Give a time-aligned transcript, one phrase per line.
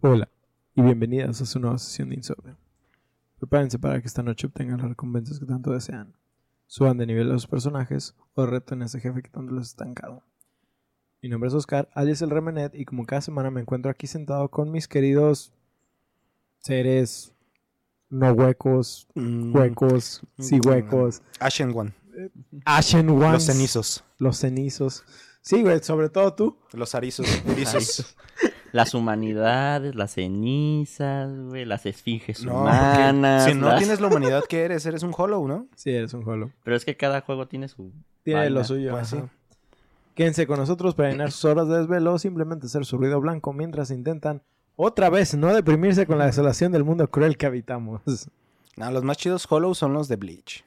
[0.00, 0.28] Hola
[0.74, 2.56] y bienvenidas a su nueva sesión de Insomnio.
[3.38, 6.14] Prepárense para que esta noche obtengan las recompensas que tanto desean.
[6.66, 9.70] Suban de nivel a los personajes o reten a ese jefe que tanto les ha
[9.70, 10.22] estancado.
[11.22, 14.48] Mi nombre es Oscar, alias el Remenet, y como cada semana me encuentro aquí sentado
[14.48, 15.52] con mis queridos
[16.60, 17.34] seres
[18.08, 21.92] no huecos, Mm, huecos, sí mm, huecos, Ashen One.
[22.64, 24.04] Ashen Ones, Los cenizos.
[24.18, 25.04] los cenizos.
[25.42, 26.58] Sí, güey, sobre todo tú.
[26.72, 27.26] Los arizos.
[27.46, 28.16] erizos.
[28.72, 33.44] Las humanidades, las cenizas, güey, las esfinges No, humanas.
[33.44, 35.66] si no las- tienes la humanidad que eres, eres un hollow, ¿no?
[35.74, 36.50] Sí, eres un holo.
[36.62, 37.92] Pero es que cada juego tiene su...
[38.22, 38.54] Tiene Vaina.
[38.54, 38.90] lo suyo.
[38.92, 39.18] Pues sí.
[40.14, 43.52] Quédense con nosotros para llenar sus horas de desvelo o simplemente hacer su ruido blanco
[43.52, 44.42] mientras intentan
[44.76, 48.02] otra vez no deprimirse con la desolación del mundo cruel que habitamos.
[48.76, 50.64] No, los más chidos hollow son los de Bleach.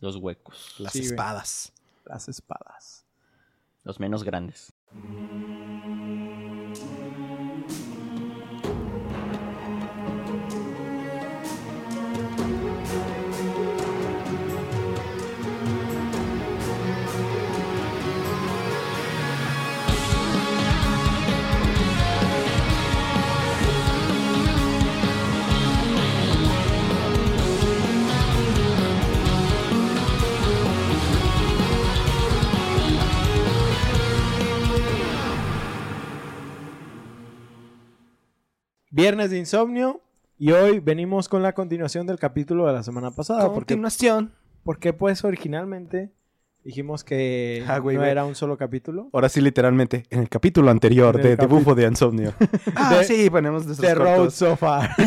[0.00, 0.74] Los huecos.
[0.78, 1.10] Las Sí, güey.
[1.10, 1.72] espadas.
[2.04, 3.04] Las espadas.
[3.84, 4.72] Los menos grandes.
[38.98, 40.00] Viernes de insomnio
[40.40, 43.44] y hoy venimos con la continuación del capítulo de la semana pasada.
[43.44, 44.32] Porque, Continuación.
[44.64, 46.10] porque pues originalmente
[46.64, 48.10] dijimos que Ah, güey, no güey.
[48.10, 49.08] era un solo capítulo.
[49.12, 52.32] Ahora sí, literalmente, en el capítulo anterior el de, de Bufo de Insomnio.
[52.74, 54.34] ah, De- sí, ponemos nuestros The Road cortos.
[54.34, 54.90] So Far.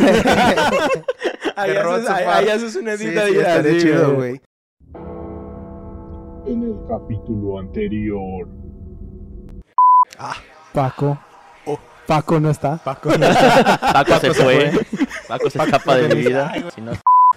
[1.57, 2.37] ahí, The Road haces, So ahí- Far.
[2.43, 4.41] ahí haces una Sí, edita sí, estaría así, chido, güey.
[6.47, 8.47] En el capítulo anterior.
[10.73, 11.19] Paco.
[12.11, 12.75] Paco no está.
[12.77, 13.09] Paco.
[13.93, 14.71] Paco, se, se fue.
[14.71, 14.85] fue.
[15.29, 16.53] Paco se escapa de mi vida.
[16.75, 16.91] Si no,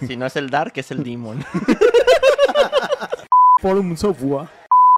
[0.04, 1.44] si no es el Dark, es el Demon.
[3.62, 4.48] Forum Software.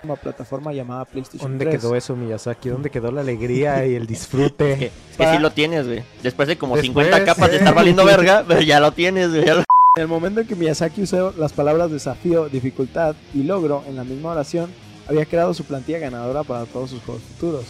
[0.03, 1.79] Una plataforma llamada PlayStation ¿Dónde 3.
[1.81, 2.71] quedó eso, Miyazaki?
[2.71, 4.73] ¿Dónde quedó la alegría y el disfrute?
[4.73, 6.03] Es que, es que Para- sí lo tienes, güey.
[6.23, 9.45] Después de como Después, 50 capas de estar valiendo verga, pero ya lo tienes, güey.
[9.45, 9.65] lo- En
[9.97, 14.31] el momento en que Miyazaki usó las palabras desafío, dificultad y logro en la misma
[14.33, 14.71] oración,
[15.07, 17.67] había creado su plantilla ganadora para todos sus juegos futuros.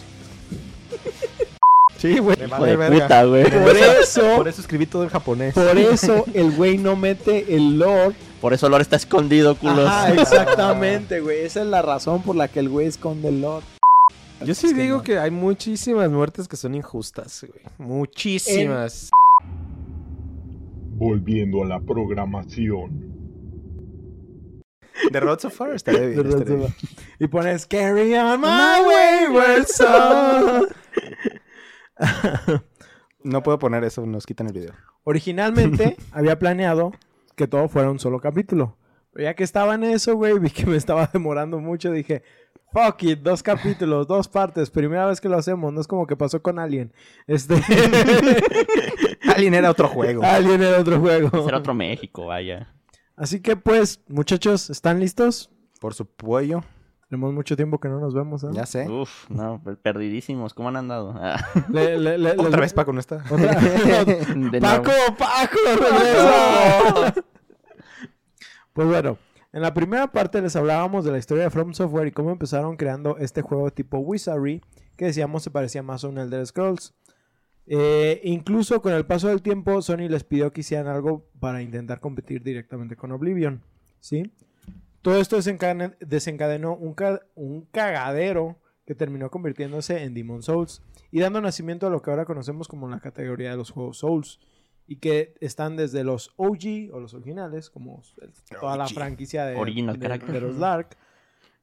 [1.97, 2.37] Sí, güey.
[2.45, 3.43] Hijo de puta, güey.
[3.49, 5.53] Por eso, Por eso escribí todo en japonés.
[5.53, 8.15] por eso el güey no mete el lore.
[8.41, 9.87] Por eso Lore está escondido, culos.
[9.87, 11.39] Ajá, exactamente, güey.
[11.39, 13.65] Esa es la razón por la que el güey esconde el lore.
[14.45, 15.03] Yo sí Es que digo no.
[15.03, 17.63] que hay muchísimas muertes que son injustas, güey.
[17.79, 19.09] Muchísimas.
[20.93, 23.07] Volviendo a la programación.
[25.11, 25.75] The Road So Far bien.
[25.77, 26.75] estaría bien.
[27.19, 30.67] Y pones Carry on my wayward soul.
[33.23, 34.73] No puedo poner eso, nos quitan el video.
[35.03, 36.93] Originalmente había planeado
[37.35, 38.77] que todo fuera un solo capítulo.
[39.11, 41.91] Pero ya que estaba en eso, güey, vi que me estaba demorando mucho.
[41.91, 42.23] Dije,
[42.71, 44.69] fuck it, dos capítulos, dos partes.
[44.69, 45.73] Primera vez que lo hacemos.
[45.73, 46.93] No es como que pasó con Alien.
[47.25, 47.55] Este.
[49.35, 50.23] Alien era otro juego.
[50.23, 51.43] Alien era otro juego.
[51.43, 52.73] Será otro México, vaya.
[53.15, 55.49] Así que, pues, muchachos, ¿están listos?
[55.81, 56.63] Por su pollo,
[57.09, 58.47] Tenemos mucho tiempo que no nos vemos, ¿eh?
[58.51, 58.89] ya sé.
[58.89, 60.53] Uf, no, per- perdidísimos.
[60.53, 61.13] ¿Cómo han andado?
[61.17, 61.37] Ah,
[61.69, 63.23] Le- le- le- Otra vez Paco no está.
[63.31, 63.53] Otra-
[64.61, 64.91] Paco.
[65.17, 67.13] Paco, regresa.
[68.73, 69.17] pues bueno,
[69.53, 72.75] en la primera parte les hablábamos de la historia de From Software y cómo empezaron
[72.75, 74.61] creando este juego tipo Wizardry,
[74.97, 76.93] que decíamos se parecía más a un Elder Scrolls.
[77.67, 81.99] Eh, incluso con el paso del tiempo, Sony les pidió que hicieran algo para intentar
[81.99, 83.61] competir directamente con Oblivion.
[83.99, 84.31] ¿Sí?
[85.07, 85.37] Todo esto
[86.01, 90.81] desencadenó un, ca- un cagadero que terminó convirtiéndose en Demon Souls
[91.11, 94.39] y dando nacimiento a lo que ahora conocemos como la categoría de los juegos Souls
[94.85, 99.55] y que están desde los OG o los originales, como el- toda la franquicia de,
[99.55, 100.33] Original de- character.
[100.33, 100.97] de los Dark,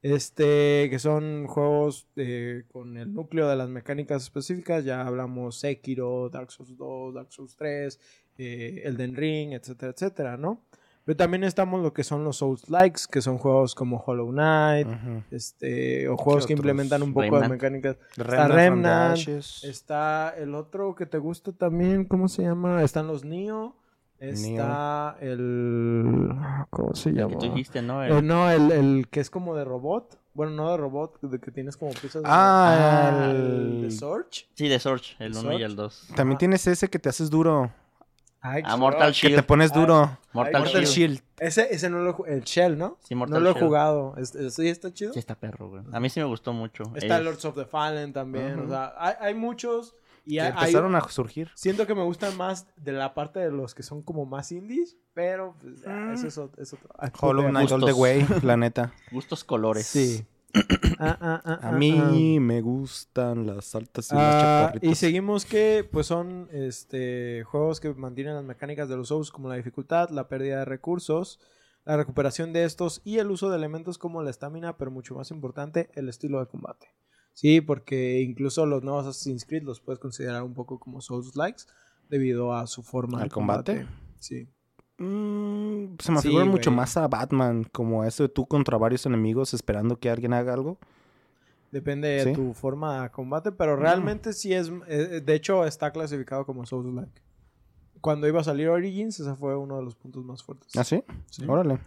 [0.03, 6.29] este, que son juegos eh, con el núcleo de las mecánicas específicas, ya hablamos Sekiro,
[6.31, 7.99] Dark Souls 2, Dark Souls 3,
[8.39, 10.63] eh, Elden Ring, etcétera, etcétera, ¿no?
[11.05, 14.89] Pero también estamos lo que son los Souls Likes, que son juegos como Hollow Knight,
[15.31, 17.97] este, o juegos que implementan un poco de mecánicas.
[18.17, 19.29] Remnant the Remnant.
[19.65, 22.83] Está el otro que te gusta también, ¿cómo se llama?
[22.83, 23.77] Están los Neo.
[24.19, 26.31] Está el.
[26.71, 27.39] ¿Cómo se Que llama?
[27.39, 28.03] tú dijiste, ¿no?
[28.03, 30.19] Eh, no, el, el que es como de robot.
[30.33, 32.29] Bueno, no de robot, de que tienes como piezas de.
[32.31, 34.47] Ah, el de el- Sorge.
[34.55, 36.09] Sí, de Sorge, el ¿De 1 y el 2.
[36.17, 37.71] También tienes ese que te haces duro.
[38.47, 39.47] Ay, Ah, Mortal Que te Shield.
[39.47, 40.19] pones duro.
[40.35, 40.87] Mortal, Ay, Shield.
[40.87, 41.21] Shield.
[41.39, 42.99] Ese, ese no lo El Shell, ¿no?
[43.03, 43.67] Sí, Mortal no lo he Shield.
[43.67, 44.15] jugado.
[44.19, 45.15] ¿Es- es- ¿Sí está chido?
[45.15, 45.83] Sí, está perro, güey.
[45.93, 46.85] A mí sí me gustó mucho.
[46.95, 48.59] Está Es- Lords of the Fallen también.
[48.59, 48.67] Ujú.
[48.67, 49.95] O sea, hay, hay muchos
[50.27, 51.51] Y Que hay- empezaron a surgir.
[51.55, 54.97] Siento que me gustan más de la parte de los que son como más indies,
[55.13, 56.13] pero pues, ah, Mm.
[56.15, 56.89] eso es, ot- es otro.
[56.99, 57.93] ah, Hollow Knight All the.
[57.93, 58.95] Way, la neta.
[59.13, 59.87] Gustos colores.
[59.87, 60.25] Sí.
[60.99, 64.91] Ah, ah, ah, A ah, mí me gustan las altas y las chaparritas.
[64.91, 69.49] y seguimos que pues son este juegos que mantienen las mecánicas de los Souls como
[69.49, 71.41] la dificultad, la pérdida de recursos,
[71.85, 75.31] la recuperación de estos y el uso de elementos como la estamina, pero mucho más
[75.31, 76.89] importante, el estilo de combate.
[77.33, 81.65] Sí, porque incluso los nuevos Assassin's Creed los puedes considerar un poco como Souls likes
[82.09, 83.87] debido a su forma ¿Al de combate?
[84.21, 84.49] Sí.
[84.99, 86.77] Mm, se me Sí, figura mucho güey.
[86.77, 90.79] más a Batman, como eso de tú contra varios enemigos esperando que alguien haga algo.
[91.73, 94.71] Depende de tu forma de combate, pero realmente sí es.
[94.87, 97.21] eh, De hecho, está clasificado como Souls-like.
[98.01, 100.77] Cuando iba a salir Origins, ese fue uno de los puntos más fuertes.
[100.77, 101.03] ¿Ah, sí?
[101.31, 101.45] Sí.
[101.49, 101.81] Órale.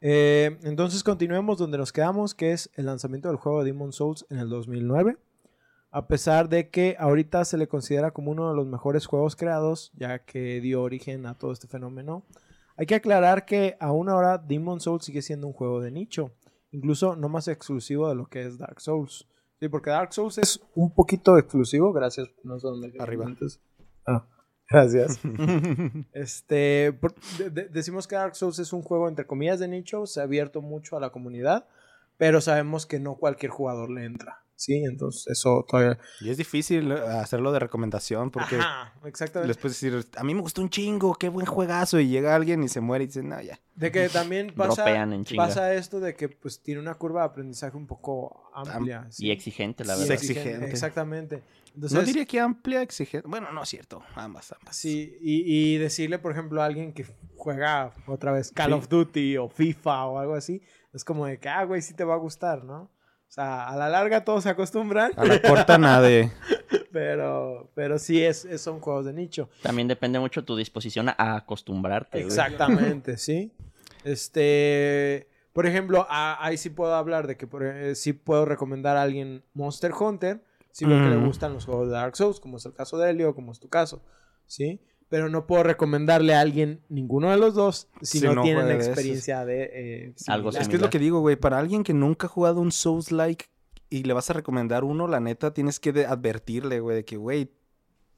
[0.00, 4.38] Eh, entonces continuemos donde nos quedamos, que es el lanzamiento del juego Demon Souls en
[4.38, 5.18] el 2009.
[5.96, 9.92] A pesar de que ahorita se le considera como uno de los mejores juegos creados,
[9.94, 12.24] ya que dio origen a todo este fenómeno,
[12.76, 16.32] hay que aclarar que aún ahora Demon Souls sigue siendo un juego de nicho,
[16.72, 19.28] incluso no más exclusivo de lo que es Dark Souls.
[19.60, 22.28] Sí, porque Dark Souls es un poquito exclusivo, gracias.
[22.42, 23.26] No sé dónde Arriba.
[24.06, 24.26] Ah,
[24.68, 25.20] gracias.
[26.12, 30.06] Este, por- de- de- decimos que Dark Souls es un juego entre comillas de nicho,
[30.06, 31.66] se ha abierto mucho a la comunidad,
[32.16, 34.84] pero sabemos que no cualquier jugador le entra, ¿sí?
[34.84, 35.98] Entonces eso todavía...
[36.20, 39.48] Y es difícil eh, hacerlo de recomendación porque Ajá, exactamente.
[39.48, 41.98] les puedes decir, a mí me gustó un chingo, qué buen juegazo.
[42.00, 43.58] Y llega alguien y se muere y dice, no, ya.
[43.74, 45.46] De que también pasa, en chinga.
[45.46, 49.06] pasa esto de que pues tiene una curva de aprendizaje un poco amplia.
[49.10, 49.26] ¿sí?
[49.26, 50.06] Y exigente, la verdad.
[50.06, 50.70] Sí, exigente.
[50.70, 51.36] Exactamente.
[51.74, 53.26] no Entonces, diría que amplia, exigente.
[53.26, 54.02] Bueno, no es cierto.
[54.14, 54.76] Ambas, ambas.
[54.76, 55.42] Sí, y,
[55.74, 57.04] y decirle, por ejemplo, a alguien que
[57.36, 58.72] juega otra vez Call Sí.
[58.74, 60.62] of Duty o FIFA o algo así,
[60.92, 62.90] es como de que, ah, güey, sí te va a gustar, ¿no?
[63.34, 66.30] O sea, a la larga todos se acostumbran, A la corta nada de...
[66.92, 69.48] pero, pero sí es, es- son juegos de nicho.
[69.60, 72.18] También depende mucho tu disposición a- a acostumbrarte.
[72.18, 72.26] güey.
[72.26, 73.50] Exactamente, sí.
[74.04, 78.96] Este, por ejemplo, a- ahí sí puedo hablar de que por, eh, sí puedo recomendar
[78.96, 80.40] a alguien Monster Hunter
[80.70, 83.10] si veo que le gustan los juegos de Dark Souls, como es el caso de
[83.10, 84.00] Helio, como es tu caso,
[84.46, 84.80] ¿sí?
[85.08, 88.66] Pero no puedo recomendarle a alguien ninguno de los dos si, Si no, no tienen
[88.66, 90.62] de experiencia de eh, Algo similar.
[90.62, 91.36] Es que es lo que digo, güey.
[91.36, 93.46] Para alguien que nunca ha jugado un Souls-like
[93.90, 97.52] y le vas a recomendar uno, la neta, tienes que advertirle, güey, de que, güey,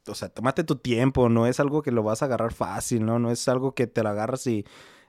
[0.06, 1.28] o sea, tómate tu tiempo.
[1.28, 3.18] No es algo que lo vas a agarrar fácil, ¿no?
[3.18, 4.64] No es algo que te lo agarras y,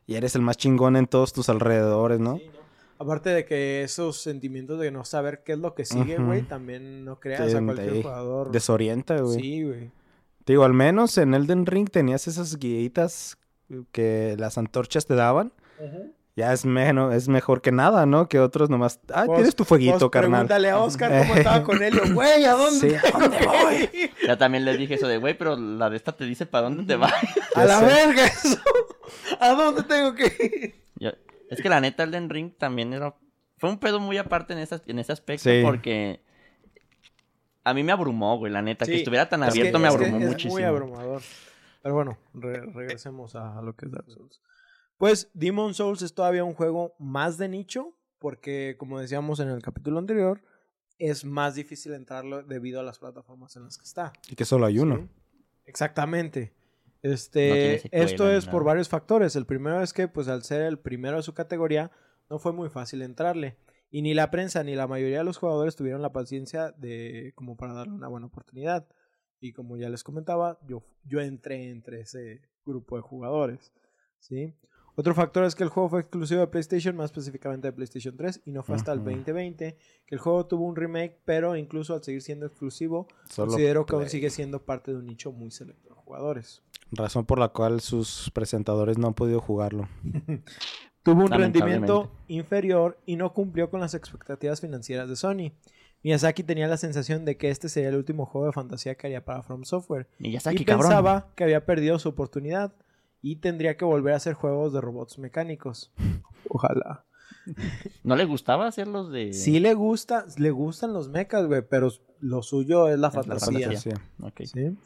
[0.08, 2.38] y eres el más chingón en todos tus alrededores, ¿no?
[2.38, 2.58] Sí, ¿no?
[3.00, 7.06] Aparte de que esos sentimientos de no saber qué es lo que sigue, güey, también
[7.06, 8.52] no creas Sí, a cualquier de- jugador.
[8.52, 9.40] Desorienta, güey.
[9.40, 9.92] Sí, güey.
[10.48, 13.38] Te digo, al menos en Elden Ring tenías esas guiitas
[13.92, 15.52] que las antorchas te daban.
[16.38, 18.30] Ya es, menos, es mejor que nada, ¿no?
[18.30, 19.02] Que otros nomás.
[19.14, 20.46] Ah, Pues- tienes tu fueguito, Pues carnal.
[20.48, 22.02] Pregúntale a Oscar cómo estaba con Helio.
[22.14, 22.92] Güey, ¿a dónde?
[22.92, 23.90] Sí, ¿a dónde voy?
[24.26, 26.86] Ya también les dije eso de, güey, pero la de esta te dice para dónde
[26.86, 27.12] te vas.
[27.56, 27.86] A la sé.
[27.86, 28.58] verga eso.
[29.42, 30.76] ¿A dónde tengo que ir?
[30.98, 31.12] Yo-
[31.50, 33.14] es que la neta, Elden Ring también era.
[33.58, 35.62] Fue un pedo muy aparte en, esa- en ese aspecto Sí.
[35.62, 36.22] porque.
[37.69, 38.86] A mí me abrumó, güey, la neta.
[38.86, 40.54] Sí, que estuviera tan Es que- abierto me es que abrumó es muchísimo.
[40.54, 41.22] muy abrumador.
[41.81, 44.42] Pero bueno, re- regresemos a, a lo que es Dark Souls.
[44.98, 49.62] Pues Demon Souls es todavía un juego más de nicho, porque como decíamos en el
[49.62, 50.42] capítulo anterior,
[50.98, 54.12] es más difícil entrarlo debido a las plataformas en las que está.
[54.30, 54.98] Y que solo hay uno.
[54.98, 55.08] ¿sí?
[55.66, 56.54] Exactamente.
[57.04, 59.36] Este, esto es por varios factores.
[59.36, 61.92] El primero es que, pues, al ser el primero de su categoría,
[62.30, 63.56] no fue muy fácil entrarle.
[63.90, 67.56] Y ni la prensa ni la mayoría de los jugadores tuvieron la paciencia de como
[67.56, 68.88] para darle una buena oportunidad.
[69.40, 73.72] Y como ya les comentaba, yo, yo entré entre ese grupo de jugadores.
[74.20, 74.54] ¿sí?
[74.96, 78.42] Otro factor es que el juego fue exclusivo de PlayStation, más específicamente de PlayStation 3,
[78.46, 79.10] y no fue hasta el Ujú.
[79.12, 79.78] 2020
[80.08, 83.96] que el juego tuvo un remake, pero incluso al seguir siendo exclusivo, Solo considero que
[83.96, 86.64] aún sigue siendo parte de un nicho muy selecto de jugadores.
[86.92, 89.88] Razón por la cual sus presentadores no han podido jugarlo.
[91.11, 95.52] Tuvo un rendimiento inferior y no cumplió con las expectativas financieras de Sony.
[96.04, 99.23] Miyazaki tenía la sensación de que este sería el último juego de fantasía que haría
[99.23, 100.66] para From Software Y cabrón.
[100.66, 102.73] pensaba que había perdido su oportunidad
[103.21, 105.92] y tendría que volver a hacer juegos de robots mecánicos.
[106.49, 107.06] Ojalá.
[108.04, 109.31] ¿No le gustaba hacerlos de...?
[109.31, 113.23] Sí le gusta, le gustan los mechas, güey, pero lo suyo es la Es la
[113.23, 113.68] fantasía.
[113.68, 113.94] fantasía.
[114.21, 114.42] Ok.
[114.44, 114.78] ¿sí?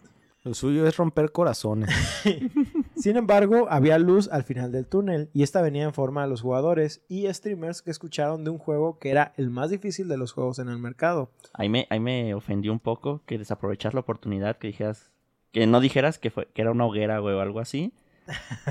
[0.43, 1.89] Lo suyo es romper corazones.
[2.95, 6.41] Sin embargo, había luz al final del túnel y esta venía en forma de los
[6.41, 10.31] jugadores y streamers que escucharon de un juego que era el más difícil de los
[10.31, 11.29] juegos en el mercado.
[11.53, 15.11] Ahí me, ahí me ofendió un poco que desaprovechas la oportunidad, que dijeras...
[15.51, 17.93] Que no dijeras que, fue, que era una hoguera, güey, o algo así.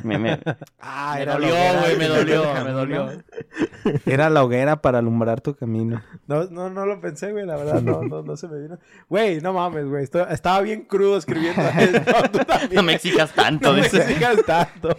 [0.02, 0.40] Me, me,
[0.80, 3.22] Ah, me era dolió, güey, me dolió, me dolió.
[4.06, 6.02] Era la hoguera para alumbrar tu camino.
[6.26, 8.78] No, no, no lo pensé, güey, la verdad, no, no, no se me vino.
[9.08, 12.74] Güey, no mames, güey, estaba bien crudo escribiendo esto, tú también.
[12.74, 14.96] No me exijas tanto, No me exijas tanto.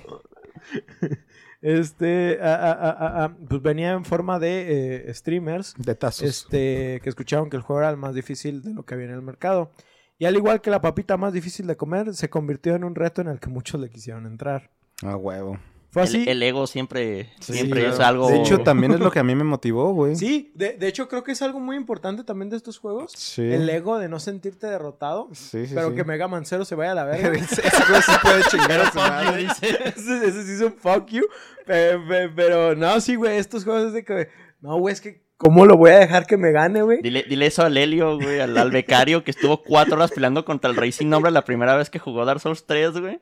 [1.61, 6.27] Este, ah, ah, ah, pues venía en forma de eh, streamers, De tazos.
[6.27, 9.13] este, que escucharon que el juego era el más difícil de lo que había en
[9.13, 9.71] el mercado.
[10.17, 13.21] Y al igual que la papita más difícil de comer, se convirtió en un reto
[13.21, 14.71] en el que muchos le quisieron entrar.
[15.03, 15.59] A huevo.
[15.91, 16.25] Fue El, así.
[16.25, 17.93] el ego siempre, Sí, siempre claro.
[17.95, 18.27] es algo...
[18.29, 20.15] De hecho, también es lo que a mí me motivó, güey.
[20.15, 23.11] Sí, de, de hecho creo que es algo muy importante también de estos juegos.
[23.17, 23.41] Sí.
[23.41, 25.95] El ego de no sentirte derrotado, Sí, sí, pero sí.
[25.95, 27.29] que Mega Man Zero se vaya a la verga.
[27.37, 29.47] Ese güey sí puede chingar a su madre.
[29.61, 31.23] ese, sí es un fuck you.
[31.65, 34.29] Pe- pe- Pero, no, sí, güey, estos juegos es de que...
[34.61, 35.21] No, güey, es que...
[35.41, 36.99] ¿Cómo lo voy a dejar que me gane, güey?
[37.01, 40.69] Dile, dile eso al Helio, güey, al, al becario que estuvo cuatro horas peleando contra
[40.69, 43.19] el Rey sin nombre la primera vez que jugó Dark Souls 3, güey.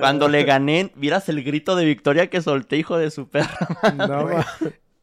[0.00, 3.58] Cuando le gané, vieras el grito de victoria que solté, hijo de su perra.
[3.96, 4.46] No, ma-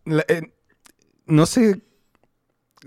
[0.06, 0.52] La- eh,
[1.28, 1.82] no sé.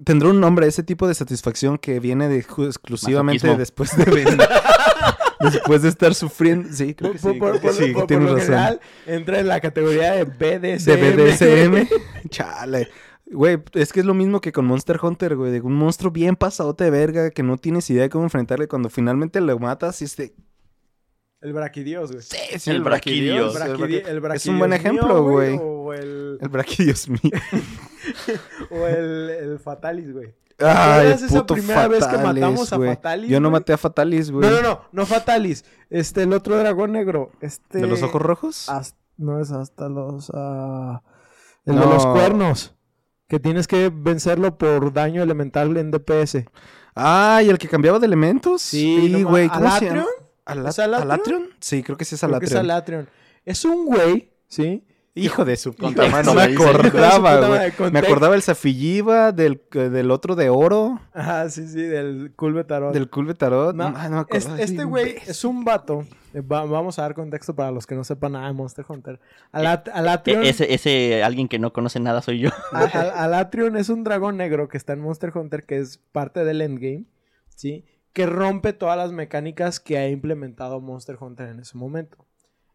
[0.04, 3.59] Tendrá un nombre ese tipo de satisfacción que viene de exclusivamente Masoquismo.
[3.59, 4.49] después de vender.
[5.40, 6.69] después de estar sufriendo.
[6.73, 7.38] Sí, creo que por, sí.
[7.38, 8.47] por- creo que por- sí, por- por tienes lo razón.
[8.49, 10.85] general, entra en la categoría de BDSM.
[10.87, 11.88] De BDSM.
[12.31, 12.88] Chale.
[13.33, 15.51] Güey, es que es lo mismo que con Monster Hunter, güey.
[15.53, 18.69] De un monstruo bien pasadote de verga que no tienes idea de cómo enfrentarle.
[18.69, 20.35] Cuando finalmente lo matas y este.
[21.41, 22.23] El braquidios, güey.
[22.23, 23.57] Sí, sí, El El, braquidios.
[23.57, 25.59] el braquidi- braqui- el Es un buen braquidios ejemplo, mío, güey.
[25.61, 27.21] O el, El braquidios mío.
[28.71, 30.35] o el, el Fatalis, güey.
[30.59, 30.67] Ay,
[31.11, 32.79] acuerdas esa primera vez que matamos a.
[32.79, 34.49] Fatalis, Yo no maté a Fatalis, güey.
[34.49, 35.65] No, no, no, no Fatalis.
[35.91, 37.33] Este, el otro dragón negro.
[37.41, 37.79] Este...
[37.79, 38.69] ¿De los ojos rojos?
[38.69, 40.31] Hasta- no es hasta los...
[40.35, 41.03] ah,
[41.65, 42.75] el de los cuernos.
[43.33, 46.45] Que tienes que vencerlo por daño elemental en DPS.
[46.95, 48.61] Ah, ¿y el que cambiaba de elementos?
[48.61, 49.49] Sí, no güey.
[49.49, 50.03] ¿Cómo se llama?
[50.03, 50.07] ¿Alatrion?
[50.45, 51.11] ¿Ala- ¿Es Alatrion?
[51.11, 51.49] ¿Alatrion?
[51.59, 53.01] Sí, creo que sí es Creo que es Alatrion.
[53.01, 53.09] Alatrion.
[53.47, 54.85] Es un güey, ¿sí?
[55.15, 57.91] Hijo de su puta madre, no me acordaba, güey.
[57.91, 62.93] Me acordaba el Zafilliva, del, del otro de oro, Ajá, sí, sí, del Culve Tarot.
[62.93, 63.75] del Culve Tarot.
[63.75, 64.61] No, Ah, no me Es- acordaba.
[64.62, 65.31] este güey imbécil.
[65.31, 66.05] es un vato.
[66.35, 69.21] Eh, va- vamos a dar contexto para los que no sepan nada de Monster Hunter.
[69.53, 72.51] Alat- Alatrion, E- ese, ese alguien que no conoce nada soy yo.
[72.73, 76.45] a- a- Alatrion es un dragón negro que está en Monster Hunter, que es parte
[76.45, 77.05] del endgame,
[77.55, 77.85] ¿sí?
[78.12, 82.27] Que rompe todas las mecánicas que ha implementado Monster Hunter en ese momento.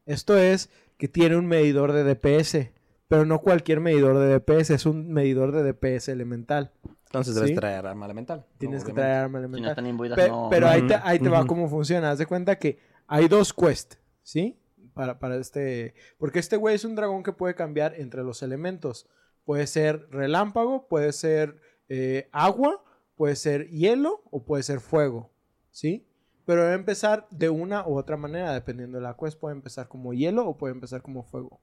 [0.06, 2.72] Esto es que tiene un medidor de DPS,
[3.08, 6.72] pero no cualquier medidor de DPS, es un medidor de DPS elemental.
[7.06, 7.40] Entonces Sí.
[7.40, 8.46] debes traer arma elemental.
[8.58, 9.70] Tienes que traer arma Si no elemental.
[9.72, 10.48] están imbuidas, Pe- no.
[10.50, 12.12] pero ahí te, ahí te va cómo funciona.
[12.12, 14.60] Haz de cuenta que hay dos quests, ¿sí?
[14.94, 15.96] Para, para este.
[16.18, 19.08] Porque este güey es un dragón que puede cambiar entre los elementos.
[19.46, 22.84] Puede ser relámpago, puede ser eh, agua,
[23.16, 25.32] puede ser hielo o puede ser fuego,
[25.72, 26.06] ¿sí?
[26.46, 29.40] Pero debe empezar de una u otra manera, dependiendo de la quest.
[29.40, 31.62] Puede empezar como hielo o puede empezar como fuego.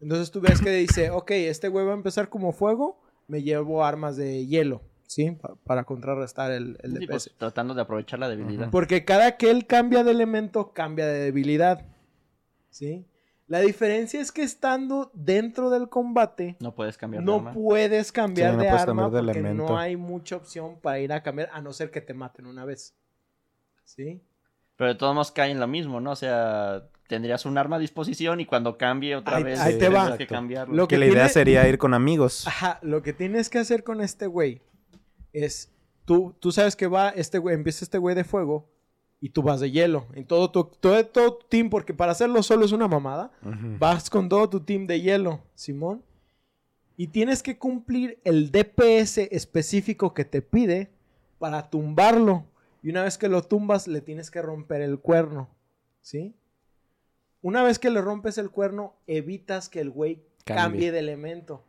[0.00, 3.84] Entonces tú ves que dice, ok, este güey va a empezar como fuego, me llevo
[3.84, 5.30] armas de hielo, ¿sí?
[5.32, 7.08] Pa- para contrarrestar el, el Sí, DPS.
[7.08, 8.70] pues, tratando de aprovechar la debilidad.
[8.70, 11.84] Porque cada que él cambia de elemento, cambia de debilidad.
[12.70, 13.06] ¿Sí?
[13.48, 17.52] La diferencia es que estando dentro del combate, No puedes cambiar de no arma.
[17.52, 19.68] puedes cambiar Sí, no de puedes arma cambiar de porque elemento.
[19.72, 22.64] no hay mucha opción para ir a cambiar, a no ser que te maten una
[22.64, 22.96] vez.
[23.84, 24.20] ¿Sí?
[24.76, 26.10] Pero de todos modos cae en lo mismo, ¿no?
[26.10, 29.88] O sea, tendrías un arma a disposición y cuando cambie otra Ahí- vez ahí te
[29.88, 30.18] va.
[30.18, 30.74] que cambiarlo.
[30.74, 32.46] Lo Que que la idea sería ir con amigos.
[32.48, 34.60] Ajá, lo que tienes que hacer con este güey
[35.44, 35.70] es,
[36.04, 38.68] tú, tú sabes que va, este güey, empieza este güey de fuego
[39.20, 40.06] y tú vas de hielo.
[40.14, 43.30] En todo tu, todo, todo tu team, porque para hacerlo solo es una mamada.
[43.78, 46.02] Vas con todo tu team de hielo, Simón.
[46.96, 50.90] Y tienes que cumplir el DPS específico que te pide
[51.38, 52.44] para tumbarlo.
[52.82, 55.48] Y una vez que lo tumbas, le tienes que romper el cuerno.
[56.00, 56.34] ¿Sí?
[57.42, 60.92] Una vez que le rompes el cuerno, evitas que el güey cambie, Cambie.
[60.92, 61.62] de elemento.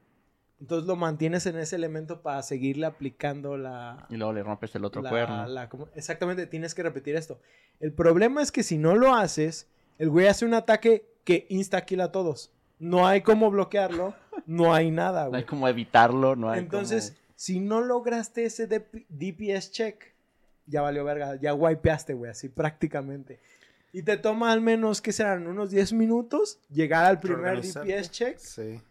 [0.59, 4.85] Entonces lo mantienes en ese elemento para seguirle aplicando la, Y luego le rompes el
[4.85, 5.47] otro la- cuerno.
[5.47, 7.39] la- como- exactamente, tienes que repetir esto.
[7.79, 9.67] El problema es que si no lo haces,
[9.99, 12.51] el güey hace un ataque que insta-kill a todos.
[12.79, 14.15] No hay cómo bloquearlo,
[14.47, 15.41] no hay nada, No güey.
[15.41, 20.03] hay como evitarlo, no hay Entonces, como- si no lograste ese DP DPS check,
[20.65, 23.39] ya valió verga, ya wipeaste, güey, así prácticamente.
[23.93, 25.45] Y te toma al menos, que serán?
[25.47, 27.61] Unos 10 minutos llegar al primer.
[27.61, 28.37] DPS check.
[28.39, 28.81] Sí.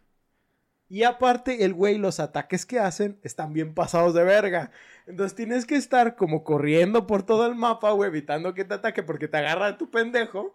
[0.89, 4.71] Y aparte, el güey, los ataques que hacen están bien pasados de verga.
[5.07, 9.03] Entonces tienes que estar como corriendo por todo el mapa, güey, evitando que te ataque
[9.03, 10.55] porque te agarra tu pendejo.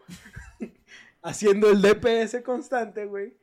[1.21, 3.33] haciendo el DPS constante, güey.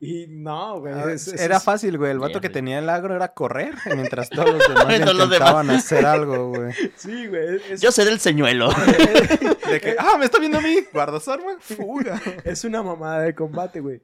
[0.00, 0.94] Y no, güey.
[0.94, 2.12] Ah, es- es- era es- fácil, güey.
[2.12, 2.54] El vato Bien, que güey.
[2.54, 5.84] tenía el agro era correr, mientras todos los demás intentaban demás.
[5.84, 6.72] hacer algo, güey.
[6.96, 7.56] Sí, güey.
[7.56, 8.70] es- Es, Yo seré el señuelo.
[9.70, 10.76] De que, ah, me está viendo a mí.
[10.92, 12.20] Guardas arma, fuga.
[12.44, 14.00] es una mamada de combate, güey.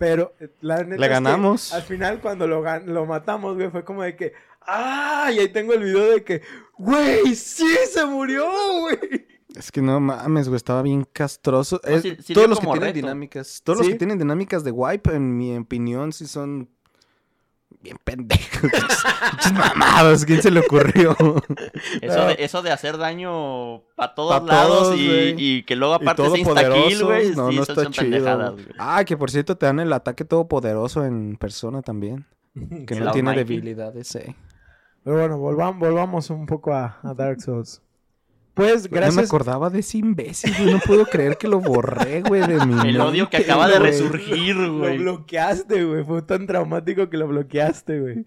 [0.00, 1.72] Pero eh, la neta Le es que ganamos.
[1.74, 4.32] al final, cuando lo, gan- lo matamos, güey, fue como de que.
[4.62, 5.30] ¡Ah!
[5.32, 6.40] Y ahí tengo el video de que.
[6.78, 7.34] ¡Güey!
[7.36, 7.68] ¡Sí!
[7.92, 8.46] ¡Se murió,
[8.80, 9.26] güey!
[9.54, 11.80] Es que no mames, güey, estaba bien castroso.
[11.84, 12.02] No, Es-
[12.32, 12.94] todos los que tienen reto.
[12.94, 16.70] dinámicas, todos los que tienen dinámicas de wipe, en mi opinión, sí son
[17.82, 18.70] bien pendejos.
[19.30, 21.16] Pinches mamadas, ¿quién se le ocurrió?
[22.00, 26.28] Eso, de, eso de hacer daño para todos Pa' lados todos, y, que luego aparte
[26.30, 27.30] se insta-kill, güey.
[27.34, 28.56] No, sí, no está chido.
[28.78, 32.26] Ah, que por cierto te dan el ataque todopoderoso en persona también.
[32.86, 33.54] Que no tiene Almighty.
[33.54, 34.34] debilidades, eh.
[35.04, 37.80] Pero bueno, volvamos, volvamos un poco a, a Dark Souls.
[38.54, 39.26] Pues, No me gracias.
[39.26, 40.72] acordaba de ese imbécil, güey.
[40.74, 43.90] No puedo creer que lo borré, güey, de mi El odio que acaba de güey.
[43.90, 44.98] resurgir, Lo güey.
[44.98, 46.04] bloqueaste, güey.
[46.04, 48.26] Fue tan traumático que lo bloqueaste, güey.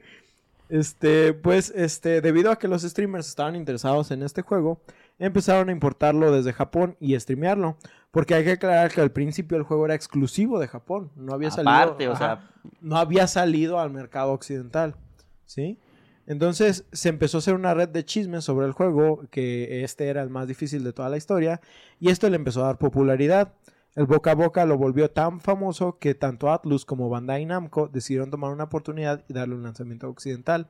[0.69, 4.81] Este, pues, este, debido a que los streamers estaban interesados en este juego,
[5.19, 7.77] empezaron a importarlo desde Japón y streamearlo.
[8.11, 11.11] Porque hay que aclarar que al principio el juego era exclusivo de Japón.
[11.15, 11.71] No había salido.
[11.73, 12.49] Aparte, o sea,
[12.79, 14.95] no había salido al mercado occidental.
[15.45, 15.77] ¿Sí?
[16.25, 20.21] Entonces se empezó a hacer una red de chismes sobre el juego, que este era
[20.21, 21.59] el más difícil de toda la historia,
[21.99, 23.53] y esto le empezó a dar popularidad.
[23.95, 28.31] El boca a boca lo volvió tan famoso que tanto Atlus como Bandai Namco decidieron
[28.31, 30.69] tomar una oportunidad y darle un lanzamiento occidental.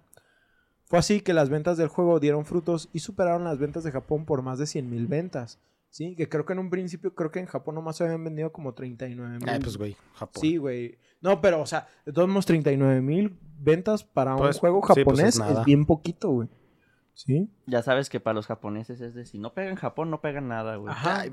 [0.86, 4.26] Fue así que las ventas del juego dieron frutos y superaron las ventas de Japón
[4.26, 5.60] por más de 100.000 ventas.
[5.94, 6.16] ¿Sí?
[6.16, 8.74] Que creo que en un principio, creo que en Japón nomás se habían vendido como
[8.74, 9.44] 39.000.
[9.48, 10.42] Ay, pues, güey, Japón.
[10.42, 10.98] Sí, güey.
[11.22, 15.04] No, pero, o sea, de todos modos, 39 mil ventas para Pues, un juego sí,
[15.04, 16.50] pues, japonés es es, bien poquito, güey.
[17.14, 17.48] ¿Sí?
[17.68, 20.42] ya sabes que para los japoneses es de si no pega en Japón, no pega
[20.42, 20.92] nada, güey.
[20.92, 21.26] Ajá.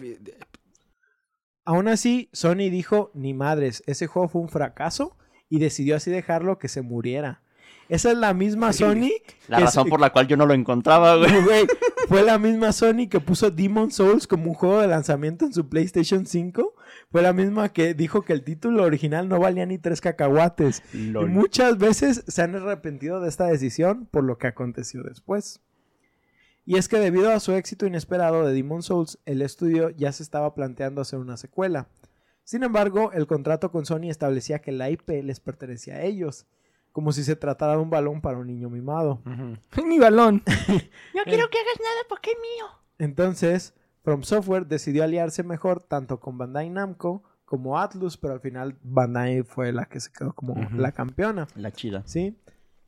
[1.64, 5.16] Aún así, Sony dijo, ni madres, ese juego fue un fracaso
[5.48, 7.42] y decidió así dejarlo que se muriera.
[7.90, 9.10] Esa es la misma Sony.
[9.48, 11.42] La razón por la cual yo no lo encontraba, güey.
[11.42, 11.66] Güey,
[12.08, 15.68] fue la misma Sony que puso Demon Souls como un juego de lanzamiento en su
[15.68, 16.74] PlayStation 5.
[17.10, 20.84] Fue la misma que dijo que el título original no valía ni tres cacahuates.
[20.94, 25.60] Y muchas veces se han arrepentido de esta decisión por lo que aconteció después.
[26.64, 30.22] Y es que debido a su éxito inesperado de Demon Souls, el estudio ya se
[30.22, 31.88] estaba planteando hacer una secuela.
[32.44, 36.46] Sin embargo, el contrato con Sony establecía que la IP les pertenecía a ellos,
[36.92, 39.20] como si se tratara de un balón para un niño mimado.
[39.26, 39.86] Ujú.
[39.86, 40.42] Mi balón.
[41.14, 42.66] No quiero que hagas nada porque es mío.
[42.98, 48.78] Entonces, From Software decidió aliarse mejor tanto con Bandai Namco como Atlus, pero al final
[48.82, 51.48] Bandai fue la que se quedó como la campeona.
[51.56, 52.02] La chida.
[52.06, 52.38] ¿sí?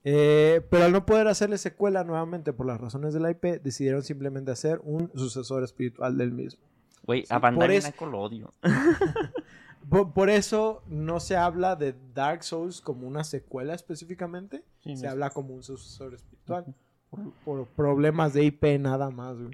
[0.04, 4.02] Eh, pero al no poder hacerle secuela nuevamente por las razones de la IP, decidieron
[4.02, 6.62] simplemente hacer un sucesor espiritual del mismo.
[7.04, 8.52] Güey, Sí, a Bandai Namco lo odio.
[9.88, 15.06] Por, por eso no se habla de Dark Souls como una secuela específicamente, Sí, se
[15.08, 16.64] habla como un sucesor espiritual.
[17.10, 19.50] Por, por problemas de IP nada más, güey.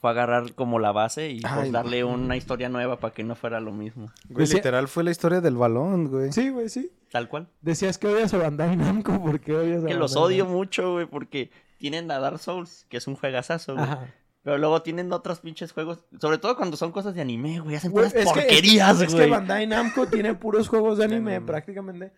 [0.00, 3.34] Fue agarrar como la base y pues, Ay, darle una historia nueva para que no
[3.34, 4.10] fuera lo mismo.
[4.28, 6.32] Güey, Decía- literal fue la historia del balón, güey.
[6.32, 6.90] Sí, güey, sí.
[7.10, 7.48] Tal cual.
[7.62, 10.58] Decías que odias a Bandai Namco, ¿por qué odias a Que los odio Namco?
[10.58, 13.86] mucho, güey, porque tienen a Dark Souls, que es un juegazazo, güey.
[14.46, 17.74] Pero luego tienen otros pinches juegos, sobre todo cuando son cosas de anime, güey.
[17.74, 19.26] Hacen Güey, puras es que- porquerías, es que.
[19.26, 22.12] Bandai Namco tiene puros juegos de anime, prácticamente.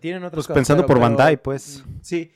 [0.00, 1.84] Tienen otros Pues pensando por Bandai, pues.
[2.02, 2.32] Sí,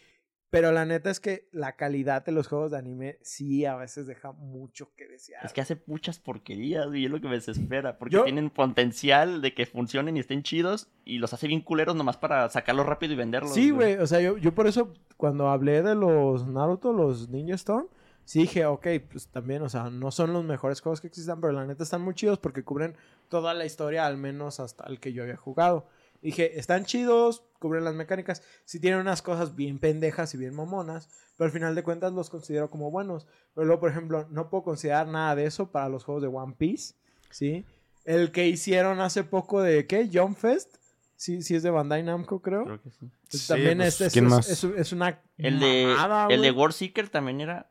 [0.48, 4.06] pero la neta es que la calidad de los juegos de anime sí a veces
[4.06, 5.44] deja mucho que desear.
[5.44, 7.98] Es que hace muchas porquerías, güey, es lo que me desespera.
[7.98, 10.88] Porque Yo- tienen potencial de que funcionen y estén chidos.
[11.04, 13.54] Y los hace bien culeros nomás para sacarlos rápido y venderlos.
[13.54, 17.56] Sí, güey, o sea, yo, yo por eso cuando hablé de los Naruto, los Ninja
[17.56, 17.88] Storm,
[18.30, 21.52] sí dije, ok, pues también, o sea, no son los mejores juegos que existan, pero
[21.52, 22.94] la neta están muy chidos porque cubren
[23.28, 25.88] toda la historia, al menos hasta el que yo había jugado.
[26.22, 31.08] Dije, están chidos, cubren las mecánicas, sí tienen unas cosas bien pendejas y bien mamonas,
[31.36, 33.26] pero al final de cuentas los considero como buenos.
[33.52, 36.54] Pero luego, por ejemplo, no puedo considerar nada de eso para los juegos de One
[36.56, 36.94] Piece,
[37.30, 37.64] ¿sí?
[38.04, 40.08] El que hicieron hace poco de, ¿qué?
[40.12, 40.76] Jump Fest.
[41.16, 42.62] Sí, sí es de Bandai Namco, creo.
[42.64, 43.10] Creo que sí.
[43.28, 44.48] Sí, también pues, es, es, ¿quién es- más?
[44.48, 45.94] es- es una El de,
[46.30, 46.50] el de.
[46.52, 47.68] War Seeker también era.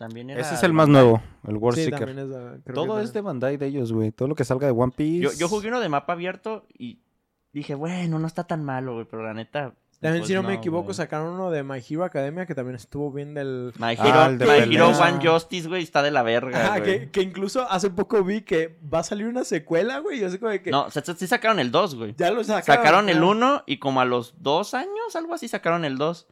[0.00, 1.02] También era Ese es el más Bandai.
[1.04, 2.08] nuevo, el War Sí, Seeker.
[2.08, 2.26] es
[2.74, 4.12] Todo que es de Bandai de ellos, güey.
[4.12, 5.20] Todo lo que salga de One Piece.
[5.22, 7.00] Yo, yo jugué uno de mapa abierto y
[7.52, 9.04] dije, bueno, no está tan malo, güey.
[9.04, 9.74] Pero la neta.
[10.00, 13.12] También, pues, si no, me equivoco, sacaron uno de My Hero Academia que también estuvo
[13.12, 13.74] bien del...
[13.78, 15.12] My Ah, Hero, el de My Hero pelea.
[15.14, 16.58] One Justice, güey, está de la verga.
[16.64, 17.00] Ajá, güey.
[17.00, 20.18] que, que incluso hace poco vi que va a salir una secuela, güey.
[20.20, 22.14] Yo sé como de que No, sí sacaron el 2, güey.
[22.16, 22.82] ya lo sacaron.
[22.82, 23.26] Sacaron el ajá.
[23.26, 26.26] 1 y como a los dos años, algo así, sacaron el 2.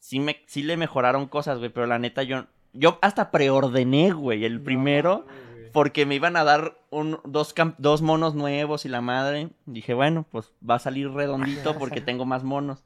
[0.00, 2.46] Sí, me, sí le mejoraron cosas, güey, pero la neta yo...
[2.78, 5.24] Yo hasta preordené, güey, el primero.
[5.24, 5.46] güey.
[5.72, 9.50] Porque me iban a dar un, dos, dos monos nuevos y la madre.
[9.66, 12.82] Dije, bueno, pues va a salir redondito porque tengo más monos.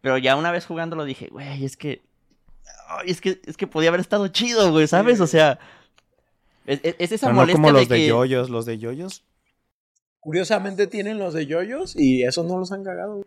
[0.00, 2.02] Pero ya una vez jugándolo dije, güey, es que.
[2.88, 5.20] ay, es que es que podía haber estado chido, güey, ¿sabes?
[5.20, 5.60] O sea.
[6.66, 8.08] Es, es- es esa Pero no molestia como los de de que.
[8.08, 8.50] yoyos.
[8.50, 9.24] Los de yoyos
[10.20, 13.24] Curiosamente tienen los de yoyos y esos no los han cagado.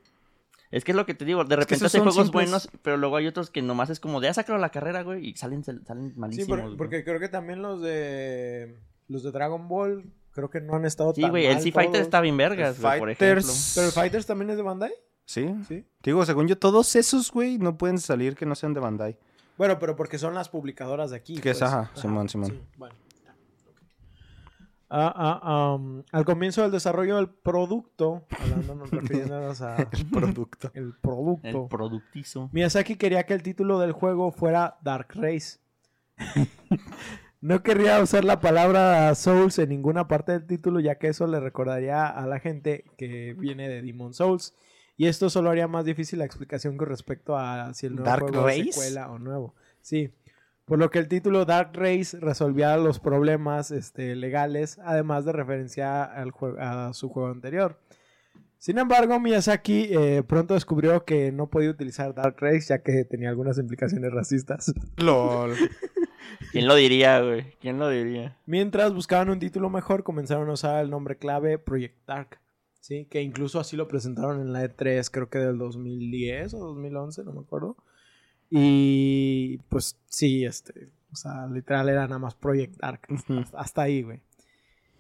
[0.72, 2.46] Es que es lo que te digo, de repente hace son juegos simples.
[2.50, 5.04] buenos, pero luego hay otros que nomás es como de, ah, sácalo a la carrera,
[5.04, 6.60] güey, y salen, salen Sí, malísimos.
[6.62, 6.78] güey.
[6.78, 8.76] porque creo que también los de
[9.08, 11.72] los de Dragon Ball creo que no han estado Sí, tan güey, el mal Sea
[11.74, 12.02] Fighter todos.
[12.06, 13.42] está bien vergas, El güey, por ejemplo.
[13.44, 14.94] Fighters- Pero el Fighters también es de Bandai.
[15.26, 15.54] Sí.
[15.68, 15.86] Sí.
[16.04, 19.18] Digo, según yo, todos esos, güey, no pueden salir que no sean de Bandai.
[19.58, 21.36] Bueno, pero porque son las publicadoras de aquí.
[21.40, 21.72] Que es, pues.
[21.72, 22.50] ajá, Simón, Simón.
[22.50, 22.94] sí, bueno.
[24.90, 28.26] Ah, ah, um, al comienzo del desarrollo del producto,
[28.92, 30.72] refiriéndonos a El producto.
[30.74, 32.50] el producto, El productizo.
[32.54, 35.58] Miyazaki quería que el título del juego fuera Dark Race.
[37.42, 41.40] no querría usar la palabra Souls en ninguna parte del título, ya que eso le
[41.40, 44.54] recordaría a la gente que viene de Demon Souls.
[44.98, 48.22] Y esto solo haría más difícil la explicación con respecto a si el nuevo ¿Dark
[48.30, 48.72] juego es Race?
[48.72, 49.54] secuela o nuevo.
[49.82, 50.12] Sí.
[50.66, 56.04] Por lo que el título Dark Race resolvía los problemas este, legales, además de referencia
[56.04, 57.80] al a su juego anterior.
[58.58, 63.30] Sin embargo, Miyazaki eh, pronto descubrió que no podía utilizar Dark Race ya que tenía
[63.30, 64.74] algunas implicaciones racistas.
[64.98, 65.54] LOL.
[66.52, 67.54] ¿Quién lo diría, güey?
[67.60, 68.40] ¿Quién lo diría?
[68.48, 72.40] Mientras buscaban un título mejor, comenzaron a usar el nombre clave Project Dark.
[72.80, 77.24] Sí, que incluso así lo presentaron en la E3, creo que del 2010 o 2011,
[77.24, 77.78] no me acuerdo.
[78.50, 83.02] Y pues sí, este, o sea, literal era nada más Project Dark.
[83.10, 84.22] hasta, hasta ahí, güey.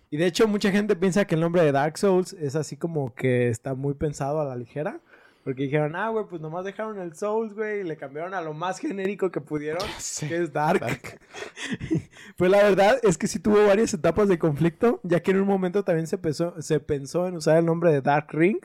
[0.09, 3.13] Y de hecho, mucha gente piensa que el nombre de Dark Souls es así como
[3.15, 5.01] que está muy pensado a la ligera.
[5.45, 8.55] Porque dijeron, ah, güey, pues nomás dejaron el Souls, güey, y le cambiaron a lo
[8.55, 9.83] más genérico que pudieron,
[10.27, 10.81] que es Dark.
[12.35, 15.47] pues la verdad es que sí tuvo varias etapas de conflicto, ya que en un
[15.47, 18.57] momento también se pensó, se pensó en usar el nombre de Dark Ring.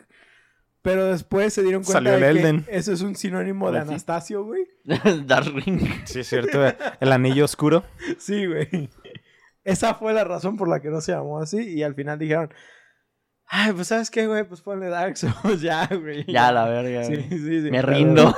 [0.82, 2.66] Pero después se dieron cuenta Salió el de que Elden.
[2.68, 3.80] eso es un sinónimo de.
[3.80, 4.62] Anastasio, güey.
[5.26, 5.78] Darling.
[6.04, 6.58] Sí, es cierto.
[7.00, 7.84] El anillo oscuro.
[8.18, 8.88] Sí, güey.
[9.62, 11.58] Esa fue la razón por la que no se llamó así.
[11.68, 12.50] Y al final dijeron,
[13.46, 14.44] ay, pues ¿sabes qué, güey?
[14.44, 16.24] Pues ponle Dark Souls ya, güey.
[16.26, 17.28] Ya, la verga, Sí, güey.
[17.28, 17.70] sí, sí.
[17.70, 18.34] Me rindo.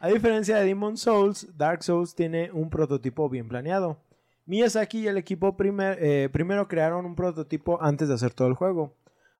[0.00, 3.98] A diferencia de Demon Souls, Dark Souls tiene un prototipo bien planeado.
[4.44, 8.54] Miyazaki y el equipo primer- eh, primero crearon un prototipo antes de hacer todo el
[8.54, 8.94] juego.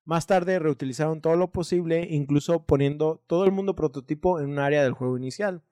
[0.06, 4.84] Más tarde reutilizaron todo lo posible, incluso poniendo todo el mundo prototipo en un área
[4.84, 5.62] del juego inicial.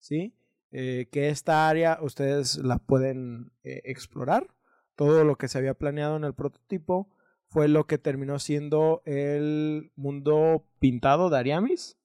[0.00, 0.34] ¿Sí?
[0.72, 4.48] Eh, que esta área ustedes la pueden eh, explorar.
[4.96, 7.08] Todo lo que se había planeado en el prototipo
[7.46, 11.96] fue lo que terminó siendo el mundo pintado de Ariamis.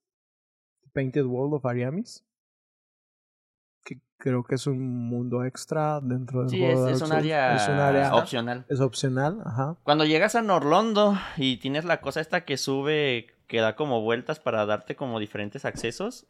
[0.93, 2.23] Painted World of Ariamis.
[4.19, 6.81] Creo que es un mundo extra dentro del Sí, juego.
[6.81, 8.65] es, de es Dark un área Es un área opcional.
[8.67, 9.77] Es opcional, ajá.
[9.83, 14.39] Cuando llegas a Norlondo y tienes la cosa esta que sube, que da como vueltas
[14.41, 16.27] para darte como diferentes accesos,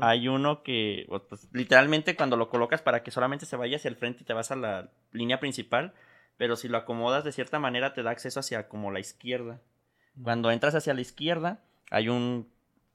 [0.00, 3.96] hay uno que, pues, literalmente cuando lo colocas para que solamente se vaya hacia el
[3.96, 5.94] frente y te vas a la línea principal,
[6.36, 9.60] pero si lo acomodas de cierta manera te da acceso hacia como la izquierda.
[10.20, 11.60] Cuando entras hacia la izquierda,
[11.92, 12.48] hay un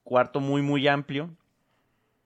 [0.04, 1.30] cuarto muy, muy amplio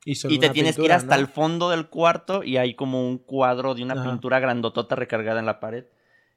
[0.05, 1.21] y te tienes que ir hasta ¿no?
[1.21, 4.05] el fondo del cuarto y hay como un cuadro de una Ajá.
[4.11, 5.85] pintura grandotota recargada en la pared.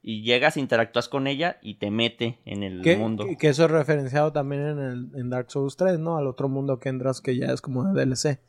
[0.05, 3.25] Y llegas, interactúas con ella y te mete en el Que, mundo.
[3.25, 6.17] que- que eso es referenciado también en, el, en Dark Souls 3, ¿no?
[6.17, 8.39] Al otro mundo que entras que ya es como de DLC.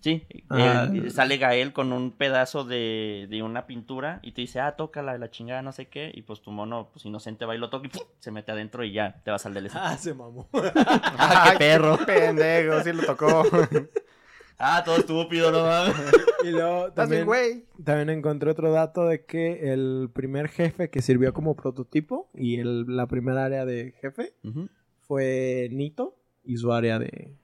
[0.00, 0.88] Sí, Ah.
[0.92, 5.12] eh, sale Gael con un pedazo de, de una pintura y te dice, ah, tócala
[5.12, 6.10] de la chingada, no sé qué.
[6.14, 8.02] Y pues tu mono, pues inocente, va y lo toca y ¡pum!
[8.18, 9.70] se mete adentro y ya te vas al DLC.
[9.76, 10.48] Ah, se mamó.
[10.74, 11.98] ¡Ah, qué perro!
[12.06, 13.42] Pendejo, sí lo tocó.
[14.64, 15.94] ¡Ah, todo estúpido, no mames!
[16.44, 17.64] y luego también, güey.
[17.84, 22.84] también encontré otro dato de que el primer jefe que sirvió como prototipo y el,
[22.96, 24.34] la primera área de jefe
[25.00, 27.34] fue Nito y su área de,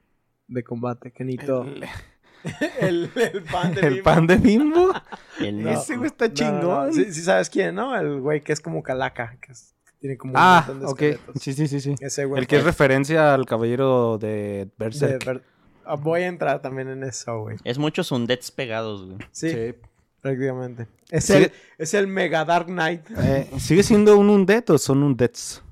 [0.47, 1.13] de combate.
[1.13, 1.65] Que Nito...
[1.65, 1.85] El,
[2.81, 4.05] El, el pan de el Bimbo.
[4.05, 4.93] pan de bimbo.
[5.41, 5.71] El No.
[5.71, 6.87] Ese güey está No, chingón.
[6.87, 7.97] no, Sí, sí sabes quién, ¿no?
[7.99, 11.03] El güey que es como calaca, que, es- tiene como Ah, un montón de ok.
[11.03, 11.43] esqueletos.
[11.43, 11.95] Sí, sí, sí, sí.
[12.01, 14.29] Ese güey El que es referencia al caballero de
[14.67, 15.25] de Berserk.
[15.27, 15.58] ver- Ah,
[15.97, 17.57] Voy a entrar también en eso, güey.
[17.65, 19.19] Es muchos undets pegados, güey.
[19.33, 19.75] Sí, Sí.
[20.21, 20.87] prácticamente.
[21.11, 21.35] Es, Sí.
[21.35, 23.03] el, es el Mega Dark Knight.
[23.19, 25.63] Eh, ¿Sigue siendo un undead o son undets?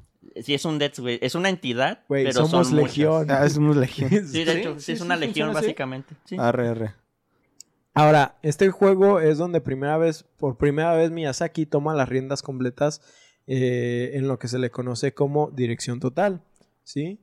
[0.43, 1.19] Sí, es un Death, güey.
[1.23, 3.31] Es una entidad, Güey, pero somos son legión.
[3.31, 4.11] Ah, es una legión.
[4.11, 6.15] Sí, de hecho, sí, es una legión, básicamente.
[6.27, 6.37] Sí.
[6.39, 6.95] Arre, arre.
[7.95, 13.01] Ahora, este juego es donde primera vez, por primera vez Miyazaki toma las riendas completas
[13.47, 16.43] eh, en lo que se le conoce como dirección total,
[16.85, 17.19] ¿sí?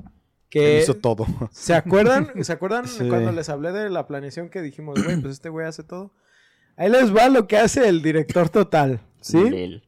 [0.54, 1.26] Que Él hizo todo.
[1.52, 2.32] ¿Se acuerdan?
[2.44, 3.08] ¿Se acuerdan Sí.
[3.10, 6.14] cuando les hablé de la planeación que dijimos, güey, pues este güey hace todo?
[6.78, 9.82] Ahí les va lo que hace el director total, ¿sí?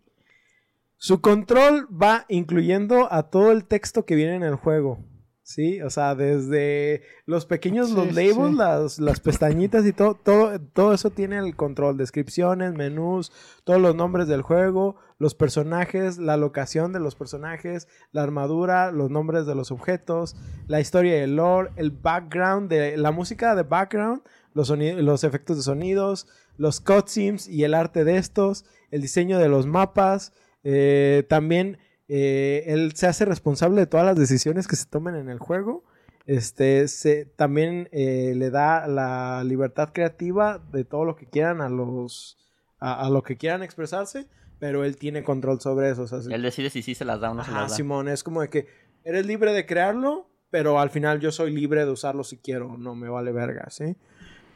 [0.98, 5.00] Su control va incluyendo a todo el texto que viene en el juego,
[5.48, 8.56] Sí, o sea, desde los pequeños, Sí, los labels, sí.
[8.58, 13.32] las, las pestañitas y todo, todo, todo eso tiene el control, descripciones, menús,
[13.64, 19.12] todos los nombres del juego, los personajes, la locación de los personajes, la armadura, los
[19.12, 20.36] nombres de los objetos,
[20.68, 24.24] la historia y el lore, el background, de la música de background,
[24.56, 26.28] los, los efectos de sonidos,
[26.58, 32.64] los cutscenes y el arte de estos, el diseño de los mapas, eh, también eh,
[32.68, 35.84] él se hace responsable de todas las decisiones que se tomen en el juego.
[36.26, 41.70] Este, se, también eh, le da la libertad creativa de todo lo que quieran a
[41.70, 42.38] los
[42.80, 44.28] a, a lo que quieran expresarse,
[44.60, 46.04] pero él tiene control sobre eso.
[46.04, 47.76] o sea, Él decide si sí se las da o no se las da.
[47.76, 48.68] Simón, es como de que
[49.04, 52.96] eres libre de crearlo, pero al final yo soy libre de usarlo si quiero, no
[52.96, 53.96] me vale verga, ¿sí?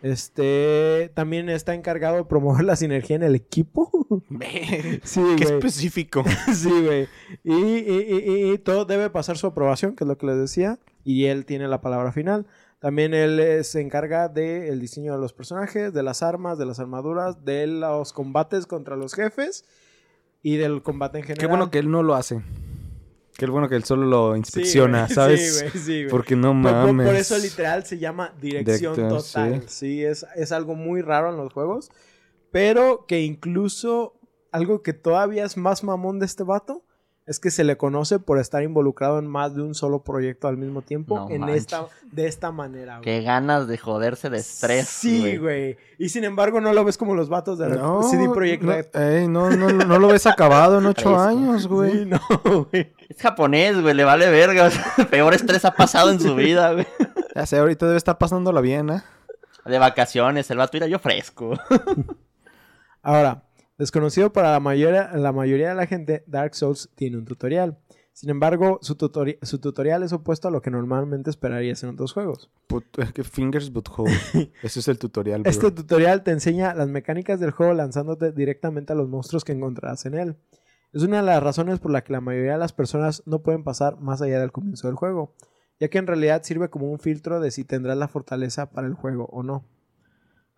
[0.01, 3.89] Este también está encargado de promover la sinergia en el equipo.
[5.03, 6.23] Sí, Qué específico.
[6.53, 7.07] Sí, güey.
[7.43, 10.79] Y, y- y- y todo debe pasar su aprobación, que es lo que les decía.
[11.03, 12.45] Y él tiene la palabra final.
[12.79, 16.79] También él eh, se encarga del diseño de los personajes, de las armas, de las
[16.79, 19.65] armaduras, de los combates contra los jefes
[20.41, 21.39] y del combate en general.
[21.41, 22.41] Qué bueno que él no lo hace.
[23.39, 25.13] Qué bueno que él solo lo Sí, inspecciona, güey.
[25.15, 25.55] ¿sabes?
[25.59, 26.09] Sí, güey, sí, güey.
[26.09, 27.07] Porque no Por- por, mames.
[27.07, 29.63] por eso literal se llama dirección Director, total.
[29.67, 31.89] Sí, es, es algo muy raro en los juegos.
[32.51, 34.19] Pero que incluso
[34.51, 36.83] algo que todavía es más mamón de este vato
[37.29, 40.57] es que se le conoce por estar involucrado en más de un solo proyecto al
[40.57, 41.15] mismo tiempo.
[41.15, 41.57] No en manches.
[41.57, 43.03] esta, de esta manera, güey.
[43.03, 44.87] Qué ganas de joderse de estrés.
[44.87, 45.77] Sí, güey.
[45.99, 49.27] Y sin embargo no lo ves como los vatos de No, CD Projekt no, ey,
[49.27, 51.91] no, no, no lo ves acabado en ocho años, güey.
[51.91, 52.95] Sí, no, güey.
[53.07, 54.65] Es japonés, güey, le vale verga.
[54.65, 56.87] o sea, Peor estrés ha pasado en su vida, güey.
[57.35, 59.03] Ya sé, ahorita debe estar pasándola bien, ¿eh?
[59.65, 61.55] De vacaciones, el vato irá yo fresco.
[63.03, 63.43] Ahora,
[63.79, 67.79] desconocido para la mayoría, la mayoría de la gente, Dark Souls tiene un tutorial.
[68.13, 72.11] Sin embargo, su, tutori- su tutorial es opuesto a lo que normalmente esperarías en otros
[72.11, 72.51] juegos.
[73.13, 74.11] Que fingers but hole.
[74.61, 75.49] Ese es el tutorial, bro.
[75.49, 80.05] Este tutorial te enseña las mecánicas del juego lanzándote directamente a los monstruos que encontrarás
[80.05, 80.35] en él.
[80.91, 83.63] Es una de las razones por la que la mayoría de las personas no pueden
[83.63, 85.33] pasar más allá del comienzo del juego,
[85.79, 88.95] ya que en realidad sirve como un filtro de si tendrás la fortaleza para el
[88.95, 89.63] juego o no.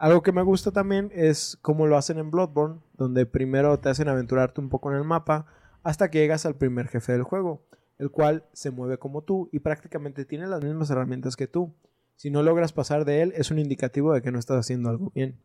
[0.02, 4.08] Algo que me gusta también es cómo lo hacen en Bloodborne, donde primero te hacen
[4.08, 5.46] aventurarte un poco en el mapa
[5.84, 7.68] hasta que llegas al primer jefe del juego,
[8.00, 11.76] el cual se mueve como tú y prácticamente tiene las mismas herramientas que tú.
[12.16, 15.12] Si no logras pasar de él, es un indicativo de que no estás haciendo algo
[15.14, 15.40] bien.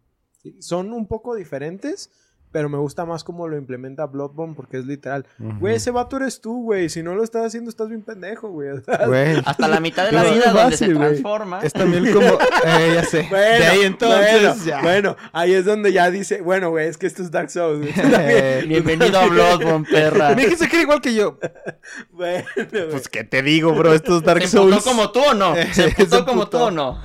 [0.60, 2.10] Son un poco diferentes,
[2.56, 5.26] pero me gusta más cómo lo implementa Bloodborne porque es literal.
[5.38, 6.88] Güey, ese vato eres tú, güey.
[6.88, 8.70] Si no lo estás haciendo, estás bien pendejo, güey.
[9.44, 11.60] Hasta la mitad de la No, vida es donde se fácil, transforma.
[11.62, 12.26] Es también como...
[12.66, 13.26] Eh, ya sé.
[13.28, 14.82] Bueno, de ahí entonces bueno, ya.
[14.82, 17.78] bueno, ahí es donde ya dice, bueno, güey, es que esto es Dark Souls.
[17.80, 17.92] güey.
[18.18, 20.34] Eh, Bienvenido a Bloodborne, perra.
[20.34, 21.38] Me dijiste que era igual que yo.
[22.10, 22.46] bueno.
[22.90, 23.92] Pues, ¿qué te digo, bro?
[23.92, 24.84] Estos Dark ¿Se emputó Souls...
[24.84, 25.54] como tú o no?
[25.54, 27.02] ¿Se Se como tú o no?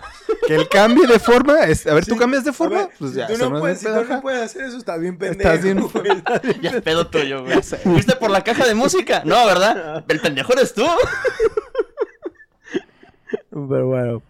[0.48, 1.60] Que el cambio de forma...
[1.66, 1.86] Es...
[1.88, 2.78] A ver, ¿tú cambias de forma?
[2.80, 4.22] ver, Pues ya, tú no no es puedes, si no ajá.
[4.22, 5.50] puedes hacer eso, estás bien pendejo.
[5.50, 6.18] Estás bien- güey.
[6.18, 6.84] Estás bien Ya es pendejo.
[6.84, 7.62] pedo tuyo, güey.
[7.62, 9.22] ¿Fuiste por la caja de música?
[9.26, 10.04] No, ¿verdad?
[10.08, 10.86] El pendejo eres tú.
[13.50, 14.24] Pero bueno.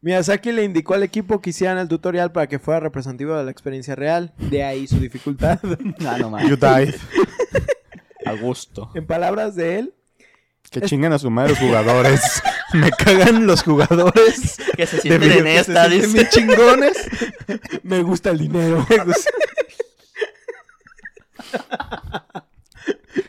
[0.00, 3.50] Miyazaki le indicó al equipo que hicieran el tutorial para que fuera representativo de la
[3.50, 4.32] experiencia real.
[4.38, 5.58] De ahí su dificultad.
[6.06, 6.94] Ah, no You died.
[8.24, 8.90] A gusto.
[8.94, 9.94] en palabras de él,
[10.70, 12.42] Que chingan a su madre los jugadores.
[12.74, 14.58] Me cagan los jugadores.
[14.76, 16.96] Que se de sienten video en que se esta, sienten bien chingones.
[17.82, 18.86] me gusta el dinero.
[18.88, 19.30] Me gusta.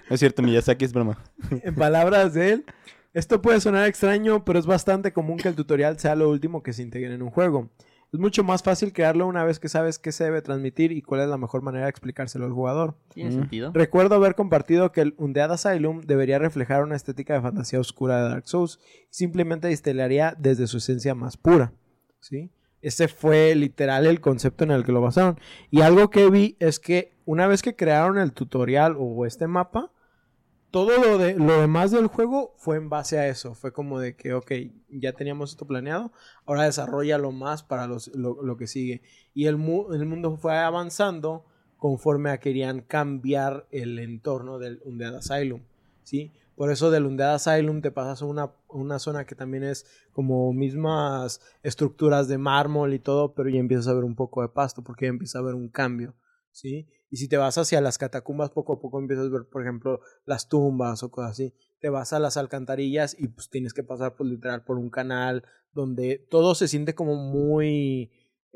[0.10, 1.18] Es cierto, Miyazaki es broma.
[1.50, 2.66] en palabras de él,
[3.14, 6.74] esto puede sonar extraño, pero es bastante común que el tutorial sea lo último que
[6.74, 7.70] se integre en un juego.
[8.12, 11.22] Es mucho más fácil crearlo una vez que sabes qué se debe transmitir y cuál
[11.22, 12.96] es la mejor manera de explicárselo al jugador.
[13.14, 13.34] ¿Tiene Mm.
[13.34, 13.72] sentido?
[13.74, 18.30] Recuerdo haber compartido que el Undead Asylum debería reflejar una estética de fantasía oscura de
[18.30, 18.80] Dark Souls
[19.12, 21.72] y simplemente destilaría desde su esencia más pura.
[22.20, 22.52] ¿sí?
[22.82, 25.38] Ese fue literal el concepto en el que lo basaron.
[25.70, 29.92] Y algo que vi es que una vez que crearon el tutorial o este mapa,
[30.72, 33.56] todo lo, de, lo demás del juego fue en base a eso.
[33.56, 34.52] Fue como de que, ok,
[34.90, 36.12] ya teníamos esto planeado,
[36.46, 39.02] ahora desarrollalo más para los- lo, lo que sigue.
[39.34, 41.46] Y el, mu- el mundo fue avanzando
[41.78, 45.62] conforme a querían cambiar el entorno del Undead Asylum,
[46.04, 46.34] ¿sí?
[46.56, 50.52] Por eso del Undead Asylum te pasas a una, una zona que también es como
[50.52, 54.84] mismas estructuras de mármol y todo, pero ya empiezas a ver un poco de pasto,
[54.84, 56.16] porque ya empieza a haber un cambio,
[56.52, 56.86] ¿sí?
[57.12, 60.00] Y si te vas hacia las catacumbas, poco a poco empiezas a ver, por ejemplo,
[60.26, 61.54] las tumbas o cosas así.
[61.82, 65.44] Te vas a las alcantarillas y pues tienes que pasar, pues literal, por un canal
[65.74, 68.12] donde todo se siente como muy...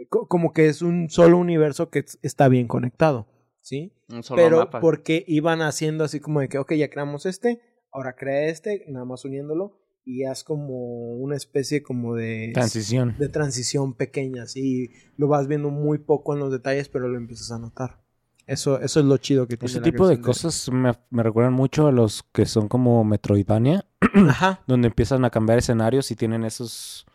[0.09, 3.27] co- como que es un solo universo que es- está bien conectado,
[3.61, 3.93] ¿sí?
[4.09, 4.79] Un solo Pero mapa.
[4.81, 7.61] porque iban haciendo así como de que, ok, ya creamos este,
[7.91, 13.15] ahora crea este, nada más uniéndolo, y haz como una especie como de Transición.
[13.17, 17.51] de transición pequeña, así lo vas viendo muy poco en los detalles, pero lo empiezas
[17.51, 18.02] a notar.
[18.45, 21.87] Eso, eso es lo chido que tiene Ese tipo de cosas me, me recuerdan mucho
[21.87, 23.85] a los que son como Metroidvania,
[24.29, 24.59] Ajá.
[24.67, 27.05] donde empiezan a cambiar escenarios y tienen esos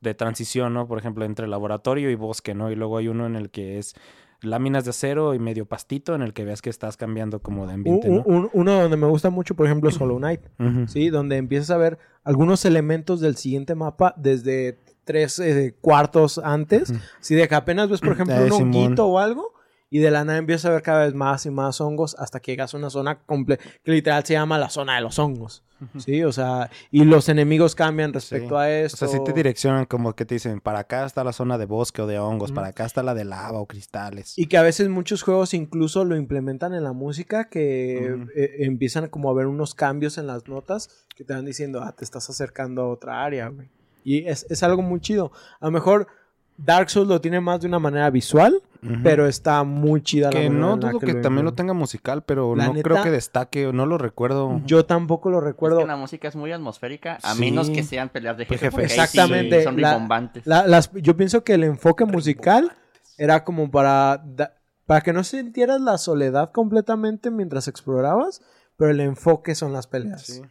[0.00, 0.86] de transición, ¿no?
[0.86, 2.70] Por ejemplo, entre laboratorio y bosque, ¿no?
[2.70, 3.94] Y luego hay uno en el que es
[4.42, 7.72] láminas de acero y medio pastito, en el que veas que estás cambiando como de
[7.72, 8.22] ambiente, Un- ¿no?
[8.26, 10.86] un- uno donde me gusta mucho, por ejemplo, es Hollow Knight, Ujú.
[10.88, 11.08] ¿sí?
[11.08, 16.90] Donde empiezas a ver algunos elementos del siguiente mapa desde tres eh, cuartos antes.
[16.90, 16.98] Ujú.
[17.20, 19.54] Si de que apenas ves, por ejemplo, Eh, un honguito o algo,
[19.94, 22.50] y de la nada empiezas a ver cada vez más y más hongos hasta que
[22.50, 25.62] llegas a una zona completa, que literal se llama la zona de los hongos,
[25.98, 26.24] ¿sí?
[26.24, 28.54] O sea, y los enemigos cambian respecto Sí.
[28.56, 28.96] a O esto.
[28.96, 32.02] sea, sí te direccionan como que te dicen, para acá está la zona de bosque
[32.02, 34.36] o de hongos, para acá está la de lava o cristales.
[34.36, 39.08] Y que a veces muchos juegos incluso lo implementan en la música, que eh, empiezan
[39.10, 42.28] como a ver unos cambios en las notas que te van diciendo, ah, te estás
[42.28, 43.68] acercando a otra área, güey.
[44.02, 45.30] Y es, es algo muy chido.
[45.60, 46.08] A lo mejor
[46.56, 48.62] Dark Souls lo tiene más de una manera visual,
[49.02, 51.54] pero está muy chida la que manera no en la dudo que, lo también lo
[51.54, 54.60] tenga musical, pero La no neta- creo que destaque, no lo recuerdo.
[54.66, 55.78] Yo tampoco lo Es recuerdo.
[55.78, 57.40] que la música es muy atmosférica, a Sí.
[57.40, 58.76] menos que sean peleas de Pues, jefe.
[58.88, 60.46] sí Exactamente, son la- rimbombantes.
[60.46, 62.72] La- las, yo pienso que el enfoque musical
[63.18, 64.54] era como para, da-
[64.86, 68.42] para que no sintieras la soledad completamente mientras explorabas,
[68.76, 70.26] pero el enfoque son las peleas.
[70.26, 70.42] Sí.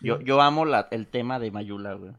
[0.00, 2.12] Yo, yo amo la- el tema de Mayula, güey.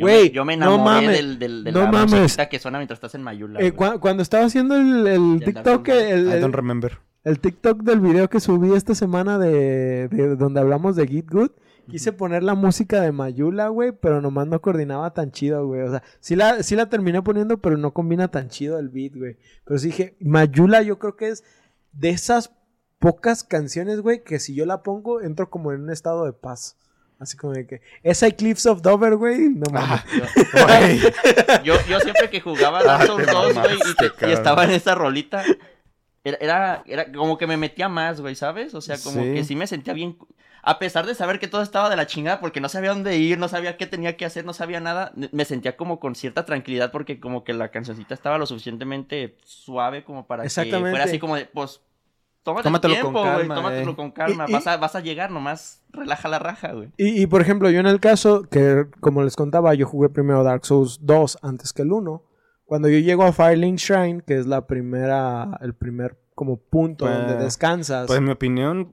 [0.00, 2.10] Yo, me, yo me no enamoré mames, del, del, de no la mames.
[2.22, 3.60] musiquita que suena mientras estás en Mayula.
[3.60, 6.98] Eh, cuando estaba haciendo el, el Del TikTok, el, I el- don't remember.
[7.24, 11.50] el TikTok del video que subí esta semana de, de donde hablamos de Git Good,
[11.88, 15.82] quise poner la música de Mayula, güey, pero nomás no coordinaba tan chido, güey.
[15.82, 19.16] O sea, sí la, sí la terminé poniendo, pero no combina tan chido el beat,
[19.16, 19.36] güey.
[19.64, 21.42] Pero sí dije, Mayula yo creo que es
[21.92, 22.52] de esas
[23.00, 26.76] pocas canciones, güey, que si yo la pongo, entro como en un estado de paz.
[27.20, 30.02] Así como de que, esa Cliffs of Dover, güey, no mames.
[31.62, 33.78] Yo, yo, yo siempre que jugaba Dark Souls 2, güey,
[34.22, 35.44] y, estaba en esa rolita,
[36.24, 38.74] era, era, era como que me metía más, güey, ¿sabes?
[38.74, 39.34] O sea, como Sí.
[39.34, 40.16] que sí me sentía bien.
[40.62, 43.38] A pesar de saber que todo estaba de la chingada porque no sabía dónde ir,
[43.38, 46.90] no sabía qué tenía que hacer, no sabía nada, me sentía como con cierta tranquilidad
[46.90, 51.36] porque como que la cancioncita estaba lo suficientemente suave como para que fuera así como
[51.36, 51.80] de, pues,
[52.42, 53.96] tómate Tómatelo tu con tiempo, güey, calma, tómatelo eh.
[53.96, 56.90] con calma, Y- y- vas, a, vas a llegar nomás, relaja la raja, güey.
[56.96, 60.42] Y, y, por ejemplo, yo en el caso que, como les contaba, yo jugué primero
[60.42, 62.22] Dark Souls 2 antes que el 1.
[62.64, 67.16] Cuando yo llego a Firelink Shrine, que es la primera, el primer como punto Pues-
[67.18, 68.06] donde descansas.
[68.06, 68.92] Pues en mi opinión,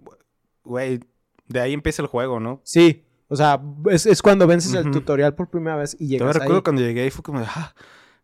[0.63, 0.99] güey,
[1.47, 2.59] de ahí empieza el juego, ¿no?
[2.63, 4.91] sí, o sea, es, es cuando vences el Ujú.
[4.99, 6.63] tutorial por primera vez y Yo me llegas recuerdo ahí.
[6.63, 7.73] cuando llegué ahí fue como de, ah,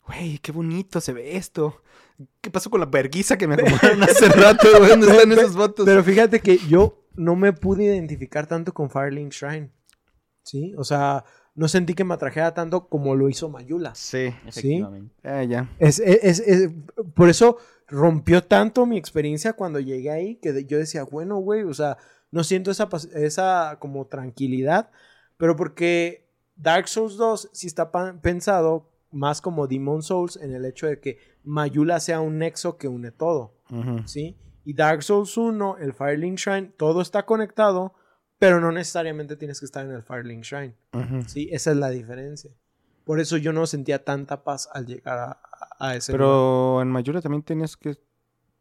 [0.07, 1.81] güey, qué bonito se ve esto.
[2.41, 4.89] ¿Qué pasó con la verguiza que me acomodaron hace rato, güey?
[4.89, 5.85] ¿Dónde están esos votos?
[5.85, 9.71] Pero fíjate que yo no me pude identificar tanto con Firelink Shrine.
[10.43, 11.23] Sí, o sea,
[11.55, 13.95] no sentí que me atrajera tanto como lo hizo Mayula.
[13.95, 15.13] Sí, Efectivamente.
[15.23, 15.69] ah, ya.
[15.79, 16.69] Es, es- es-
[17.15, 21.73] por eso rompió tanto mi experiencia cuando llegué ahí que yo decía, bueno, güey, o
[21.73, 21.97] sea,
[22.31, 24.89] no siento esa, esa como tranquilidad,
[25.37, 30.87] pero porque Dark Souls 2 sí está pensado más como Demon Souls en el hecho
[30.87, 33.53] de que Mayula sea un nexo que une todo.
[34.05, 34.37] ¿sí?
[34.65, 37.93] Y Dark Souls 1, el Firelink Shrine, todo está conectado,
[38.39, 40.75] pero no necesariamente tienes que estar en el Firelink Shrine.
[41.27, 42.51] Sí, esa es la diferencia.
[43.05, 45.41] Por eso yo no sentía tanta paz al llegar a,
[45.79, 46.25] a ese lugar.
[46.25, 47.97] Pero en Mayura también tenías que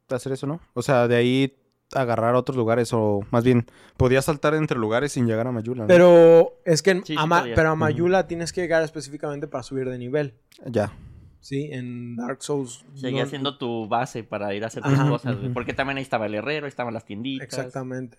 [0.09, 0.61] hacer eso, ¿no?
[0.75, 1.57] O sea, de ahí
[1.95, 5.83] agarrar a otros lugares o más bien podías saltar entre lugares sin llegar a Mayura.
[5.83, 5.87] ¿no?
[5.89, 7.17] Pero es que sí
[7.55, 10.35] pero a Mayula tienes que llegar específicamente para subir de nivel.
[10.67, 10.93] Ya.
[11.41, 12.85] Sí, en Dark Souls.
[12.95, 15.37] Seguía no- siendo tu base para ir a hacer tus Ajá, cosas.
[15.53, 17.45] Porque también ahí estaba el herrero, ahí estaban las tienditas.
[17.47, 18.19] Exactamente.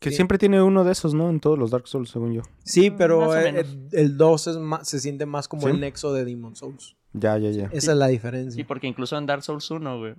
[0.00, 0.16] Que Sí.
[0.16, 1.30] siempre tiene uno de esos, ¿no?
[1.30, 2.42] En todos los Dark Souls, según yo.
[2.64, 3.76] Sí, Mm, pero eh, menos.
[3.92, 5.70] el, el 2 es más, se siente más como ¿Sí?
[5.70, 6.96] el nexo de Demon Souls.
[7.12, 7.64] Ya, ya, ya.
[7.66, 7.90] Esa Sí.
[7.90, 8.54] es la diferencia.
[8.56, 10.14] Sí, porque incluso en Dark Souls 1, güey.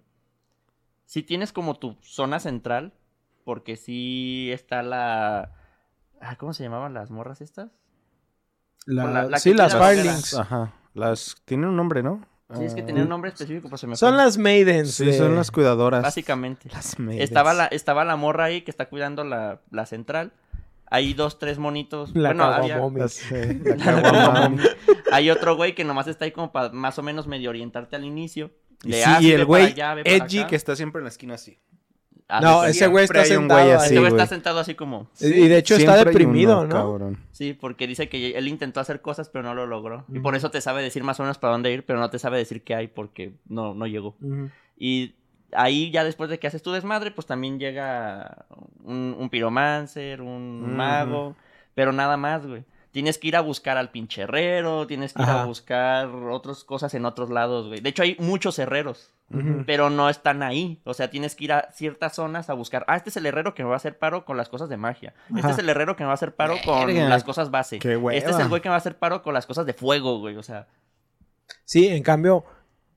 [1.10, 2.94] Sí tienes como tu zona central.
[3.46, 5.54] Porque sí está la.
[6.22, 7.72] Ah, ¿Cómo se llamaban las morras estas?
[8.86, 10.36] La- Con la- la sí, las Firelings.
[10.36, 10.74] Ajá.
[10.94, 12.24] Las tienen un nombre, ¿no?
[12.56, 14.24] Sí, es que Ah, tenía un nombre específico, pues se me Son fue.
[14.24, 14.92] las Maidens.
[14.94, 16.04] Sí, de- son las cuidadoras.
[16.04, 16.70] Básicamente.
[16.72, 17.24] Las maidens.
[17.24, 20.32] Estaba la, estaba la morra ahí que está cuidando la, la central.
[20.92, 22.16] Hay dos, tres monitos.
[22.16, 22.78] La bueno, había-
[23.32, 24.64] eh, la La Kawamami.
[25.12, 28.04] Hay otro güey que nomás está ahí como para más o menos medio orientarte al
[28.06, 28.52] inicio.
[28.84, 29.74] Y, sí, sí, y el güey
[30.06, 30.48] edgy acá.
[30.48, 31.58] que está siempre en la esquina así.
[32.32, 33.60] Ah, No, sí, ese güey está sentado.
[33.62, 33.86] güey así.
[33.88, 35.10] Ese güey está sentado así como...
[35.20, 36.76] Y de hecho está deprimido, uno, ¿no?
[36.76, 37.18] cabrón.
[37.32, 40.06] Sí, porque dice que él intentó hacer cosas pero no lo logró.
[40.14, 42.20] Y por eso te sabe decir más o menos para dónde ir, pero no te
[42.20, 44.16] sabe decir qué hay porque no, no llegó.
[44.78, 45.16] Y
[45.52, 48.46] ahí ya después de que haces tu desmadre, pues también llega
[48.84, 51.36] un, un piromancer, un mago,
[51.74, 52.64] pero nada más, güey.
[52.92, 56.94] Tienes que ir a buscar al pinche herrero, tienes que ir a buscar otras cosas
[56.96, 57.82] en otros lados, güey.
[57.82, 59.14] De hecho, hay muchos herreros,
[59.68, 60.82] pero no están ahí.
[60.86, 62.86] O sea, tienes que ir a ciertas zonas a buscar.
[62.88, 64.78] Ah, este es el herrero que me va a hacer paro con las cosas de
[64.78, 65.14] magia.
[65.30, 65.52] Este Ajá.
[65.52, 67.08] es el herrero que me va a hacer paro con Verga.
[67.10, 67.78] las cosas base.
[67.78, 68.18] Qué hueva.
[68.18, 70.18] Este es el güey que me va a hacer paro con las cosas de fuego,
[70.20, 70.36] güey.
[70.38, 70.68] O sea,
[71.66, 72.44] Sí, en cambio,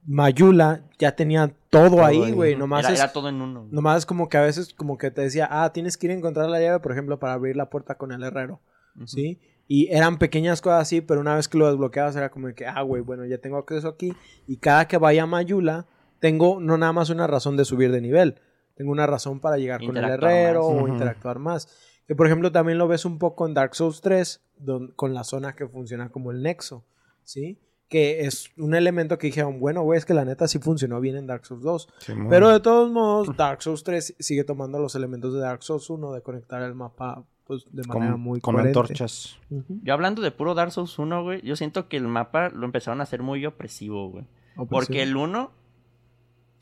[0.06, 2.32] Mayula ya tenía todo, ahí, ahí.
[2.32, 2.56] güey.
[2.56, 3.60] Nomás era, es, era todo en uno.
[3.60, 3.72] güey.
[3.72, 6.48] nomás como que a veces como que te decía, ah, tienes que ir a encontrar
[6.48, 8.60] la llave, por ejemplo, para abrir la puerta con el herrero.
[9.06, 9.40] ¿Sí?
[9.74, 12.82] Y eran pequeñas cosas así, pero una vez que lo desbloqueabas era como que, ah,
[12.82, 14.12] güey, bueno, ya tengo acceso aquí.
[14.46, 15.86] Y cada que vaya a Mayula,
[16.20, 18.34] tengo no nada más una razón de subir de nivel.
[18.74, 20.82] Tengo una razón para llegar con el herrero más.
[20.82, 21.68] o interactuar más.
[22.06, 25.24] Que por ejemplo también lo ves un poco en Dark Souls 3, don- con la
[25.24, 26.84] zona que funciona como el nexo.
[27.24, 27.58] ¿Sí?
[27.88, 31.16] Que es un elemento que dijeron, bueno, güey, es que la neta sí funcionó bien
[31.16, 31.88] en Dark Souls 2.
[31.98, 32.28] Simón.
[32.28, 36.12] Pero de todos modos, Dark Souls 3 sigue tomando los elementos de Dark Souls 1
[36.12, 37.24] de conectar el mapa
[37.60, 38.78] pues, de manera con, muy con coherente.
[38.78, 39.38] antorchas.
[39.50, 43.00] Yo hablando de puro Dark Souls 1, güey, yo siento que el mapa lo empezaron
[43.00, 44.24] a hacer muy opresivo, güey.
[44.56, 45.50] Pues Porque el 1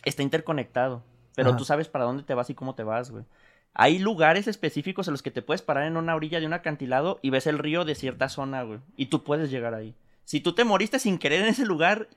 [0.05, 1.03] está interconectado,
[1.34, 1.59] pero Ajá.
[1.59, 3.24] tú sabes para dónde te vas y cómo te vas, güey.
[3.72, 7.20] Hay lugares específicos en los que te puedes parar en una orilla de un acantilado
[7.22, 8.80] y ves el río de cierta zona, güey.
[8.97, 9.95] Y tú puedes llegar ahí.
[10.24, 12.09] Si tú te moriste sin querer en ese lugar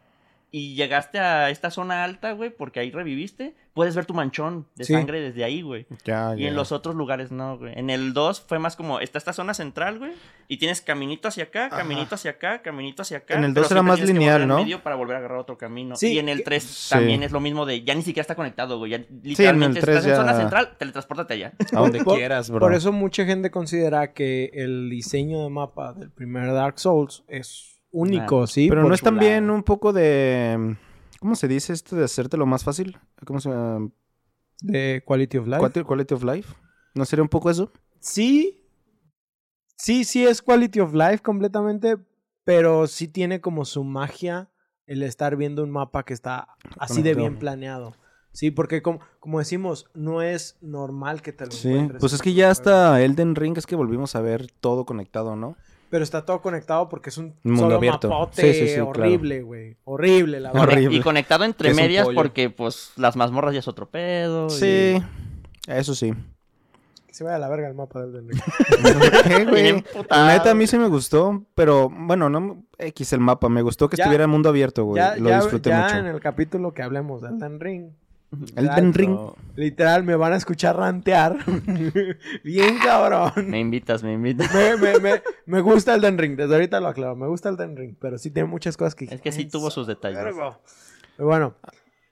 [0.56, 4.84] y llegaste a esta zona alta, güey, porque ahí reviviste, puedes ver tu manchón de
[4.84, 4.93] Sí.
[4.93, 5.88] sangre desde ahí, güey.
[6.06, 6.49] Ya, Y ya.
[6.49, 7.74] en los otros lugares no, güey.
[7.76, 10.12] En el 2 fue más como, está esta zona central, güey,
[10.47, 13.34] y tienes caminito hacia acá, caminito hacia acá, caminito hacia acá.
[13.34, 14.58] En el pero 2 era más lineal, ¿no?
[14.60, 15.95] medio para volver a agarrar otro camino.
[15.95, 16.89] Sí, y en el que- 3 Sí.
[16.91, 18.91] también es lo mismo de, ya ni siquiera está conectado, güey.
[18.91, 21.54] Ya, literalmente 3 estás en zona ya- central, teletranspórtate allá.
[21.74, 22.60] A donde quieras, bro.
[22.60, 27.73] Por eso mucha gente considera que el diseño de mapa del primer Dark Souls es
[27.94, 28.68] único, ¿sí?
[28.68, 30.76] Pero no es también un poco de...
[31.20, 32.98] ¿Cómo se dice esto de hacértelo más fácil?
[33.26, 33.89] ¿Cómo se llama?
[34.60, 35.84] De Quality of Life.
[35.86, 36.54] Quality, of life.
[36.96, 37.72] ¿No sería un poco eso?
[38.00, 38.66] Sí.
[39.78, 41.98] Sí, sí es Quality of Life completamente,
[42.44, 44.50] pero sí tiene como su magia
[44.86, 47.96] el estar viendo un mapa que está así de bien planeado.
[48.34, 51.70] Sí, porque como, como decimos, no es normal que te lo Sí.
[51.70, 52.00] encuentres.
[52.02, 55.56] Pues es que ya hasta Elden Ring es que volvimos a ver todo conectado, ¿no?
[55.94, 58.10] Pero está todo conectado porque es un Mundo solo abierto.
[58.10, 59.78] mapote Sí, sí, sí, horrible, güey.
[59.84, 60.70] Horrible, la verdad.
[60.70, 60.98] Horrible.
[60.98, 64.48] Y conectado entre medias porque, pues, las mazmorras ya es otro pedo.
[64.48, 65.04] y- Sí.
[65.68, 66.12] Eso sí.
[67.06, 68.41] Que se vaya a la verga el mapa del Elden Ring.
[69.28, 69.74] ¿Qué, güey?
[70.10, 73.48] Neta, a mí sí me gustó, pero bueno, no X el mapa.
[73.50, 75.00] Me gustó que Ya- estuviera en mundo abierto, güey.
[75.00, 75.98] ya Lo ya- disfruté ya mucho.
[75.98, 77.89] en el capítulo que hablemos de Elden Ring.
[78.56, 79.18] Elden Ring.
[79.56, 81.38] Literal, me van a escuchar rantear.
[82.44, 83.50] Bien cabrón.
[83.50, 84.54] Me invitas, me invitas.
[84.54, 87.16] Me, me, me, me gusta Elden Ring, desde ahorita lo aclaro.
[87.16, 89.06] Me gusta Elden Ring, pero sí tiene muchas cosas que...
[89.06, 90.24] Es que sí tuvo sus detalles.
[90.24, 90.60] verga.
[91.16, 91.56] Pero bueno,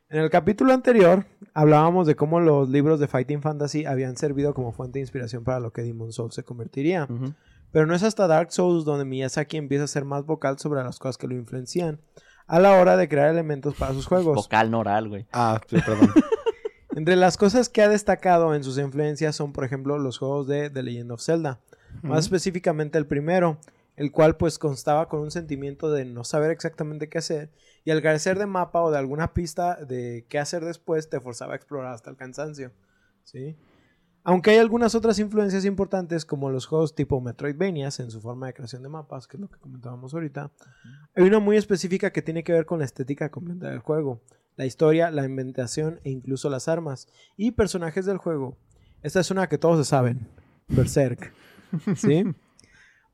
[0.10, 4.72] en el capítulo anterior hablábamos de cómo los libros de Fighting Fantasy habían servido como
[4.74, 7.08] fuente de inspiración para lo que Demon Souls se convertiría.
[7.72, 11.00] Pero no es hasta Dark Souls donde Miyazaki empieza a ser más vocal sobre las
[11.00, 12.02] cosas que lo influencian
[12.52, 14.36] a la hora de crear elementos para sus juegos.
[14.36, 15.26] Vocal, no oral, güey.
[15.32, 16.12] Ah, sí, perdón.
[16.98, 20.70] Entre las cosas que ha destacado en sus influencias son, por ejemplo, los juegos de
[20.70, 21.62] The Legend of Zelda.
[22.02, 23.58] Más específicamente el primero,
[23.96, 27.52] el cual pues constaba con un sentimiento de no saber exactamente qué hacer
[27.86, 31.54] y al carecer de mapa o de alguna pista de qué hacer después te forzaba
[31.54, 32.74] a explorar hasta el cansancio.
[33.24, 33.56] ¿sí?
[34.24, 38.54] Aunque hay algunas otras influencias importantes como los juegos tipo Metroidvanias en su forma de
[38.54, 40.52] creación de mapas, que es lo que comentábamos ahorita,
[41.16, 44.22] hay una muy específica que tiene que ver con la estética completa del juego,
[44.58, 48.58] la historia, la inventación e incluso las armas y personajes del juego.
[49.02, 50.28] Esta es una que todos se saben,
[50.68, 51.34] Berserk.
[51.96, 52.24] ¿Sí?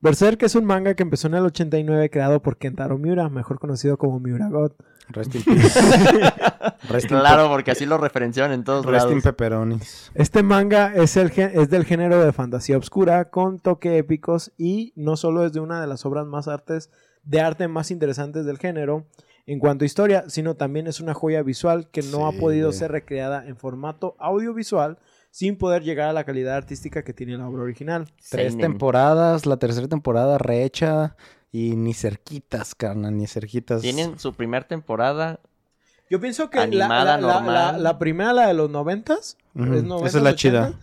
[0.00, 3.96] Berserk es un manga que empezó en el 89 creado por Kentaro Miura, mejor conocido
[3.98, 4.72] como Miura God.
[5.08, 5.80] Rest in peace.
[6.90, 9.24] Rest in Claro, porque así lo referenciaron en todos Rest in lados.
[9.24, 10.12] pepperonis.
[10.14, 14.92] Este manga es, el, gen- es del género de fantasía oscura con toque épicos y
[14.96, 16.90] no solo es de una de las obras más artes
[17.24, 19.06] de arte más interesantes del género
[19.46, 22.92] en cuanto a historia, sino también es una joya visual que no ha podido ser
[22.92, 24.98] recreada en formato audiovisual
[25.30, 28.06] sin poder llegar a la calidad artística que tiene la obra original.
[28.30, 28.58] Tres Seinen.
[28.60, 31.16] temporadas, la tercera temporada rehecha
[31.52, 33.82] y ni cerquitas, carnal, ni cerquitas.
[33.82, 35.40] Tienen su primer temporada.
[36.10, 37.54] Yo pienso que la, Animada, la- la- normal.
[37.72, 40.68] la- la primera, la de los noventas, es esa 90s, es la chida.
[40.70, 40.76] 80s,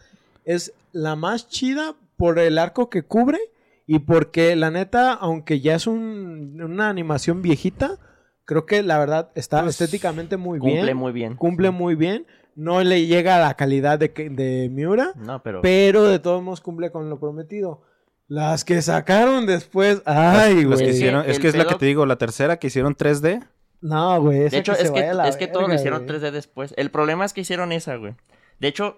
[0.45, 3.39] es la más chida por el arco que cubre
[3.87, 7.97] y porque la neta, aunque ya es un- una animación viejita,
[8.45, 10.97] creo que la verdad está Pues, estéticamente muy Cumple bien.
[10.97, 11.35] muy bien.
[11.35, 12.25] Cumple muy bien.
[12.55, 15.61] No le llega a la calidad de, que- de Miura, No, pero.
[15.61, 17.81] pero de todos modos cumple con lo prometido.
[18.27, 20.89] Las que sacaron después, ay, que güey.
[20.89, 23.45] hicieron, El es que es la que te digo, la tercera que hicieron 3D.
[23.81, 24.43] No, güey.
[24.43, 26.19] esa De hecho, se es que, vaya a la es que todos lo hicieron güey.
[26.19, 26.73] 3D después.
[26.77, 28.15] El problema es que hicieron esa, güey.
[28.59, 28.97] De hecho,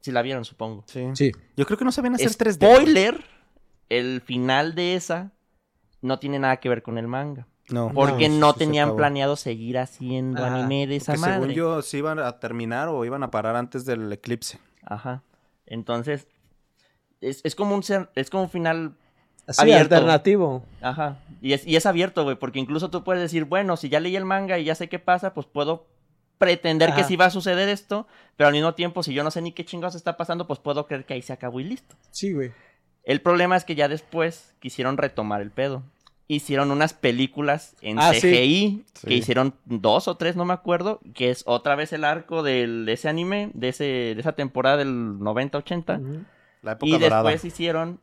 [0.00, 0.84] si la vieron, supongo.
[0.86, 1.08] Sí.
[1.14, 1.32] Sí.
[1.56, 2.54] Yo creo que no sabían hacer 3D.
[2.76, 3.24] Spoiler:
[3.88, 5.32] el final de esa
[6.02, 7.48] no tiene nada que ver con el manga.
[7.70, 7.90] No.
[7.94, 11.34] Porque no tenían planeado seguir haciendo Ajá, anime de esa Que madre.
[11.34, 14.58] según yo, se iban a terminar o iban a parar antes del eclipse.
[14.84, 15.22] Ajá.
[15.66, 16.26] Entonces,
[17.20, 18.94] es, es como un ser- es como un final
[19.46, 19.94] Así, Abierto.
[19.94, 20.62] alternativo.
[20.82, 21.18] Ajá.
[21.40, 24.14] Y es, y es abierto, güey, porque incluso tú puedes decir, bueno, si ya leí
[24.14, 25.86] el manga y ya sé qué pasa, pues puedo
[26.36, 28.06] pretender que sí va a suceder esto,
[28.36, 30.86] pero al mismo tiempo, si yo no sé ni qué chingados está pasando, pues puedo
[30.86, 31.96] creer que ahí se acabó y listo.
[32.10, 32.52] Sí, güey.
[33.04, 35.82] El problema es que ya después quisieron retomar el pedo.
[36.28, 38.20] Hicieron unas películas en Ah, sí.
[38.20, 42.42] CGI, que hicieron dos o tres, no me acuerdo, que es otra vez el arco
[42.42, 45.98] del, de ese anime, de, ese, de esa temporada del 90-80.
[46.00, 46.24] Ujú.
[46.62, 47.22] La época Y dorada.
[47.22, 48.00] después hicieron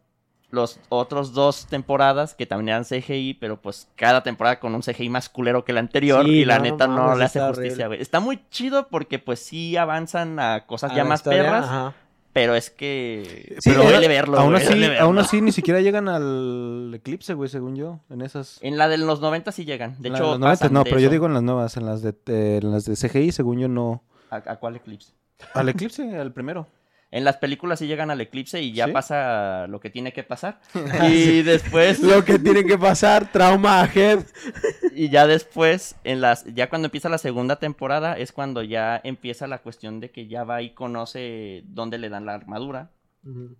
[0.50, 5.10] los otros dos temporadas que también eran CGI, pero pues cada temporada con un CGI
[5.10, 6.26] más culero que la anterior.
[6.26, 8.02] Sí, y la no, neta no le hace justicia, güey.
[8.02, 11.94] Está muy chido porque pues sí avanzan a cosas A ya más historia, perras, ajá.
[12.36, 13.56] Pero es que...
[13.60, 15.06] Sí, pero duele verlo, aún, güey, así, duele verlo.
[15.06, 18.02] aún así ni siquiera llegan al eclipse, güey, según yo.
[18.10, 18.60] En esas.
[18.62, 19.96] En la de los 90 sí llegan.
[20.02, 21.12] De en hecho, los 90, pasan no, de pero yo eso.
[21.14, 24.04] digo en las nuevas, en las de, eh, en las de CGI, según yo no.
[24.30, 25.14] ¿A, a cuál eclipse?
[25.54, 26.68] Al eclipse, al primero.
[27.16, 28.92] En las películas sí llegan al eclipse y ya ¿Sí?
[28.92, 30.60] pasa lo que tiene que pasar.
[31.10, 32.02] y después...
[32.02, 34.26] Lo que tiene que pasar, trauma a Head.
[34.94, 39.48] Y ya después, en las, ya cuando empieza la segunda temporada, es cuando ya empieza
[39.48, 42.92] la cuestión de que ya va y conoce dónde le dan la armadura.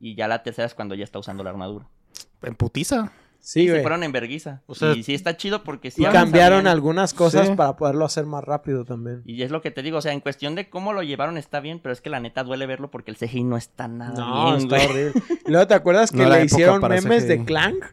[0.02, 1.88] Y ya la tercera es cuando ya está usando la armadura.
[2.42, 3.14] En putiza.
[3.48, 3.82] Sí, y se güey.
[3.84, 4.64] fueron en verguiza.
[4.66, 6.68] O sea- y sí está chido porque sí Y cambiaron bien.
[6.68, 7.54] algunas cosas Sí.
[7.56, 9.22] para poderlo hacer más rápido también.
[9.24, 11.60] Y es lo que te digo, o sea, en cuestión de cómo lo llevaron está
[11.60, 14.46] bien, pero es que la neta duele verlo porque el CGI no está nada No,
[14.46, 14.88] bien, está güey.
[14.90, 15.22] horrible.
[15.46, 17.46] Y luego, ¿te acuerdas que No le hicieron memes de.
[17.46, 17.84] Clank?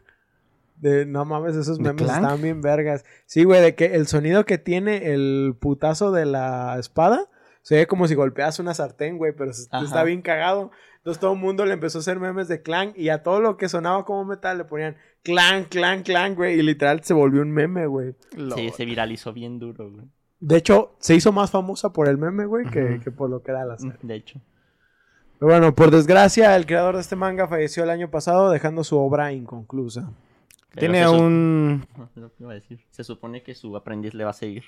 [0.77, 2.17] De, no mames, esos ¿De memes Clank?
[2.17, 3.05] estaban bien vergas.
[3.25, 7.29] Sí, güey, de que el sonido que tiene el putazo de la espada
[7.61, 9.85] se ve como si golpeas una sartén, güey, pero Ajá.
[9.85, 10.71] está bien cagado.
[10.97, 13.55] Entonces todo el mundo le empezó a hacer memes de Clank y a todo lo
[13.55, 17.51] que sonaba como metal le ponían Clank, Clank, Clank, güey, y literal se volvió un
[17.51, 18.15] meme, güey.
[18.55, 20.05] Sí, se viralizó bien duro, güey.
[20.39, 23.51] De hecho, se hizo más famosa por el meme, güey, que, que por lo que
[23.51, 23.97] era la serie.
[24.01, 24.41] De hecho.
[25.39, 28.97] Pero bueno, por desgracia, el creador de este manga falleció el año pasado, dejando su
[28.97, 30.11] obra inconclusa.
[30.73, 31.85] Pero Tiene un.
[32.15, 32.85] Lo que iba a decir.
[32.91, 34.63] Se supone que su aprendiz le va a seguir.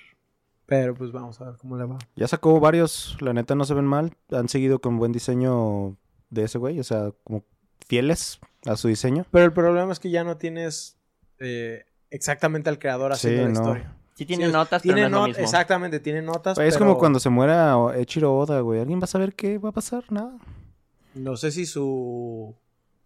[0.66, 1.98] Pero pues vamos a ver cómo le va.
[2.16, 4.14] Ya sacó varios, la neta no se ven mal.
[4.32, 5.98] Han seguido con buen diseño
[6.30, 7.44] de ese güey, o sea, como
[7.88, 9.26] fieles a su diseño.
[9.32, 10.98] Pero el problema es que ya no tienes
[11.40, 13.60] eh, exactamente al creador haciendo Sí, la no.
[13.62, 13.96] historia.
[14.16, 15.44] Sí tiene Sí, notas, tiene pero no es lo not- mismo.
[15.44, 16.58] Exactamente, tiene notas.
[16.58, 18.80] Es pero como cuando se muera Echiro Oda, güey.
[18.80, 20.06] ¿Alguien va a saber qué va a pasar?
[20.10, 20.38] Nada.
[21.16, 22.56] No sé si su,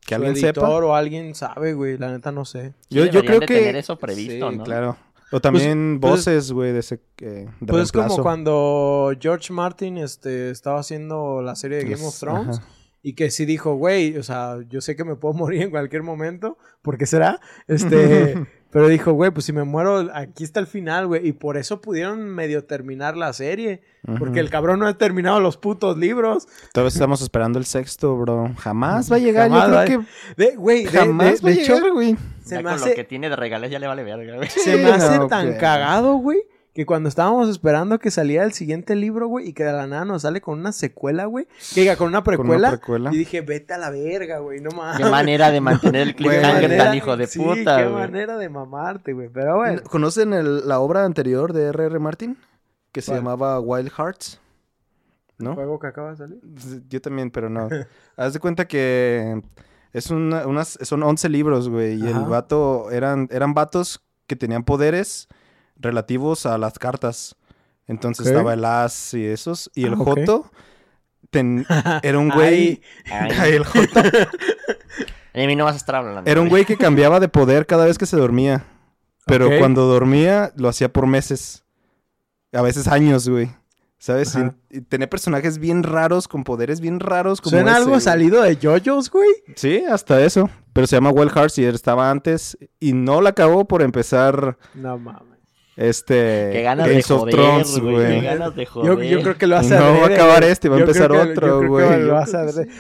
[0.02, 0.70] Que su alguien editor sepa.
[0.70, 1.98] o alguien sabe, güey.
[1.98, 2.74] La neta no sé.
[2.90, 3.56] Sí Yo, yo creo de que.
[3.56, 4.64] tener eso previsto, sí, ¿no?
[4.64, 4.98] claro.
[5.32, 7.00] O también pues- voces, güey, de ese.
[7.22, 12.06] eh, de Pues es como cuando George Martin este, estaba haciendo la serie de Game
[12.06, 12.58] of Thrones.
[12.60, 12.68] ajá.
[13.02, 16.04] Y que sí dijo, güey, o sea, yo sé que me puedo morir en cualquier
[16.04, 17.40] momento, ¿por qué será?
[17.68, 18.36] Este,
[18.72, 21.28] pero dijo, güey, pues si me muero, aquí está el final, güey.
[21.28, 23.82] Y por eso pudieron medio terminar la serie.
[24.18, 26.48] Porque el cabrón no ha terminado los putos libros.
[26.74, 28.54] Todavía estamos esperando el sexto, bro.
[28.58, 29.50] Jamás va a llegar.
[29.50, 30.00] Jamás yo va creo
[30.36, 32.18] que De, güey, de, jamás de- va a de hecho, llegar, güey.
[32.44, 34.50] se Ya me con lo hace, que tiene de regales ya le vale verga, güey.
[34.50, 36.40] se me hace no, tan cagado, güey,
[36.80, 40.06] que cuando estábamos esperando que saliera el siguiente libro, güey, y que de la nada
[40.06, 42.70] nos sale con una secuela, güey, que diga, con una Con precuela.
[42.70, 43.14] una precuela.
[43.14, 44.98] Y dije, vete a la verga, güey, no mames.
[45.04, 47.94] Qué manera de mantener el cliffhanger tan hijo de sí, puta, qué güey.
[47.96, 49.28] manera de mamarte, güey.
[49.28, 49.82] Pero bueno.
[49.90, 52.00] ¿Conocen el- la obra anterior de R.R.
[52.00, 52.38] Martin?
[52.94, 53.20] Que se ¿Cuál?
[53.20, 54.40] llamaba Wild Hearts.
[55.38, 55.56] ¿El ¿No?
[55.56, 56.40] juego que acaba de salir?
[56.88, 57.68] Yo también, pero no.
[58.16, 59.42] Haz de cuenta que
[59.92, 61.96] es una- unas, son 11 libros, güey.
[62.02, 62.20] Y Ajá.
[62.22, 65.28] el vato eran, eran vatos que tenían poderes
[65.80, 67.36] relativos a las cartas.
[67.88, 68.32] Entonces Ok.
[68.32, 69.72] estaba el As y esos.
[69.74, 69.98] Y el Ah.
[69.98, 70.52] Joto
[71.32, 71.66] ten-
[72.04, 72.82] era un güey.
[73.12, 74.02] Ay, Ay, el Joto.
[75.34, 76.30] de mí no vas a estar hablando.
[76.30, 78.66] Era un güey que cambiaba de poder cada vez que se dormía.
[79.26, 79.54] Pero Ok.
[79.60, 81.64] cuando dormía, lo hacía por meses.
[82.52, 83.52] A veces años, güey.
[84.00, 84.34] ¿Sabes?
[84.36, 87.42] Y, y tenía personajes bien raros, con poderes bien raros.
[87.42, 88.02] Como Suena ese, algo güey.
[88.02, 89.28] salido de JoJo's, güey.
[89.56, 90.50] Sí, hasta eso.
[90.74, 92.58] Pero se llama Wild Hearts y él estaba antes.
[92.80, 95.29] Y no la acabó por empezar No mames.
[95.80, 96.50] Este.
[96.52, 97.94] Qué ganas Games de of joder, Thrones, güey.
[97.96, 98.20] güey.
[98.20, 99.08] Qué ganas de Yo, joder.
[99.10, 100.52] yo creo que lo vas a No va a acabar güey.
[100.52, 101.88] este, va a empezar que- otro, güey.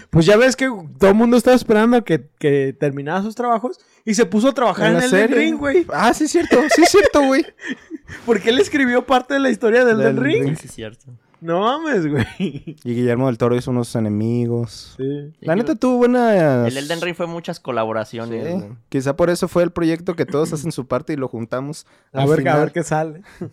[0.10, 4.14] Pues ya ves que todo el mundo estaba esperando que, que terminara sus trabajos y
[4.16, 5.36] se puso a trabajar en, la el serie.
[5.36, 5.86] Ring, güey.
[5.94, 6.58] Ah, sí, es cierto.
[6.76, 7.46] Sí, es cierto, güey.
[8.26, 10.44] Porque él escribió parte de la historia del Del Elden Ring.
[10.46, 10.58] Ring.
[10.58, 11.06] Sí, es cierto.
[11.42, 12.26] No mames, güey.
[12.84, 14.94] Y Guillermo del Toro hizo unos enemigos.
[14.98, 15.34] Sí.
[15.42, 16.68] La neta tuvo buena.
[16.68, 18.62] El Elden Ring fue muchas colaboraciones.
[18.62, 18.70] Sí.
[18.90, 21.86] Quizá por eso fue el proyecto que todos hacen su parte y lo juntamos.
[22.12, 22.60] A ver, a final.
[22.60, 23.22] ver qué sale.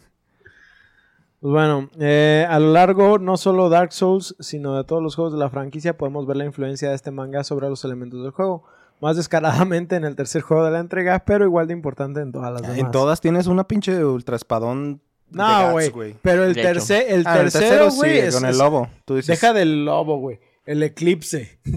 [1.38, 5.34] Pues bueno, eh, a lo largo no solo Dark Souls, sino de todos los juegos
[5.34, 8.64] de la franquicia podemos ver la influencia de este manga sobre los elementos del juego.
[9.02, 12.50] más descaradamente en el tercer juego de la entrega, pero igual de importante en todas
[12.52, 12.78] las demás.
[12.78, 15.02] En todas tienes una pinche ultra espadón.
[15.30, 16.14] No, güey.
[16.22, 18.88] Pero el, tercer, el Ah, el tercero, sí, güey, es- con el lobo.
[19.04, 19.28] Tú dices.
[19.28, 20.38] Deja del lobo, güey.
[20.64, 21.58] El eclipse.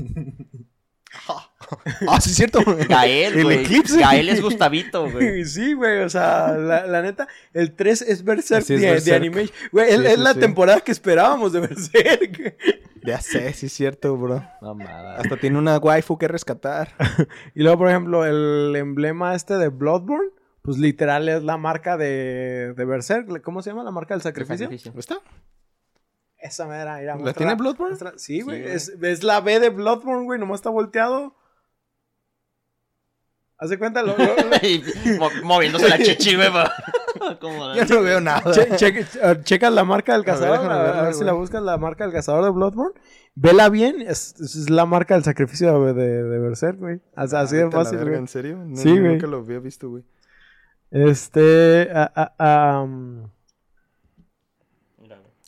[2.08, 2.62] Ah, sí, es cierto.
[2.90, 3.60] Gael, El güey.
[3.60, 4.00] eclipse.
[4.00, 5.44] Gael es Gustavito, güey.
[5.46, 9.18] Sí, güey, o sea, la, la neta, el 3 es Berserk, es de, de Berserk.
[9.18, 9.56] Animation.
[9.72, 10.40] Güey, es, Sí, es sí, la sí.
[10.40, 12.58] temporada que esperábamos de Berserk.
[13.04, 14.44] Ya sé, sí es cierto, bro.
[14.62, 15.18] Mamada.
[15.18, 16.90] Hasta tiene una waifu que rescatar.
[17.54, 20.30] Y luego, por ejemplo, el emblema este de Bloodborne,
[20.70, 23.42] pues literal es la marca de, de Berserk.
[23.42, 24.66] ¿Cómo se llama la marca del sacrificio?
[24.68, 24.94] Sacrificio.
[24.98, 25.18] ¿Está?
[26.38, 27.96] Esa mera, ¿La muestra- tiene Bloodborne?
[27.96, 28.64] muestra- Sí, güey.
[28.64, 30.40] es, es la B de Bloodborne, güey.
[30.40, 31.36] Nomás está volteado.
[33.58, 34.04] ¿Haz de cuenta?
[34.04, 34.26] Lo, lo-
[35.44, 36.48] moviéndose la chichi, güey.
[37.76, 38.52] Yo no veo nada.
[38.54, 39.06] che- che-
[39.44, 40.72] checas la marca del A ver, cazador.
[40.72, 42.94] A ver, a si la buscas, la marca del cazador de Bloodborne.
[43.36, 44.02] Vela bien.
[44.02, 47.02] Es, es la marca del sacrificio de, de, de Berserk, güey.
[47.18, 48.22] O sea, así de fácil, verga, güey.
[48.22, 48.58] ¿En serio?
[48.66, 49.14] No, Sí, güey.
[49.14, 50.04] Nunca lo había visto, güey.
[50.92, 51.90] Este.
[51.94, 53.30] ah, ah, um,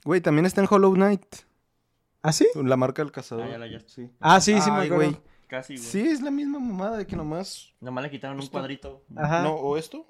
[0.03, 0.21] güey.
[0.21, 1.25] También está en Hollow Knight.
[2.21, 2.47] ¿Ah, sí?
[2.55, 3.45] La marca del cazador.
[3.45, 3.79] Ah, ya la- ya.
[3.87, 4.11] Sí.
[4.19, 4.95] Ah, sí, sí, Ay, acuerdo.
[4.95, 5.17] güey.
[5.47, 5.85] Casi, güey.
[5.85, 7.73] Sí, es la misma mamada de que nomás.
[7.81, 9.03] Nomás le quitaron un cuadrito.
[9.15, 9.41] Ajá.
[9.43, 10.05] No, ¿o esto?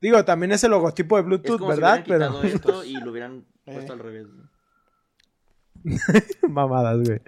[0.00, 2.02] Digo, también es el logotipo de Es Bluetooth, como ¿verdad?
[2.04, 2.42] si hubieran Pero.
[2.52, 3.72] quitado esto y lo hubieran Eh.
[3.74, 4.26] puesto al revés.
[4.26, 4.48] güey.
[6.48, 7.20] Mamadas, güey.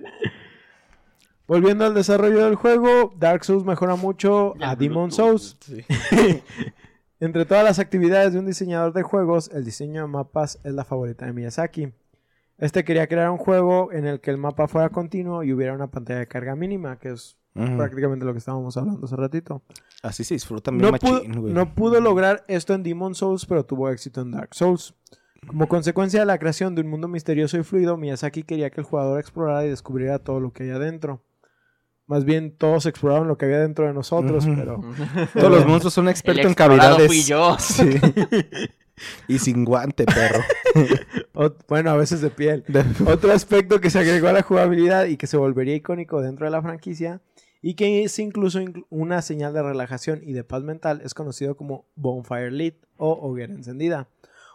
[1.46, 5.56] Volviendo al desarrollo del juego, Dark Souls mejora mucho a Demon Souls.
[5.60, 5.84] Sí.
[7.20, 10.84] Entre todas las actividades de un diseñador de juegos, el diseño de mapas es la
[10.84, 11.92] favorita de Miyazaki.
[12.58, 15.90] Este quería crear un juego en el que el mapa fuera continuo y hubiera una
[15.90, 19.62] pantalla de carga mínima, que es prácticamente lo que estábamos hablando hace ratito.
[20.02, 21.52] Así se disfruta No pudo, machín, güey.
[21.52, 24.94] no pudo lograr esto en Demon Souls, pero tuvo éxito en Dark Souls.
[25.46, 28.86] Como consecuencia de la creación de un mundo misterioso y fluido, Miyazaki quería que el
[28.86, 31.22] jugador explorara y descubriera todo lo que hay adentro.
[32.06, 34.80] Más bien, todos exploraron lo que había dentro de nosotros, pero...
[35.32, 37.06] Todos los monstruos son expertos en cavidades.
[37.06, 37.56] fui yo.
[37.58, 37.98] Sí.
[39.26, 40.40] y sin guante, perro.
[41.68, 42.62] Bueno, a veces de piel.
[43.06, 46.52] Otro aspecto que se agregó a la jugabilidad y que se volvería icónico dentro de
[46.52, 47.20] la franquicia
[47.60, 51.56] y que es incluso inclu- una señal de relajación y de paz mental es conocido
[51.56, 54.06] como Bonfire Lit o hoguera encendida.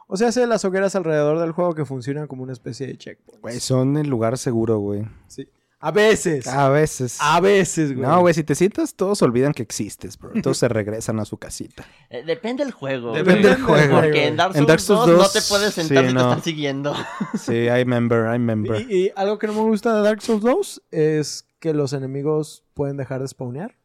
[0.08, 3.42] O sea, hace las hogueras alrededor del juego que funcionan como una especie de checkpoint.
[3.42, 5.06] Güey, son el lugar seguro, güey.
[5.28, 5.50] Sí.
[5.82, 6.46] A veces.
[6.48, 7.18] A veces.
[7.22, 8.06] A veces, güey.
[8.06, 10.32] No, güey, si te sientas, todos olvidan que existes, bro.
[10.42, 11.86] Todos se regresan a su casita.
[12.10, 13.14] Eh, Depende del juego.
[13.14, 13.54] Depende güey.
[13.56, 13.96] del juego.
[14.02, 16.14] Porque en Dark En Souls, Dark Souls 2, no 2, te puedes sentar sí, si
[16.16, 16.22] no.
[16.22, 16.96] te están siguiendo.
[17.40, 18.82] Sí, I remember, I remember.
[18.90, 22.64] Y, y algo que no me gusta de Dark Souls 2 es que los enemigos
[22.74, 23.76] pueden dejar de spawnear.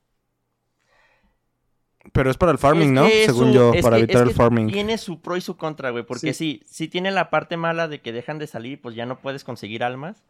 [2.13, 3.09] Pero es para el farming, Es ¿no?
[3.27, 4.71] Según su- yo, para que- evitar es el farming.
[4.71, 6.05] Tiene su pro y su contra, güey.
[6.05, 6.63] Porque sí.
[6.69, 9.83] sí, tiene la parte mala de que dejan de salir, pues ya no puedes conseguir
[9.83, 10.23] almas.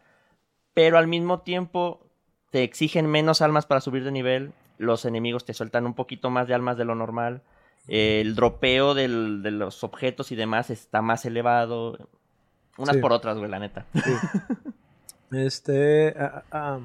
[0.74, 2.00] Pero al mismo tiempo
[2.50, 4.52] te exigen menos almas para subir de nivel.
[4.78, 7.42] Los enemigos te sueltan un poquito más de almas de lo normal.
[7.86, 11.96] El dropeo del- de los objetos y demás está más elevado.
[12.78, 13.00] Unas Sí.
[13.00, 13.86] por otras, güey, la neta.
[15.32, 16.14] Este.
[16.18, 16.80] ah, ah,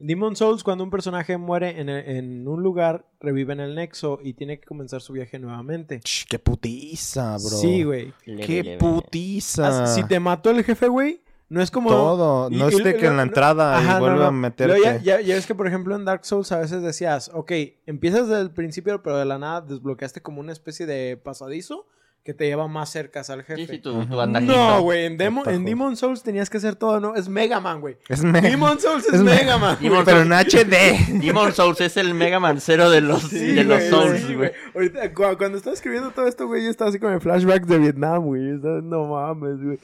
[0.00, 3.74] en Demon Souls, cuando un personaje muere en, el- en un lugar, revive en el
[3.74, 6.00] nexo y tiene que comenzar su viaje nuevamente.
[6.00, 7.38] Ch, qué putiza, bro.
[7.56, 8.12] Sí, güey.
[8.24, 8.78] Qué leve.
[8.78, 9.84] putiza.
[9.84, 11.20] Ah, Si te mató el jefe, güey,
[11.54, 11.88] no es como.
[11.90, 12.50] Todo.
[12.50, 14.24] No es de que en la entrada Ajá, y no, vuelve no.
[14.26, 14.80] a meterte.
[14.82, 17.52] Ya, ya, ya ves que, por ejemplo, en Dark Souls a veces decías, ok,
[17.86, 21.86] empiezas desde el principio, pero de la nada desbloqueaste como una especie de pasadizo
[22.24, 23.66] que te lleva más cerca al jefe.
[23.66, 24.52] Sí, sí, andajito.
[24.56, 25.62] No, güey, en, Demo- en.
[25.66, 27.14] Demon Souls tenías que hacer todo, ¿no?
[27.16, 27.98] Es Mega Man, güey.
[28.08, 29.76] Es me- Demon Souls es, Es me- Mega Man.
[29.78, 31.20] Demon Pero en HD.
[31.20, 34.34] Demon Souls es el Mega Man cero de los, Sí, de los güey, Souls, sí,
[34.36, 34.52] güey.
[34.74, 37.78] Ahorita, cu- cuando estaba escribiendo todo esto, güey, yo estaba así con el flashback de
[37.78, 38.40] Vietnam, güey.
[38.42, 39.78] No mames, güey.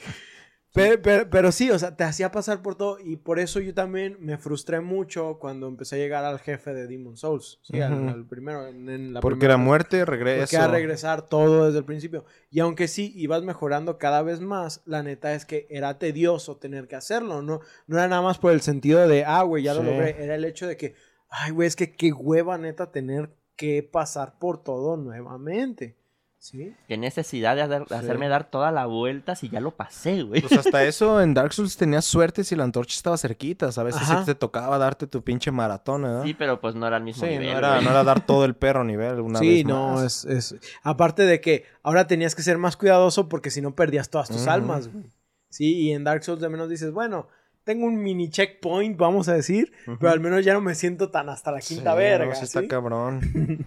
[0.73, 3.75] Pero, pero, pero sí, o sea, te hacía pasar por todo y por eso yo
[3.75, 7.59] también me frustré mucho cuando empecé a llegar al jefe de Demon Souls.
[7.63, 8.69] Sí, al, primero.
[8.69, 10.61] En, en la Porque primera muerte, Porque regreso.
[10.61, 12.25] a regresar todo desde el principio.
[12.51, 16.87] Y aunque sí ibas mejorando cada vez más, la neta es que era tedioso tener
[16.87, 17.43] que hacerlo.
[17.43, 20.23] No, no era nada más por el sentido de, ah, güey, ya lo logré.
[20.23, 20.95] Era el hecho de que,
[21.31, 25.97] ay, güey, es que qué hueva neta tener que pasar por todo nuevamente.
[26.43, 26.75] ¿Sí?
[26.89, 30.41] Qué necesidad de, hacer- de hacerme dar toda la vuelta si ya lo pasé, güey.
[30.41, 33.69] Pues hasta eso en Dark Souls tenías suerte si la antorcha estaba cerquita.
[33.77, 36.23] A veces sí te tocaba darte tu pinche maratón, ¿verdad?
[36.25, 37.85] Sí, pero pues no era el mismo Sí, nivel, no, era, güey.
[37.85, 40.25] no era dar todo el perro nivel una sí, vez no, más.
[40.25, 40.61] es, es...
[40.83, 44.47] Aparte de que ahora tenías que ser más cuidadoso porque si no perdías todas tus
[44.49, 45.05] almas, güey.
[45.51, 47.29] Sí, y en Dark Souls de menos dices, bueno,
[47.65, 51.29] tengo un mini checkpoint, vamos a decir, pero al menos ya no me siento tan
[51.29, 52.27] hasta la quinta Sí, verga.
[52.31, 53.21] no, sí está cabrón.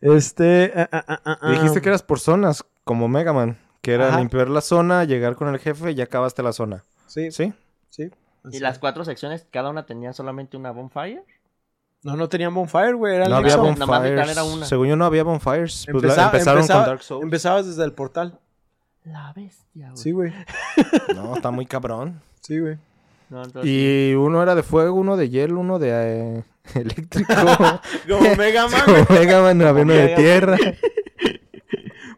[0.00, 0.72] Este...
[0.76, 3.58] ah, ah, ah, dijiste que eras por zonas, como Mega Man.
[3.82, 4.18] Que era Ajá.
[4.18, 6.84] limpiar la zona, llegar con el jefe y ya acabaste la zona.
[7.06, 7.52] Sí, ¿Sí?
[7.90, 8.10] sí.
[8.50, 11.22] Y las cuatro secciones, cada una tenía solamente una bonfire.
[12.02, 13.16] No, no tenían bonfire, güey.
[13.16, 14.30] Era No había bonfires.
[14.30, 14.66] era una.
[14.66, 15.86] Según yo no había bonfires.
[15.90, 17.22] Pues la- Empezaba- empezaron empezaba- con Dark Souls.
[17.24, 18.38] Empezabas desde el portal.
[19.04, 19.96] La bestia, güey.
[19.96, 20.32] Sí, güey.
[21.14, 22.20] No, está muy cabrón.
[22.40, 22.78] Sí, güey.
[23.30, 25.90] No, entonces, Y uno era de fuego, uno de hielo, uno de
[26.38, 26.44] eh,
[26.74, 27.32] eléctrico.
[28.08, 28.80] Como Mega Man.
[28.84, 30.56] Como Mega Man, de tierra.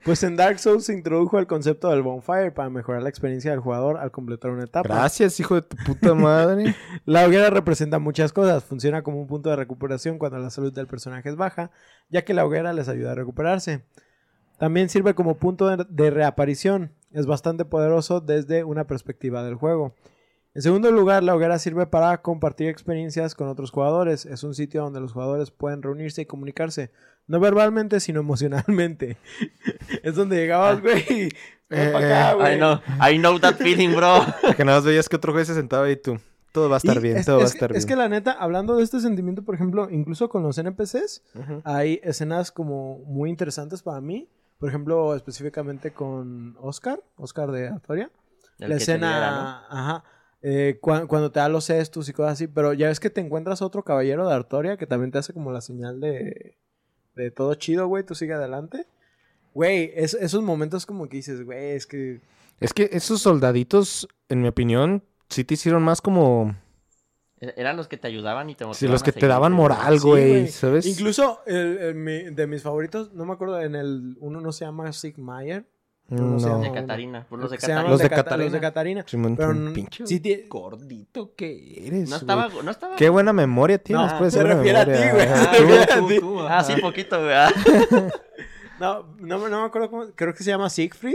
[0.03, 3.61] Pues en Dark Souls se introdujo el concepto del bonfire para mejorar la experiencia del
[3.61, 4.89] jugador al completar una etapa.
[4.89, 6.75] Gracias, hijo de tu puta madre.
[7.05, 8.65] La hoguera representa muchas cosas.
[8.65, 11.71] Funciona como un punto de recuperación cuando la salud del personaje es baja,
[12.09, 13.85] ya que la hoguera les ayuda a recuperarse.
[14.59, 16.93] También sirve como punto de reaparición.
[17.13, 19.95] Es bastante poderoso desde una perspectiva del juego.
[20.53, 24.27] En segundo lugar, la hoguera sirve para compartir experiencias con otros jugadores.
[24.27, 26.91] Es un sitio donde los jugadores pueden reunirse y comunicarse.
[27.29, 29.17] No verbalmente, sino emocionalmente.
[30.03, 31.05] es donde llegabas, güey.
[31.09, 31.29] y,
[31.69, 32.55] ven Eh, acá, güey.
[32.55, 34.25] I know, I know that feeling, bro.
[34.57, 36.19] Que nada más veías que otro juez se sentaba y tú.
[36.53, 37.95] Todo va a estar Y bien, es, todo va a es que- estar es que
[37.95, 37.99] bien.
[38.01, 41.23] la neta, hablando de este sentimiento, por ejemplo, incluso con los NPCs,
[41.63, 44.29] hay escenas como muy interesantes para mí.
[44.59, 48.11] Por ejemplo, específicamente con Oscar, Oscar de Artoria.
[48.59, 49.79] El la escena, libera, ¿no?
[49.79, 50.05] ajá,
[50.43, 53.20] eh, cua- cuando te da los cestos y cosas así, pero ya ves que te
[53.20, 56.57] encuentras otro caballero de Artoria que también te hace como la señal de,
[57.14, 58.86] de todo chido, güey, tú sigue adelante.
[59.55, 62.20] Güey, es- esos momentos como que dices, güey, es que...
[62.61, 66.55] Es que esos soldaditos, en mi opinión, sí te hicieron más como...
[67.41, 69.53] E- Eran los que te ayudaban y te Sí, motivaban los que a te daban
[69.53, 70.49] moral, Sí, güey.
[70.49, 70.86] ¿sabes?
[70.86, 74.64] Incluso el- el- mi- de mis favoritos, no me acuerdo, en el uno no se
[74.66, 75.66] llama Sigmayer.
[76.11, 76.61] No sé, No.
[76.61, 76.73] De.
[76.73, 77.27] Catarina.
[77.31, 77.89] Los de Catarina.
[77.89, 78.45] Los de Cata- Catarina.
[78.45, 79.05] Los de Catarina.
[79.37, 82.97] Pero un pinche sí gordito que eres, No estaba, no estaba.
[82.97, 84.33] Qué buena memoria tienes, No, pues.
[84.35, 85.27] se refiere a ti, güey.
[85.29, 86.19] Ah, Se tú, tú, ti.
[86.21, 87.35] tú, Ah, sí, poquito, güey.
[87.35, 87.53] ah.
[88.81, 90.07] No, no, me- no me acuerdo cómo.
[90.15, 91.15] Creo que se llama Siegfried.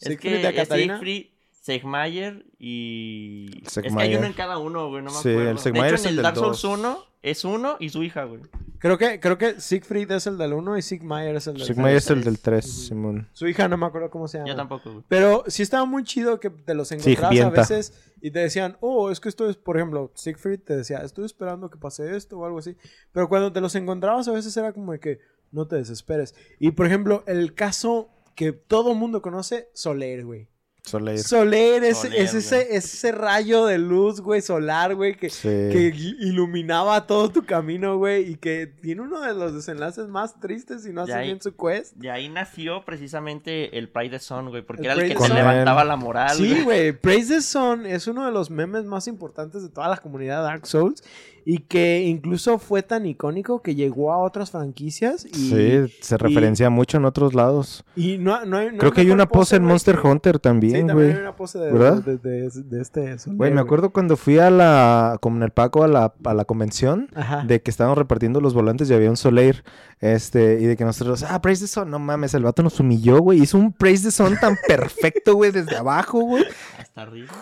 [0.00, 0.94] Es Siegfried que de es Catarina.
[0.98, 1.26] Siegfried,
[1.60, 3.62] Segmayer y...
[3.66, 4.18] Es que hay Segmayer.
[4.18, 5.50] uno en cada uno, güey, no me Sí, acuerdo.
[5.50, 6.78] el Segmayer de es hecho, en el el del Dark Souls dos.
[6.78, 8.42] 1 es uno y su hija, güey.
[8.78, 11.90] Creo que, creo que Siegfried es el del 1 y Sigmayer es el del Sigma
[11.90, 12.24] es el tres.
[12.26, 12.74] del 3, Ujú.
[12.76, 13.28] Simón.
[13.32, 14.48] Su hija no me acuerdo cómo se llama.
[14.50, 15.04] Yo tampoco, güey.
[15.08, 19.10] Pero sí estaba muy chido que te los encontrabas a veces y te decían, oh,
[19.10, 22.44] es que esto es, por ejemplo, Siegfried te decía, estoy esperando que pase esto o
[22.44, 22.76] algo así.
[23.10, 25.18] Pero cuando te los encontrabas a veces era como de que
[25.50, 26.36] no te desesperes.
[26.60, 30.46] Y por ejemplo, el caso que todo mundo conoce, Soler, güey.
[30.88, 31.18] Soleil.
[31.18, 35.42] Soler es, Soler, es ese, es ese rayo de luz, güey, solar, güey, que, Sí.
[35.48, 40.38] que il- iluminaba todo tu camino, güey, y que tiene uno de los desenlaces más
[40.40, 41.94] tristes si no ahí- bien su quest.
[41.96, 45.28] De ahí nació precisamente el Pride the Sun, güey, porque El era el que te
[45.34, 46.64] levantaba la moral, Sí, güey.
[46.64, 50.38] güey, Praise the Sun es uno de los memes más importantes de toda la comunidad
[50.38, 51.02] de Dark Souls
[51.50, 56.68] y que incluso fue tan icónico que llegó a otras franquicias y, Sí, se referencia
[56.68, 57.84] mucho en otros lados.
[57.96, 58.70] y no, no hay...
[58.72, 61.12] no Creo que hay una pose en Monster que- Hunter Sí, también, también güey.
[61.16, 62.02] hay una pose de, ¿Verdad?
[62.02, 65.84] de, de- de este Güey, me acuerdo cuando fui a la, como en el Paco,
[65.84, 67.44] a la, a la convención, Ajá.
[67.46, 69.62] de que estaban repartiendo los volantes y había un Soleil,
[70.00, 73.20] este, y de que nosotros, ah, Praise the Sun, no mames, el vato nos humilló,
[73.20, 76.44] güey, hizo un Praise the Sun tan perfecto, güey, desde abajo, güey.
[76.78, 77.32] Hasta arriba.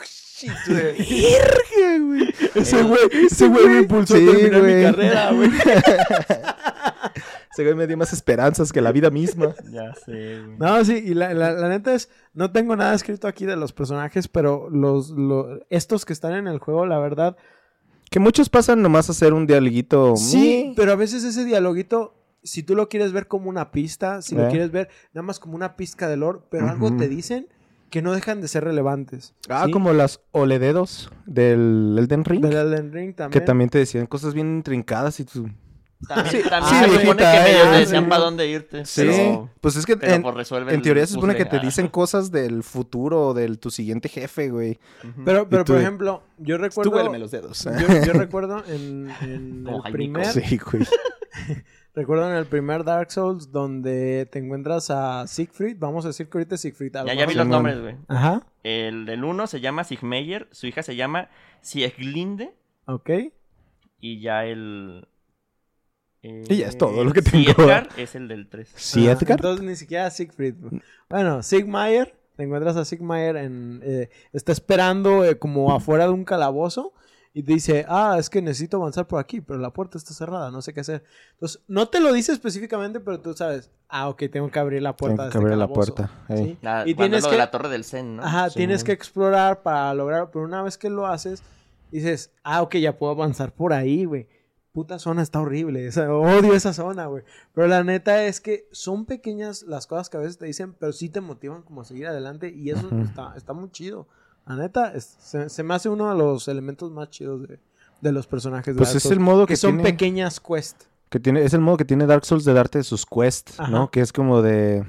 [0.68, 2.34] Verga, güey.
[2.54, 5.50] Ese güey, ese güey me impulsó Sí, a terminar mi carrera, güey.
[7.52, 9.54] Ese güey me dio más esperanzas que la vida misma.
[9.70, 10.58] Ya sé, güey.
[10.58, 13.72] No, sí, y la, la- la neta es, no tengo nada escrito aquí de los
[13.72, 17.36] personajes, pero los, lo- estos que están en el juego, la verdad,
[18.10, 20.16] Que muchos pasan nomás a hacer un dialoguito.
[20.16, 20.72] sí, meh.
[20.76, 24.46] pero a veces ese dialoguito, si tú lo quieres ver como una pista, si lo
[24.46, 24.50] Eh.
[24.50, 26.98] quieres ver nada más como una pizca de lore, pero algo Ujú.
[26.98, 27.48] te dicen
[27.90, 29.34] que no dejan de ser relevantes.
[29.48, 29.70] Ah, ¿sí?
[29.72, 32.42] como las olededos del Elden Ring.
[32.42, 33.44] Del Elden Ring Que también.
[33.44, 35.48] también te decían cosas bien intrincadas y tú...
[36.08, 38.84] También, Sí, también sí, se supone que eh, te decían para dónde irte.
[38.84, 42.30] Sí, Pero, pues es que en, pues en teoría se supone que te dicen cosas
[42.30, 44.78] del futuro o del tu siguiente jefe, güey.
[45.02, 45.24] Ah, ujú.
[45.24, 46.90] Pero, pero tú por ejemplo, yo recuerdo...
[46.90, 47.64] Tú los dedos.
[47.64, 49.92] Yo, yo recuerdo en, en el Jaimico.
[49.92, 50.26] primer...
[50.26, 50.86] Sí, güey.
[51.96, 55.76] Recuerdo en el primer Dark Souls donde te encuentras a Siegfried.
[55.78, 56.92] Vamos a decir que ahorita es Siegfried.
[56.92, 57.96] Ya, ¿algo ya vi los nombres, güey.
[58.06, 61.30] Ajá, El del uno se llama Sigmeyer, su hija se llama
[61.62, 63.10] Sieglinde ok.
[63.98, 65.08] y ya el...
[66.22, 67.44] eh, Y ya es todo lo que tengo.
[67.54, 68.72] Siegfried es el del 3.
[68.76, 69.38] ¿Sí, Ah, Edgar?
[69.38, 70.54] Entonces ni siquiera Siegfried.
[71.08, 72.14] Bueno, Sigmayer.
[72.36, 73.80] Te encuentras a Sigmayer en...
[73.82, 76.92] eh, está esperando eh, como afuera de un calabozo.
[77.38, 80.50] Y te dice, ah, es que necesito avanzar por aquí, pero la puerta está cerrada,
[80.50, 81.04] no sé qué hacer.
[81.34, 84.96] Entonces, no te lo dice específicamente, pero tú sabes, ah, ok, tengo que abrir la
[84.96, 86.10] puerta Tengo que este abrir la calabozo", puerta.
[86.34, 86.56] ¿sí?
[86.62, 87.34] La, Y tienes lo que...
[87.34, 88.22] de la torre del Zen, ¿no?
[88.24, 91.42] Ajá, Sí, tienes que explorar para lograr, pero una vez que lo haces,
[91.90, 94.26] dices, ah, ok, ya puedo avanzar por ahí, güey.
[94.72, 97.22] Puta zona está horrible, esa- odio esa zona, güey.
[97.52, 100.92] Pero la neta es que son pequeñas las cosas que a veces te dicen, pero
[100.92, 104.08] sí te motivan como a seguir adelante y eso está, está muy chido.
[104.46, 107.58] La neta, es- se, se me hace uno de los elementos más chidos de
[108.02, 110.86] de los personajes de Pues Dark es el modo que, que, son tiene, pequeñas quests.
[111.08, 113.70] que tiene, es el modo que tiene Dark Souls de darte sus quests, Ajá.
[113.70, 113.90] ¿no?
[113.90, 114.84] Que es como de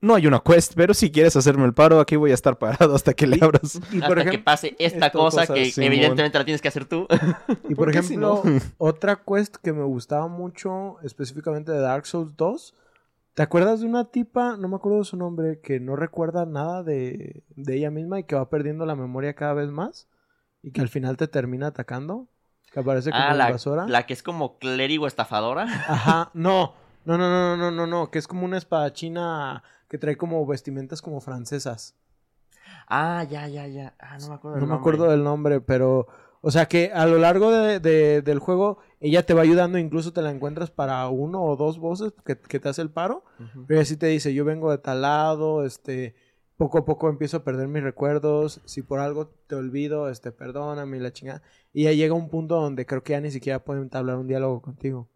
[0.00, 2.94] no hay una quest, pero si quieres hacerme el paro, aquí voy a estar parado
[2.94, 3.76] hasta que le Y- abras.
[3.90, 5.92] Y Hasta por, que ejemplo, pase esta esta cosa cosa, que Simón.
[5.92, 7.06] evidentemente la tienes que hacer tú.
[7.68, 8.60] y por ¿por qué si ejemplo no?
[8.78, 12.74] otra quest que me gustaba mucho, específicamente de Dark Souls 2.
[13.34, 16.84] ¿Te acuerdas de una tipa, no me acuerdo de su nombre, que no recuerda nada
[16.84, 20.08] de, de ella misma y que va perdiendo la memoria cada vez más?
[20.62, 22.28] Y que al final te termina atacando.
[22.72, 23.86] Que aparece como ah, la, invasora.
[23.86, 25.64] la que es como clérigo estafadora.
[25.64, 26.74] Ajá, no.
[27.04, 31.02] No, no, no, no, no, no, que es como una espadachina que trae como vestimentas
[31.02, 31.96] como francesas.
[32.88, 33.94] Ah, ya, ya, ya.
[33.98, 34.56] Ah, no me acuerdo.
[34.56, 34.80] No del me nombre.
[34.80, 36.06] acuerdo del nombre, pero...
[36.46, 40.12] O sea que a lo largo de- de- del juego ella te va ayudando, incluso
[40.12, 43.24] te la encuentras para uno o dos voces que, que te hace el paro.
[43.40, 43.64] Ujú.
[43.66, 46.14] Pero ella sí te dice, yo vengo de tal lado, este...
[46.56, 48.60] Poco a poco empiezo a perder mis recuerdos.
[48.64, 51.42] Si por algo te olvido, este, perdóname la chingada.
[51.72, 54.62] Y ya llega un punto donde creo que ya ni siquiera pueden entablar un diálogo
[54.62, 55.08] contigo.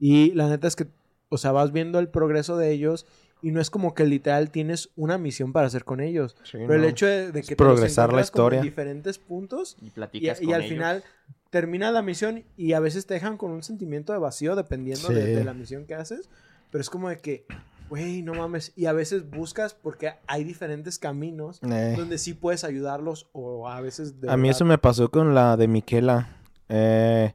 [0.00, 0.88] Y la neta es que,
[1.28, 3.06] o sea, vas viendo el progreso de ellos
[3.42, 6.36] y no es como que literal tienes una misión para hacer con ellos.
[6.52, 8.62] Pero el hecho de, de que te los progresar la como en historia.
[8.62, 10.72] diferentes puntos Y y, platicas y con al ellos.
[10.72, 11.04] final
[11.50, 15.24] termina la misión y a veces te dejan con un sentimiento de vacío dependiendo de,
[15.26, 15.30] Sí.
[15.32, 16.30] de la misión que haces.
[16.70, 17.44] Pero es como de que,
[17.90, 18.72] güey, no mames.
[18.76, 23.80] Y a veces buscas porque hay diferentes caminos Eh, donde sí puedes ayudarlos o a
[23.82, 24.20] veces...
[24.20, 26.36] de a mí eso me pasó con la de Miquela.
[26.70, 27.34] Eh,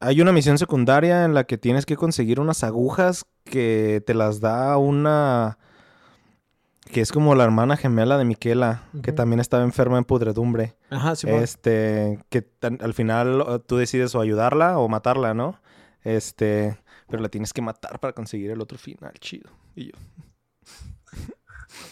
[0.00, 4.40] hay una misión secundaria en la que tienes que conseguir unas agujas que te las
[4.40, 5.58] da una...
[6.92, 10.74] que es como la hermana gemela de Miquela, que también estaba enferma en pudredumbre.
[10.90, 15.60] Ajá, sí, este, que tan- al final tú decides o ayudarla o matarla, ¿no?
[16.04, 16.76] Este,
[17.08, 19.50] pero la tienes que matar para conseguir el otro final, chido.
[19.74, 19.92] Y yo,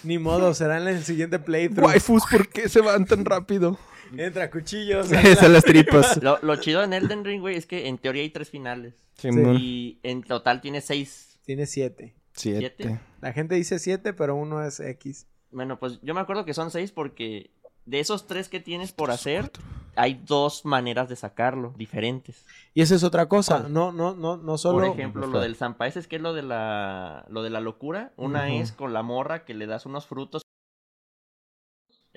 [0.05, 1.87] Ni modo, será en el siguiente playthrough.
[1.87, 3.79] waifus, ¿por qué se van tan rápido?
[4.17, 5.11] Entra cuchillos.
[5.13, 6.23] Esas las tripas.
[6.23, 8.95] Lo, lo chido en Elden Ring, güey, es que en teoría hay tres finales.
[9.17, 9.57] Simón.
[9.61, 11.30] Y en total tiene seis.
[11.45, 12.17] Tiene siete.
[12.33, 12.75] Siete.
[12.77, 13.01] ¿Siete?
[13.21, 15.27] La gente dice siete, pero uno es X.
[15.51, 17.51] Bueno, pues yo me acuerdo que son seis porque
[17.87, 19.51] de esos tres que tienes por hacer,
[19.97, 22.47] hay dos maneras de sacarlo, diferentes.
[22.73, 23.61] Y esa es otra cosa.
[23.61, 23.73] ¿Cuál?
[23.73, 24.85] No, no, no, no Por solo...
[24.85, 28.13] ejemplo, lo del Zampaeses, que es lo de la, lo de la locura.
[28.17, 30.43] Una es con la morra que le das unos frutos.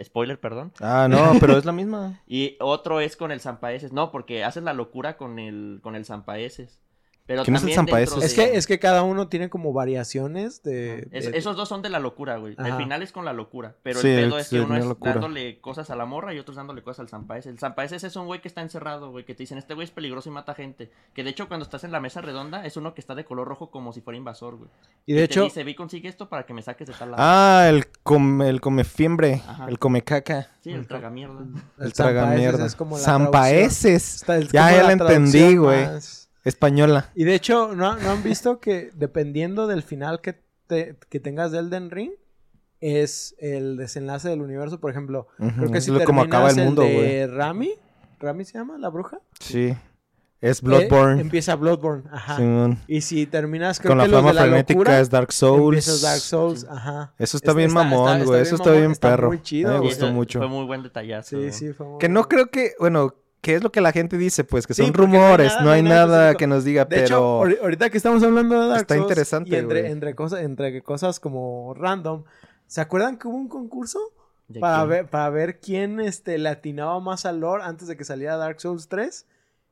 [0.02, 0.74] Spoiler, perdón.
[0.80, 2.22] Ah, no, pero es la misma.
[2.28, 3.94] Y otro es con el Zampaeses.
[3.94, 6.82] No, porque haces la locura con el, con el Zampaeses.
[7.26, 8.10] Pero ¿Quién es el Zampaeses?
[8.10, 11.08] dentro Es de- que, es que cada uno tiene como variaciones de...
[11.12, 12.56] Es- de- esos dos son de la locura, güey.
[12.60, 12.78] El Ajá.
[12.78, 13.76] final es con la locura.
[13.82, 15.14] Pero Sí, el pedo es que sí, uno es locura.
[15.14, 17.50] dándole cosas a la morra y otro es dándole cosas al Zampaese.
[17.50, 19.24] El Zampaese es un güey que está encerrado, güey.
[19.24, 20.92] Que te dicen, este güey es peligroso y mata gente.
[21.14, 23.48] Que de hecho, cuando estás en la mesa redonda, es uno que está de color
[23.48, 24.70] rojo como si fuera invasor, güey.
[25.06, 27.12] Y de Que hecho, Te dice, y consigue esto para que me saques de tal
[27.12, 27.24] lado.
[27.26, 29.68] Ah, el come, el come fiembre, Ajá.
[29.70, 31.40] el come caca, sí, el tragamierda.
[31.40, 32.66] el, Zampaeses traga mierda.
[32.66, 34.24] es como la Zampaeses.
[34.28, 35.86] es Ya, como ya la entendí, güey.
[35.86, 37.10] más- Española.
[37.16, 41.52] Y de hecho, ¿no, ¿no han visto que dependiendo del final que, te- que tengas
[41.52, 42.12] de Elden Ring,
[42.82, 44.80] es el desenlace del universo?
[44.80, 47.10] Por ejemplo, creo que es si lo- como acaba el terminas mundo, güey.
[47.14, 47.72] de Rami,
[48.20, 49.20] ¿Rami se llama la bruja?
[49.40, 49.74] Sí.
[50.42, 51.22] Es Eh, Bloodborne.
[51.22, 52.36] empieza Bloodborne, ajá.
[52.36, 52.78] Simón.
[52.88, 55.32] Y si terminas, creo Con la que los fama de la frenética locura, es Dark
[55.32, 55.64] Souls.
[55.78, 57.14] empiezas Dark Souls, ajá.
[57.18, 58.42] Eso está Está- bien está- mamón, güey.
[58.42, 59.28] Eso está bien mamón, está perro.
[59.30, 60.40] muy chido, me gustó Eso mucho.
[60.40, 61.30] Fue muy buen detallazo.
[61.42, 64.18] Sí, sí, fue muy Que no creo que, bueno, ¿qué es lo que la gente
[64.18, 64.44] dice?
[64.44, 66.86] Pues que Sí, son porque no hay rumores, nada- no hay nada, que nos diga,
[66.86, 67.42] De pero...
[67.44, 69.92] ahori- ahorita que estamos hablando de Dark Está Souls interesante, y entre, güey.
[69.92, 72.24] entre, cosas, entre cosas como random,
[72.66, 74.00] ¿se acuerdan que hubo un concurso?
[74.48, 74.90] ¿De Para quién?
[74.90, 78.60] ver, para ver quién este, le atinaba más al lore antes de que saliera Dark
[78.60, 79.26] Souls 3.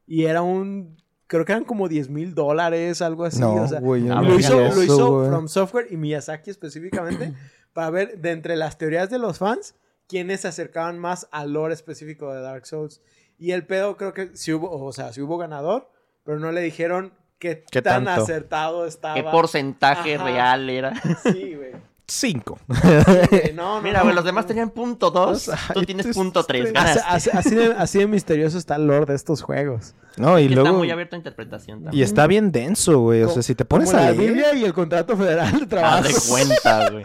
[0.07, 0.97] Y era un.
[1.27, 3.39] Creo que eran como 10 mil dólares, algo así.
[3.39, 5.25] no, o sea, no lo hizo, eso, lo hizo.
[5.27, 7.33] From Software y Miyazaki específicamente
[7.73, 9.75] para ver de entre las teorías de los fans
[10.07, 13.01] quiénes se acercaban más al lore específico de Dark Souls.
[13.41, 15.89] Y el pedo creo que sí hubo, o sea, sí hubo ganador,
[16.23, 18.21] pero no le dijeron qué, ¿Qué tan tanto?
[18.21, 19.15] acertado estaba.
[19.15, 20.23] ¿Qué porcentaje Ajá.
[20.25, 20.93] real era?
[21.23, 21.71] Sí, güey.
[22.05, 22.59] Cinco.
[22.69, 22.89] Sí,
[23.31, 23.53] güey.
[23.55, 25.49] No, no, Mira, no, güey, los demás tenían punto dos.
[25.49, 26.71] Ay, Tú tienes tú punto tres.
[26.75, 29.95] Así, de, así de misterioso está el lore de estos juegos.
[30.17, 30.77] No, y Que está luego...
[30.77, 32.03] muy abierto a interpretación Y también.
[32.03, 33.23] está bien denso, güey.
[33.23, 34.17] O sea, si te pones a la leer...
[34.33, 36.05] Biblia y el contrato federal de trabajo.
[36.05, 37.03] Haz de cuenta, güey.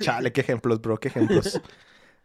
[0.00, 1.60] Chale, qué ejemplos, bro, qué ejemplos.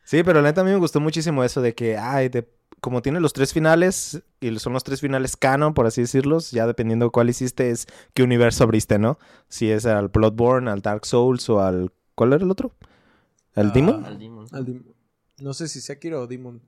[0.03, 2.47] Sí, pero la neta a mí me gustó muchísimo eso de que, ay, de-
[2.81, 6.67] como tiene los tres finales, y son los tres finales canon, por así decirlos, ya
[6.67, 9.17] dependiendo cuál hiciste, es qué universo abriste, ¿no?
[9.47, 11.91] Si es al Bloodborne, al Dark Souls o al...
[12.15, 12.73] ¿Cuál era el otro?
[13.55, 14.05] ¿El Ah, Demon?
[14.05, 14.47] Al Demon.
[14.51, 14.83] Al Dim-
[15.39, 16.61] No sé si Sekiro o Demon.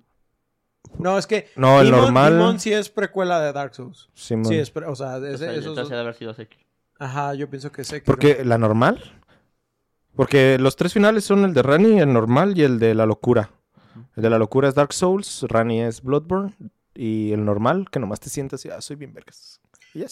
[0.99, 1.49] No, es que.
[1.55, 2.33] No, el Demon- normal.
[2.33, 4.09] Demon sí es precuela de Dark Souls.
[4.13, 4.45] Simón.
[4.45, 6.33] Sí, es pre- o sea, O ese- sea, esos entonces dos- ha de haber sido
[6.33, 6.63] Sekiro.
[6.99, 8.05] Ajá, yo pienso que Sekiro.
[8.05, 9.01] Porque la normal.
[10.15, 13.49] Porque los tres finales son el de Rani, el normal y el de la locura.
[14.15, 16.53] El de la locura es Dark Souls, Rani es Bloodborne
[16.93, 19.59] y el normal, que nomás te sientas y ah, soy bien vergas.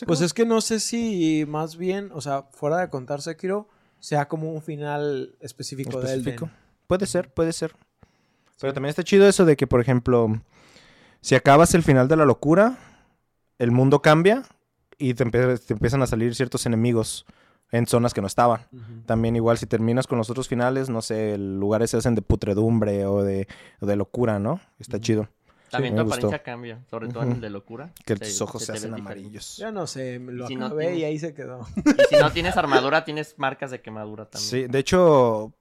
[0.05, 3.67] Pues es que no sé si más bien, o sea, fuera de contar Sekiro,
[3.99, 6.45] sea como un final específico, de específico.
[6.45, 6.57] Elden.
[6.87, 7.75] Puede ser, puede ser.
[8.59, 10.41] Pero también está chido eso de que, por ejemplo,
[11.21, 12.77] si acabas el final de la locura,
[13.59, 14.43] el mundo cambia
[14.97, 17.25] y te empiezan a salir ciertos enemigos
[17.73, 18.61] en zonas que no estaban.
[19.05, 23.05] También igual si terminas con los otros finales, no sé, lugares se hacen de putredumbre
[23.07, 23.47] o de,
[23.81, 24.61] o de locura, ¿no?
[24.79, 25.27] Está chido.
[25.71, 26.27] También me tu gustó.
[26.27, 27.91] apariencia cambia, sobre todo en el de locura.
[28.05, 29.57] Que tus ojos se, hacen amarillos.
[29.57, 31.65] Yo no sé, lo Y si no acabé y tienes- ahí se quedó.
[31.75, 34.49] Y si no tienes armadura, tienes marcas de quemadura también.
[34.49, 35.51] Sí, de hecho,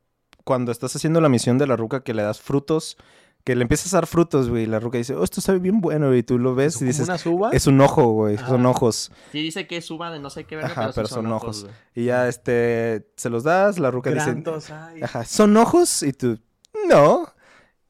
[0.45, 2.99] cuando estás haciendo la misión de la ruca que le das frutos,
[3.45, 5.81] que le empiezas a dar frutos, güey, y la ruca dice, oh, esto sabe bien
[5.81, 7.09] bueno, y tú lo ves y dices,
[7.53, 8.71] es un ojo, güey, son Ah.
[8.71, 9.11] ojos.
[9.33, 11.67] Sí dice que es uva de no sé qué verga, Ajá, pero, pero son ojos.
[11.95, 15.03] Y ya, este, se los das, la ruca dice, ay.
[15.03, 16.03] ajá, ¿son ojos?
[16.03, 16.39] Y tú,
[16.89, 17.27] no.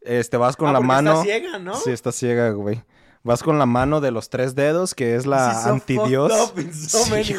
[0.00, 1.12] Este, vas con Ah, la mano.
[1.12, 1.74] Está ciega, ¿no?
[1.76, 2.82] Sí, está ciega, güey.
[3.24, 6.32] Vas con la mano de los tres dedos, que es la antidios.
[6.74, 7.34] so Sí,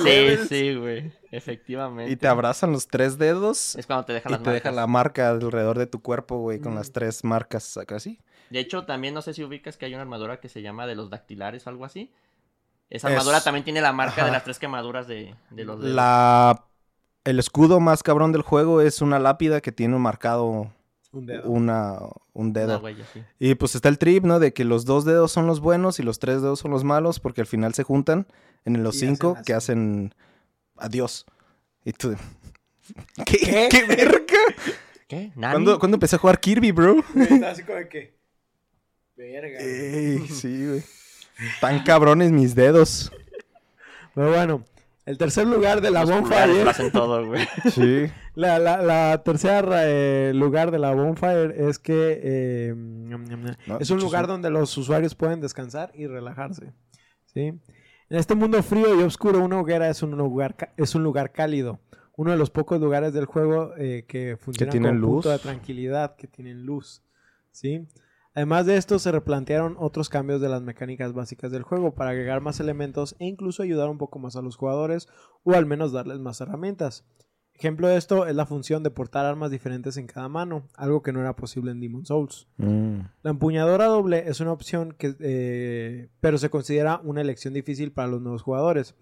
[0.47, 1.11] Sí, güey.
[1.29, 2.11] Efectivamente.
[2.11, 3.75] Y te abrazan los tres dedos.
[3.75, 6.59] Es cuando te dejan Y las te deja la marca alrededor de tu cuerpo, güey,
[6.59, 6.77] con Mm.
[6.77, 8.19] las tres marcas acá así.
[8.49, 10.95] De hecho, también no sé si ubicas que hay una armadura que se llama de
[10.95, 12.13] los dactilares o algo así.
[12.89, 14.25] Esa armadura Es- también tiene la marca Ajá.
[14.25, 15.95] de las tres quemaduras de, de los dedos.
[15.95, 16.65] La...
[17.25, 20.71] El escudo más cabrón del juego es una lápida que tiene marcado
[21.13, 21.49] Un dedo.
[21.49, 21.99] una,
[22.33, 22.79] un Una dedo.
[22.79, 23.23] huella, sí.
[23.39, 24.39] Y pues está el trip, ¿no?
[24.39, 27.19] De que los dos dedos son los buenos y los tres dedos son los malos
[27.19, 28.27] porque al final se juntan
[28.65, 30.15] en los Y cinco hacen que hacen
[30.77, 31.25] adiós.
[31.85, 32.15] Y tú...
[33.25, 33.69] ¿Qué?
[33.71, 34.23] ¿Qué, verga?
[35.07, 35.31] ¿Qué?
[35.35, 35.53] ¿Nani?
[35.53, 36.97] ¿Cuándo, cuándo empecé a jugar Kirby, bro?
[37.47, 38.13] Así como de que.
[39.15, 39.59] Verga.
[39.59, 40.83] Ey, sí, güey.
[41.61, 43.11] Tan cabrones mis dedos.
[44.15, 44.65] Pero bueno,
[45.05, 46.63] el tercer lugar de la Bonfire.
[46.63, 47.45] lo hacen todo, güey.
[47.71, 48.05] Sí.
[48.35, 53.99] La, la, la tercera eh, lugar de la Bonfire es que eh, No, es un
[53.99, 54.31] lugar sí.
[54.31, 56.73] donde los usuarios pueden descansar y relajarse.
[57.25, 57.41] ¿sí?
[58.09, 61.79] En este mundo frío y oscuro, una hoguera es un lugar, es un lugar cálido.
[62.15, 66.15] Uno de los pocos lugares del juego eh, que funcionan tienen como punto de tranquilidad,
[66.15, 67.01] que tienen luz.
[67.51, 67.87] ¿sí?
[68.35, 72.41] Además de esto, se replantearon otros cambios de las mecánicas básicas del juego para agregar
[72.41, 75.07] más elementos e incluso ayudar un poco más a los jugadores
[75.43, 77.05] o al menos darles más herramientas.
[77.55, 81.13] Ejemplo de esto es la función de portar armas diferentes en cada mano, algo que
[81.13, 82.47] no era posible en Demon Souls.
[82.57, 83.01] Mm.
[83.21, 88.07] La empuñadora doble es una opción que, eh, pero se considera una elección difícil para
[88.07, 88.95] los nuevos jugadores.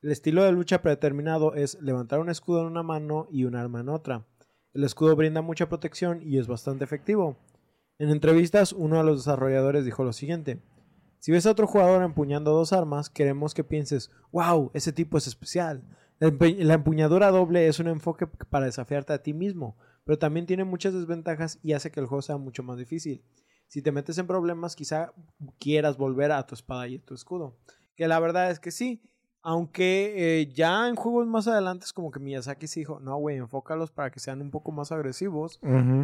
[0.00, 3.80] El estilo de lucha predeterminado es levantar un escudo en una mano y un arma
[3.80, 4.24] en otra.
[4.72, 7.36] El escudo brinda mucha protección y es bastante efectivo.
[7.98, 10.62] En entrevistas, uno de los desarrolladores dijo lo siguiente.
[11.18, 15.26] Si ves a otro jugador empuñando dos armas, queremos que pienses, wow, ese tipo es
[15.26, 15.82] especial.
[16.20, 20.94] La, empuñadura doble es un enfoque para desafiarte a ti mismo, pero también tiene muchas
[20.94, 23.24] desventajas y hace que el juego sea mucho más difícil.
[23.66, 25.12] Si te metes en problemas, quizá
[25.58, 27.58] quieras volver a tu espada y a tu escudo.
[27.96, 29.02] Que la verdad es que sí.
[29.42, 33.36] Aunque eh, ya en juegos más adelante es como que Miyazaki se dijo, no, güey,
[33.36, 35.60] enfócalos para que sean un poco más agresivos.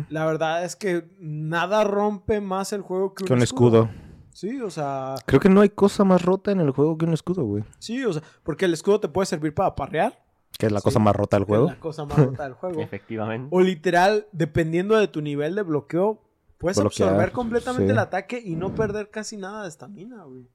[0.08, 3.90] La verdad es que nada rompe más el juego que un, Que un escudo.
[4.32, 7.12] Sí, o sea, Creo que no hay cosa más rota en el juego que un
[7.12, 7.64] escudo, güey.
[7.78, 10.24] sí, o sea, porque el escudo te puede servir para parrear.
[10.58, 10.84] Que es la Sí.
[10.84, 11.70] cosa más rota del que es juego.
[11.70, 12.80] la cosa más rota del juego.
[12.80, 13.48] Efectivamente.
[13.50, 16.20] O literal, dependiendo de tu nivel de bloqueo,
[16.58, 17.92] puedes Bloquear, absorber completamente sí.
[17.92, 20.48] el ataque y no perder casi nada de estamina, güey.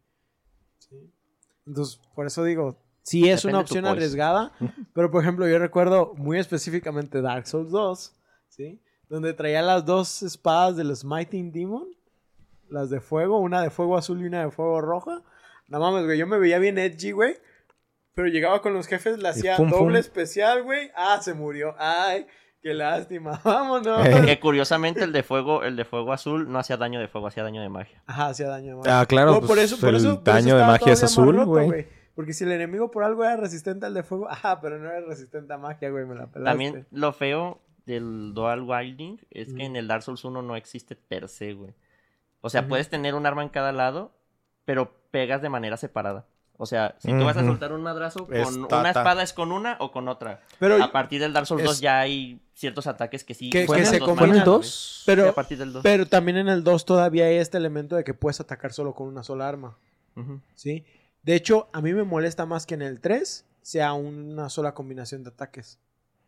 [0.80, 1.14] Sí.
[1.70, 4.52] Entonces, por eso digo, sí es Depende una opción arriesgada,
[4.94, 8.16] pero por ejemplo, yo recuerdo muy específicamente Dark Souls 2,
[8.50, 8.82] ¿sí?
[9.08, 11.88] Donde traía las dos espadas del Smiting Demon,
[12.70, 15.22] las de fuego, una de fuego azul y una de fuego roja.
[15.68, 17.38] No mames, güey, yo me veía bien edgy, güey.
[18.16, 19.96] Pero llegaba con los jefes, le hacía pum, doble pum.
[19.96, 20.92] especial, güey.
[20.96, 21.76] Ah, se murió.
[21.78, 22.26] Ay,
[22.62, 23.40] qué lástima.
[23.44, 24.06] Vámonos.
[24.06, 24.24] Eh.
[24.26, 27.44] Que curiosamente el de fuego, el de fuego azul no hacía daño de fuego, hacía
[27.44, 28.02] daño de magia.
[28.06, 29.00] Ajá, hacía daño de magia.
[29.00, 29.32] Ah, claro.
[29.32, 31.88] No, pues, por eso, por el eso, por eso daño de magia es azul, güey.
[32.16, 35.02] Porque si el enemigo por algo era resistente al de fuego, ajá, pero no era
[35.02, 36.52] resistente a magia, güey, me la pelaste.
[36.52, 40.96] También lo feo del Dual Wilding es que en el Dark Souls 1 no existe
[40.96, 41.74] per se, güey.
[42.42, 44.12] O sea, puedes tener un arma en cada lado,
[44.66, 46.28] pero pegas de manera separada.
[46.62, 49.54] O sea, si tú vas a soltar un madrazo, con Es una espada es con
[49.54, 50.42] una o con otra.
[50.60, 53.50] Pero, A partir del Dark Souls es- 2 ya hay ciertos ataques que sí.
[53.50, 54.10] Que- se dos combinan.
[54.10, 54.46] manos, ¿Fue en el güey.
[54.58, 55.04] 2?
[55.06, 55.84] pero, Sí, a partir del 2.
[55.84, 59.08] pero también en el 2 todavía hay este elemento de que puedes atacar solo con
[59.08, 59.78] una sola arma.
[60.56, 60.84] ¿sí?
[61.24, 65.24] De hecho, a mí me molesta más que en el 3 sea una sola combinación
[65.24, 65.80] de ataques.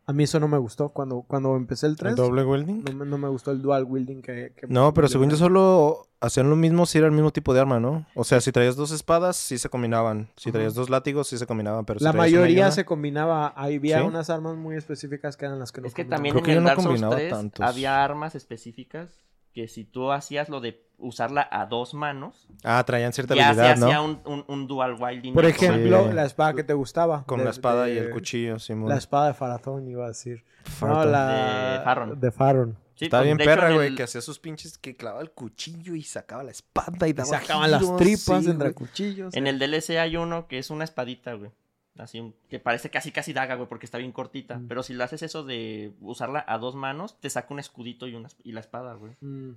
[0.08, 2.12] A mí eso no me gustó cuando, cuando empecé el 3.
[2.12, 2.84] ¿El doble welding?
[2.84, 4.52] No, me- no me gustó el dual wielding que...
[4.58, 7.62] que- No, pero según yo solo hacían lo mismo si era el mismo tipo de
[7.62, 8.06] arma, ¿no?
[8.16, 10.28] O sea, si traías dos espadas, sí se combinaban.
[10.36, 10.54] Si Ajá.
[10.58, 11.86] traías dos látigos, sí se combinaban.
[11.86, 13.48] Pero si La mayoría una- se combinaba.
[13.50, 14.06] Había ¿Sí?
[14.06, 16.18] unas armas muy específicas que eran las que no Es que combinaban.
[16.18, 17.66] también Creo en que yo el no Dark Souls combinaba 3 tantos.
[17.66, 19.10] había armas específicas
[19.54, 23.62] que si tú hacías lo de usarla a dos manos, Ah, traían cierta ya se
[23.62, 23.86] habilidad, ¿no?
[23.88, 25.34] hacía un, un, un dual wielding.
[25.34, 26.14] Por ejemplo, Sí.
[26.14, 27.24] la espada que te gustaba.
[27.26, 28.88] Con de- la espada y el cuchillo, Simón.
[28.90, 30.44] La espada de Farazón, iba a decir.
[30.82, 31.78] No, la...
[31.80, 32.20] De Farron.
[32.20, 32.78] De Farron.
[32.94, 35.32] Sí, Está pues, bien perra, en güey, el- que hacía sus pinches que clavaba el
[35.32, 39.34] cuchillo y sacaba la espada y Y daba sacaban las tripas sí, entre cuchillos.
[39.36, 41.50] En el DLC hay uno que es una espadita, güey.
[41.98, 44.58] Así, un- que parece casi casi daga, güey, porque está bien cortita.
[44.58, 44.68] Mm.
[44.68, 48.16] Pero si lo haces eso de usarla a dos manos, te saca un escudito y,
[48.16, 49.16] una, y la espada, güey.
[49.22, 49.52] Mm.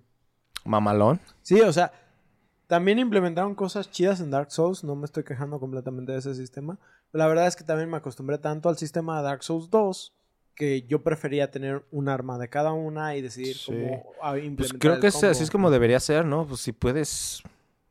[0.64, 1.20] Mamalón.
[1.42, 1.92] Sí, o sea,
[2.66, 4.82] también implementaron cosas chidas en Dark Souls.
[4.84, 6.78] No me estoy quejando completamente de ese sistema.
[7.10, 10.14] Pero la verdad es que también me acostumbré tanto al sistema de Dark Souls 2
[10.54, 13.72] que yo prefería tener un arma de cada una y decidir Sí.
[13.72, 16.46] cómo a Pues implementar creo el que es, así es como debería ser, ¿no?
[16.46, 17.42] Pues si puedes,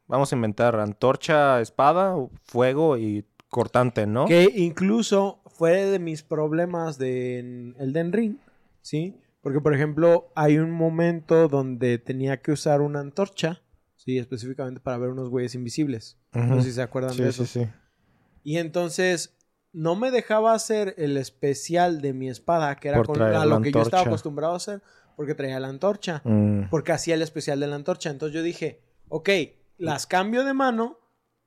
[0.07, 4.25] vamos a inventar antorcha, espada, fuego y cortante, ¿no?
[4.25, 7.39] Que incluso fue de mis problemas de
[7.77, 8.37] Elden Ring,
[8.81, 9.15] ¿sí?
[9.41, 13.61] Porque, por ejemplo, hay un momento donde tenía que usar una antorcha,
[13.95, 14.17] ¿sí?
[14.17, 16.17] Específicamente para ver unos güeyes invisibles.
[16.33, 17.45] No sé si se acuerdan Sí, de eso.
[17.45, 17.69] sí, sí.
[18.43, 19.37] Y entonces
[19.71, 23.71] no me dejaba hacer el especial de mi espada, que era con, a lo que
[23.71, 24.81] yo estaba acostumbrado a hacer,
[25.15, 26.21] porque traía la antorcha.
[26.23, 26.69] Mm.
[26.71, 28.09] Porque hacía el especial de la antorcha.
[28.09, 29.29] Entonces yo dije, ok,
[29.77, 30.97] las cambio de mano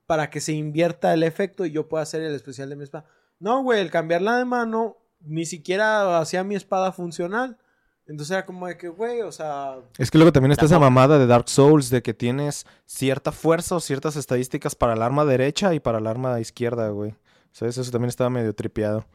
[0.07, 3.07] para que se invierta el efecto y yo pueda hacer el especial de mi espada.
[3.39, 7.59] No, güey, el cambiarla de mano ni siquiera hacía mi espada funcional.
[8.07, 9.79] Entonces era como de que, güey, o sea...
[9.99, 13.75] Es que luego también está esa mamada de Dark Souls de que tienes cierta fuerza
[13.75, 17.17] o ciertas estadísticas para el arma derecha y para el arma izquierda, güey.
[17.51, 17.79] ¿Sabes?
[17.79, 19.07] Eso también estaba medio tripeado.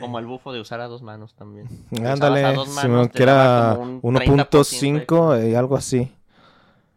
[0.00, 1.68] Como el bufo de usar a dos manos también.
[2.04, 6.12] Ándale, a dos Simón, manos, te que era daba como un 1.5 y algo así.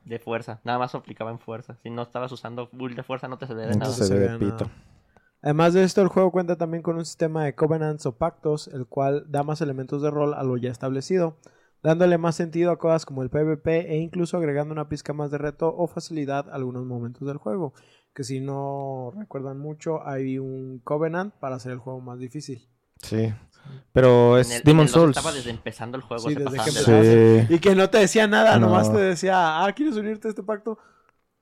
[0.06, 0.60] De fuerza.
[0.64, 1.78] Nada más aplicaba en fuerza.
[1.82, 3.86] Si no estabas usando build de fuerza, no te nada.
[3.92, 4.66] Se pito.
[4.66, 4.72] nada.
[5.44, 8.88] Además de esto, el juego cuenta también con un sistema de covenants o pactos, el
[8.88, 11.38] cual da más elementos de rol a lo ya establecido,
[11.84, 15.38] dándole más sentido a cosas como el PvP e incluso agregando una pizca más de
[15.38, 17.74] reto o facilidad a algunos momentos del juego.
[18.14, 22.66] Que si no recuerdan mucho, hay un covenant para hacer el juego más difícil.
[23.02, 23.34] Sí.
[23.94, 25.16] Pero En es el- en Demon Souls.
[25.18, 26.28] Estaba desde empezando el juego.
[26.30, 27.04] Sí, desde que empezaba.
[27.48, 27.54] Sí.
[27.56, 28.68] Y que no te decía nada, No.
[28.68, 30.78] nomás te decía, ah, ¿quieres unirte a este pacto?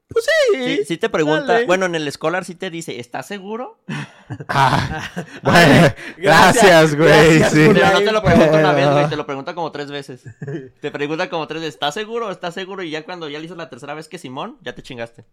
[0.10, 0.58] Pues sí.
[0.78, 1.66] Sí, sí te pregunta, dale.
[1.66, 3.80] bueno, en el Scholar sí te dice, ¿estás seguro?
[4.48, 5.10] Ah,
[5.44, 7.44] bueno, gracias, güey.
[7.44, 7.68] sí.
[7.74, 10.24] Pero no te lo pregunta una vez, güey, te lo pregunta como tres veces.
[10.82, 12.32] Te pregunta como tres veces, ¿estás seguro?
[12.32, 12.82] ¿Estás seguro?
[12.84, 15.26] Y ya cuando ya le hizo la tercera vez que Simón, ya te chingaste.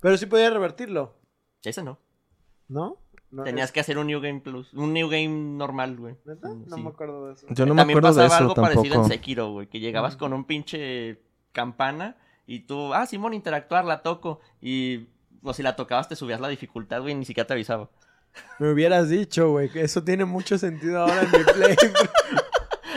[0.00, 1.14] Pero sí podía revertirlo,
[1.62, 2.00] Ese no.
[2.68, 2.98] ¿no?
[3.32, 6.14] No, Tenías es- que hacer un New Game Plus, un New Game normal, güey.
[6.26, 6.48] ¿Neta?
[6.48, 7.46] No me acuerdo de eso.
[7.50, 9.08] Yo no me También acuerdo de pasaba eso algo parecido en.
[9.08, 11.18] Sekiro, güey, que llegabas con un pinche
[11.52, 12.16] campana
[12.46, 14.40] y tú, ah, Simón, interactuar, la toco.
[14.60, 15.08] Y,
[15.42, 17.88] o si la tocabas, te subías la dificultad, güey, ni siquiera te avisaba.
[18.58, 21.76] Me hubieras dicho, güey, que eso tiene mucho sentido ahora en mi play.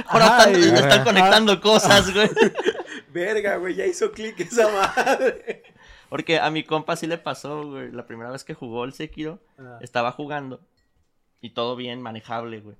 [0.07, 2.29] Ahora Ay, están, están conectando cosas, güey.
[3.13, 5.63] Verga, güey, ya hizo clic esa madre.
[6.15, 7.91] Porque a mi compa sí le pasó, güey.
[7.91, 9.79] La primera vez que jugó el Sekiro, Ah.
[9.81, 10.61] estaba jugando.
[11.41, 12.77] Y todo bien, manejable, güey.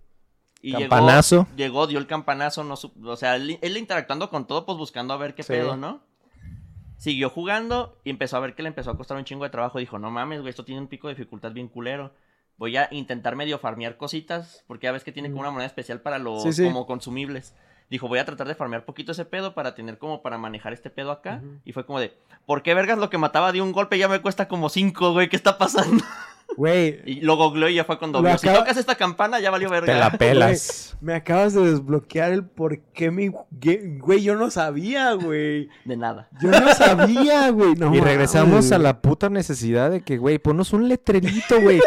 [0.61, 1.45] Y Campanazo.
[1.55, 4.77] Llegó, llegó, dio el campanazo, no su- o sea, él, él interactuando con todo, pues
[4.77, 5.49] buscando a ver qué Sí.
[5.53, 5.99] pedo, ¿no?
[6.97, 9.79] Siguió jugando y empezó a ver que le empezó a costar un chingo de trabajo.
[9.79, 12.13] Dijo, no mames, güey, esto tiene un pico de dificultad bien culero.
[12.57, 15.99] Voy a intentar medio farmear cositas, porque ya ves que tiene como una moneda especial
[15.99, 16.63] para los Sí, sí.
[16.63, 17.53] como consumibles.
[17.89, 20.89] Dijo, voy a tratar de farmear poquito ese pedo para tener como para manejar este
[20.89, 21.41] pedo acá.
[21.65, 24.21] Y fue como de, ¿por qué vergas lo que mataba de un golpe ya me
[24.21, 25.29] cuesta como cinco, güey?
[25.29, 26.03] ¿Qué está pasando?
[26.57, 29.39] Güey, Y lo googleó y ya fue cuando Lo vio, si acaba- tocas esta campana
[29.39, 29.91] ya valió verga.
[29.91, 30.95] Te la pelas.
[31.01, 33.29] me acabas de desbloquear el por qué mi...
[33.99, 35.67] Güey, yo no sabía, güey.
[35.83, 36.29] De nada.
[36.39, 37.73] Yo no sabía, güey.
[37.77, 41.81] No y regresamos a la puta necesidad de que, güey, ponnos un letrerito, güey.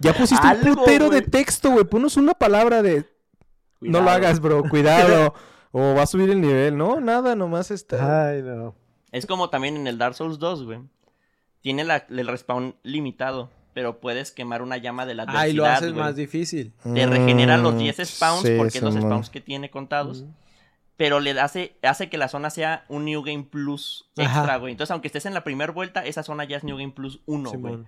[0.00, 1.84] Ya pusiste un putero de texto, güey.
[1.84, 3.04] Ponnos una palabra de.
[3.80, 4.62] No lo hagas, bro.
[4.70, 5.34] Cuidado.
[5.72, 6.76] o va a subir el nivel.
[6.76, 8.28] No, nada, nomás está.
[8.30, 8.74] Ay, no.
[9.12, 10.80] Es como también en el Dark Souls 2, güey.
[11.60, 15.66] Tiene la- el respawn limitado, pero puedes quemar una llama de la adversidad, Ay, lo
[15.66, 16.04] haces güey.
[16.04, 16.72] más difícil.
[16.94, 20.24] Te regenera los Mm, 10 spawns sí, porque es los spawns que tiene contados.
[20.96, 24.56] Pero le hace, hace que la zona sea un New Game Plus extra, Ajá.
[24.56, 24.72] güey.
[24.72, 27.50] Entonces, aunque estés en la primera vuelta, esa zona ya es New Game Plus 1,
[27.52, 27.72] güey.
[27.74, 27.86] Simón.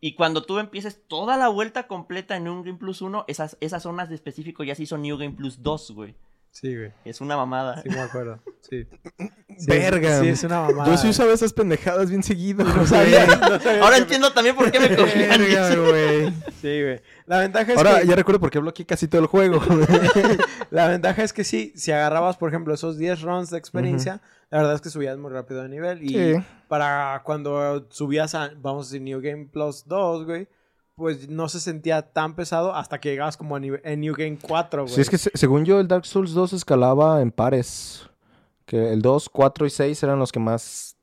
[0.00, 3.82] Y cuando tú empieces toda la vuelta completa en New Game Plus 1, esas, esas
[3.82, 6.14] zonas de específico ya se hizo New Game Plus 2, güey.
[6.50, 6.90] Sí, güey.
[7.04, 7.82] Es una mamada.
[7.82, 8.40] Sí, me acuerdo.
[8.62, 8.86] Sí.
[9.58, 10.20] Sí, Verga.
[10.20, 10.90] Sí, es una mamada.
[10.90, 12.64] Yo sí usaba esas pendejadas bien seguido.
[12.64, 15.38] No sabía, no sabía Ahora que- entiendo también por qué me cogían.
[15.38, 16.32] Verga, güey.
[16.62, 17.00] Sí, güey.
[17.26, 18.06] La ventaja es Ahora que...
[18.06, 19.60] ya recuerdo por qué bloqueé casi todo el juego.
[20.70, 24.20] La ventaja es que sí, si agarrabas, por ejemplo, esos 10 runs de experiencia,
[24.50, 26.02] la verdad es que subías muy rápido de nivel.
[26.02, 26.34] Y Sí.
[26.68, 30.48] para cuando subías a, vamos a decir, New Game Plus 2, güey,
[30.94, 34.84] pues no se sentía tan pesado hasta que llegabas como a en New Game 4,
[34.84, 34.94] güey.
[34.94, 38.08] Sí, es que se- según yo, el Dark Souls 2 escalaba en pares.
[38.64, 40.96] Que el 2, 4 y 6 eran los que más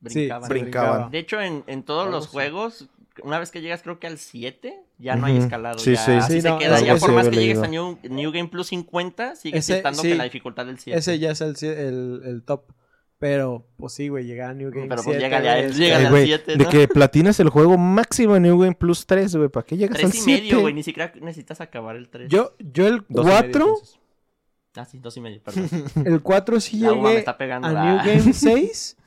[0.00, 1.10] Brincaban.
[1.10, 2.88] De hecho, en, en todos los juegos,
[3.22, 5.78] una vez que llegas creo que al 7, ya no hay escalado.
[5.78, 6.12] Sí, ya, sí.
[6.12, 6.80] así Sí, se no, queda.
[6.80, 7.66] Ya por más que llegues a.
[7.68, 10.08] New, New Game Plus 50, sigue estando sí.
[10.10, 10.98] que la dificultad del 7.
[10.98, 12.64] Ese ya es el, el top.
[13.18, 15.76] Pero, pues sí, güey, llegar a New Game Pero pues 7, llégale a- güey, es-
[15.76, 16.70] llégale Ay, al güey, siete, De ¿no?
[16.70, 19.48] que platinas el juego máximo en New Game Plus 3, güey.
[19.48, 20.56] ¿Para qué llegas al 3 y medio, 7?
[20.62, 20.74] güey.
[20.74, 22.30] Ni siquiera necesitas acabar el 3.
[22.30, 23.98] Yo, yo el Dos y medio, 4, entonces.
[24.76, 25.68] Ah, sí, 2 y medio, perdón.
[26.04, 27.68] el 4 sí La llegué está pegando.
[27.68, 27.84] a ah.
[27.84, 28.98] New Game 6,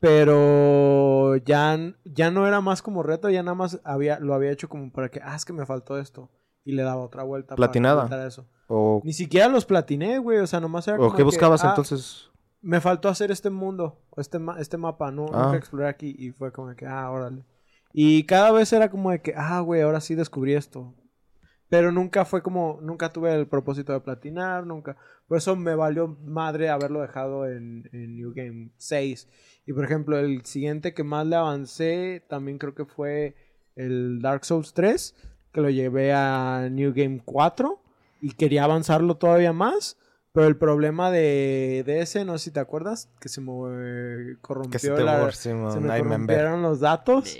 [0.00, 4.68] pero ya, ya no era más como reto, ya nada más había, lo había hecho
[4.68, 6.30] como para que, ah, es que me faltó esto.
[6.64, 7.48] Y le daba otra vuelta.
[7.54, 8.02] para Platinada.
[8.02, 8.46] completar Eso.
[8.66, 11.64] ¿O, Ni siquiera los platiné, güey, o sea, nomás era o como qué que, buscabas
[11.64, 12.29] ah, entonces?
[12.62, 15.44] Me faltó hacer este mundo, este, ma- este mapa, no, Ah.
[15.44, 17.44] nunca exploré aquí y fue como que, ah, órale.
[17.92, 20.94] Y cada vez era como de que, ah, güey, ahora sí descubrí esto.
[21.68, 24.96] Pero nunca fue como, nunca tuve el propósito de platinar, nunca.
[25.28, 29.28] Por eso me valió madre haberlo dejado en, en New Game 6.
[29.66, 33.36] Y por ejemplo, el siguiente que más le avancé también creo que fue
[33.76, 35.14] el Dark Souls 3,
[35.52, 37.80] que lo llevé a New Game 4
[38.20, 39.96] y quería avanzarlo todavía más.
[40.32, 44.70] Pero el problema de, de ese, no sé si te acuerdas, que se me corrompió
[44.70, 45.68] Que se te la- se me
[46.00, 47.36] corrompieron los datos.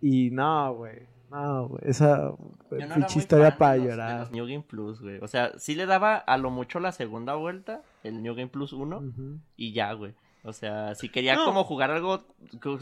[0.00, 1.06] Y no, güey.
[1.30, 1.82] No, güey.
[1.84, 2.32] Esa
[2.70, 4.20] no pinche historia para de los- de llorar.
[4.20, 5.18] los New Game Plus, güey.
[5.20, 8.72] O sea, sí le daba a lo mucho la segunda vuelta, el New Game Plus
[8.72, 9.38] 1, Ujú.
[9.56, 10.14] y ya, güey.
[10.44, 11.44] O sea, si quería No.
[11.44, 12.24] como jugar algo,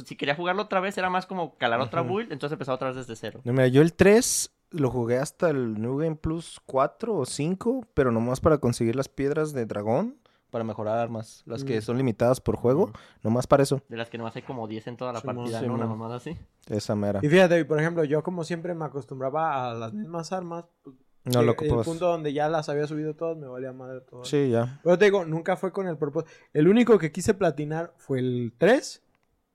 [0.04, 2.98] si quería jugarlo otra vez, era más como calar otra build, entonces empezaba otra vez
[2.98, 3.40] desde cero.
[3.42, 7.86] No, mira, yo el 3 lo jugué hasta el New Game Plus 4 o 5,
[7.94, 10.16] pero nomás para conseguir las piedras de dragón,
[10.50, 11.82] para mejorar armas, las que Mm.
[11.82, 12.90] son limitadas por juego,
[13.22, 15.64] nomás para eso, De las que nomás hay como 10 en toda la partida, ¿no?
[15.64, 15.80] Simón.
[15.80, 16.36] Una mamada así.
[16.68, 17.20] esa mera.
[17.22, 20.64] Y fíjate, por ejemplo, yo como siempre me acostumbraba a las mismas armas.
[20.82, 21.86] pues, No lo llega- El ocupas.
[21.86, 24.24] punto donde ya las había subido todas, me valía madre todo.
[24.24, 24.80] Sí, ya.
[24.84, 26.30] Pero te digo, nunca fue con el propósito.
[26.52, 29.02] El único que quise platinar fue el 3.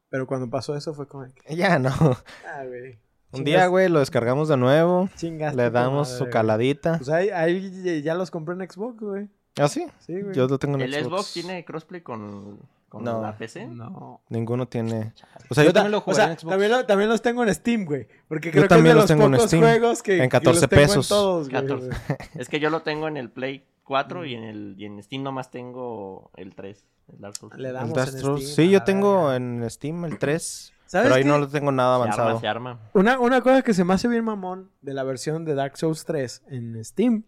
[0.10, 1.24] Pero cuando pasó eso fue como...
[1.24, 1.90] de que, Ya no.
[2.46, 3.00] Ah, güey.
[3.34, 6.98] Un día, güey, lo descargamos de nuevo, Chingaste le damos madre, su caladita.
[6.98, 9.30] Pues ahí, ahí ya los compré en Xbox, güey.
[9.60, 9.86] ¿Ah, sí?
[10.00, 10.36] Sí, güey.
[10.36, 11.06] Yo lo tengo en ¿El Xbox.
[11.08, 12.60] Xbox tiene crossplay con,
[12.90, 13.22] con No.
[13.22, 13.68] la PC?
[13.68, 14.22] No.
[14.30, 15.14] Ninguno tiene...
[15.50, 16.50] O sea, yo, ta- también lo o jugué sea, en Xbox.
[16.52, 18.08] También, lo- también los tengo en Steam, güey.
[18.28, 19.62] Porque Yo creo que es también de los los tengo en pocos Steam.
[19.64, 21.08] juegos que, En que 14 los tengo en pesos.
[21.10, 21.88] todos, güey, 14.
[21.88, 22.00] güey.
[22.36, 25.24] Es que yo lo tengo en el Play 4 y en el y en Steam
[25.24, 27.58] nomás tengo el 3, el Dark Souls.
[27.58, 28.08] Le El damos en.
[28.20, 31.30] Steam, Sí, yo tengo en Steam el 3, ¿Sabes pero ahí qué?
[31.30, 32.28] no lo tengo nada Se avanzado.
[32.30, 32.80] arma, se arma.
[32.94, 36.04] Una, una cosa que se me hace bien mamón de la versión de Dark Souls
[36.04, 37.24] 3 en Steam,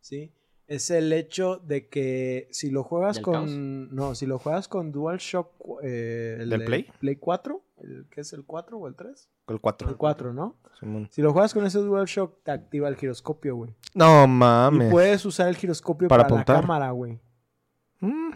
[0.00, 0.32] ¿sí?
[0.66, 3.32] Es el hecho de que si lo juegas ¿Del con...
[3.34, 3.50] caos?
[3.50, 5.50] No, si lo juegas con DualShock...
[5.82, 6.86] Eh, el ¿Del de Play?
[7.00, 9.28] Play 4, el, ¿qué es el 4 o el 3?
[9.48, 9.88] El 4.
[9.88, 10.56] El 4, ¿no?
[10.78, 11.08] Simón.
[11.10, 13.70] Si lo juegas con ese DualShock, te activa el giroscopio, güey.
[13.94, 14.90] No Y mames.
[14.90, 16.56] puedes usar el giroscopio Para para, apuntar.
[16.56, 17.18] la cámara, güey.
[18.00, 18.32] Mm.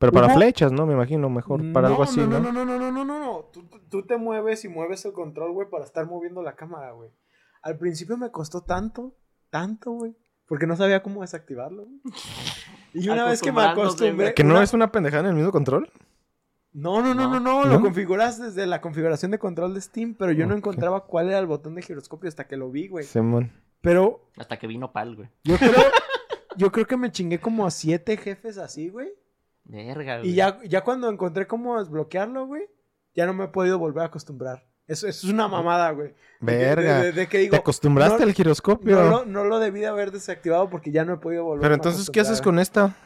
[0.00, 0.86] Pero para flechas, ¿no?
[0.86, 1.60] Me imagino mejor.
[1.72, 2.40] Para algo así, ¿no?
[2.40, 3.44] No, no, no, no, no, no, no.
[3.52, 6.92] Tú, tú- tú te mueves y mueves el control, güey, para estar moviendo la cámara,
[6.92, 7.10] güey.
[7.62, 9.14] Al principio me costó tanto,
[9.50, 10.16] tanto, güey.
[10.46, 12.00] Porque no sabía cómo desactivarlo, güey.
[12.92, 14.34] Y una vez que me acostumbré...
[14.34, 15.92] ¿Que no una- es una pendejada en el mismo control?
[16.72, 17.70] No, no, no, no, no, ¿No?
[17.70, 21.38] Lo configuras desde la configuración de control de Steam, pero yo no encontraba cuál era
[21.38, 23.04] el botón de giroscopio hasta que lo vi, güey.
[23.04, 23.52] Simón.
[23.80, 25.28] Pero Hasta que vino Pal, güey.
[25.44, 25.72] yo creo...
[26.56, 29.08] yo creo que me chingué como a siete jefes así, güey.
[29.70, 30.30] Verga, güey.
[30.30, 32.62] Y ya, ya cuando encontré cómo desbloquearlo, güey,
[33.14, 34.66] ya no me he podido volver a acostumbrar.
[34.86, 36.14] Eso, eso es una mamada, güey.
[36.40, 36.98] Verga.
[36.98, 38.96] De, de- de que digo, ¿Te acostumbraste no- al giroscopio?
[38.96, 41.74] no, lo- no lo debí de haber desactivado porque ya no he podido volver Pero
[41.74, 42.96] a entonces, ¿qué haces con esta?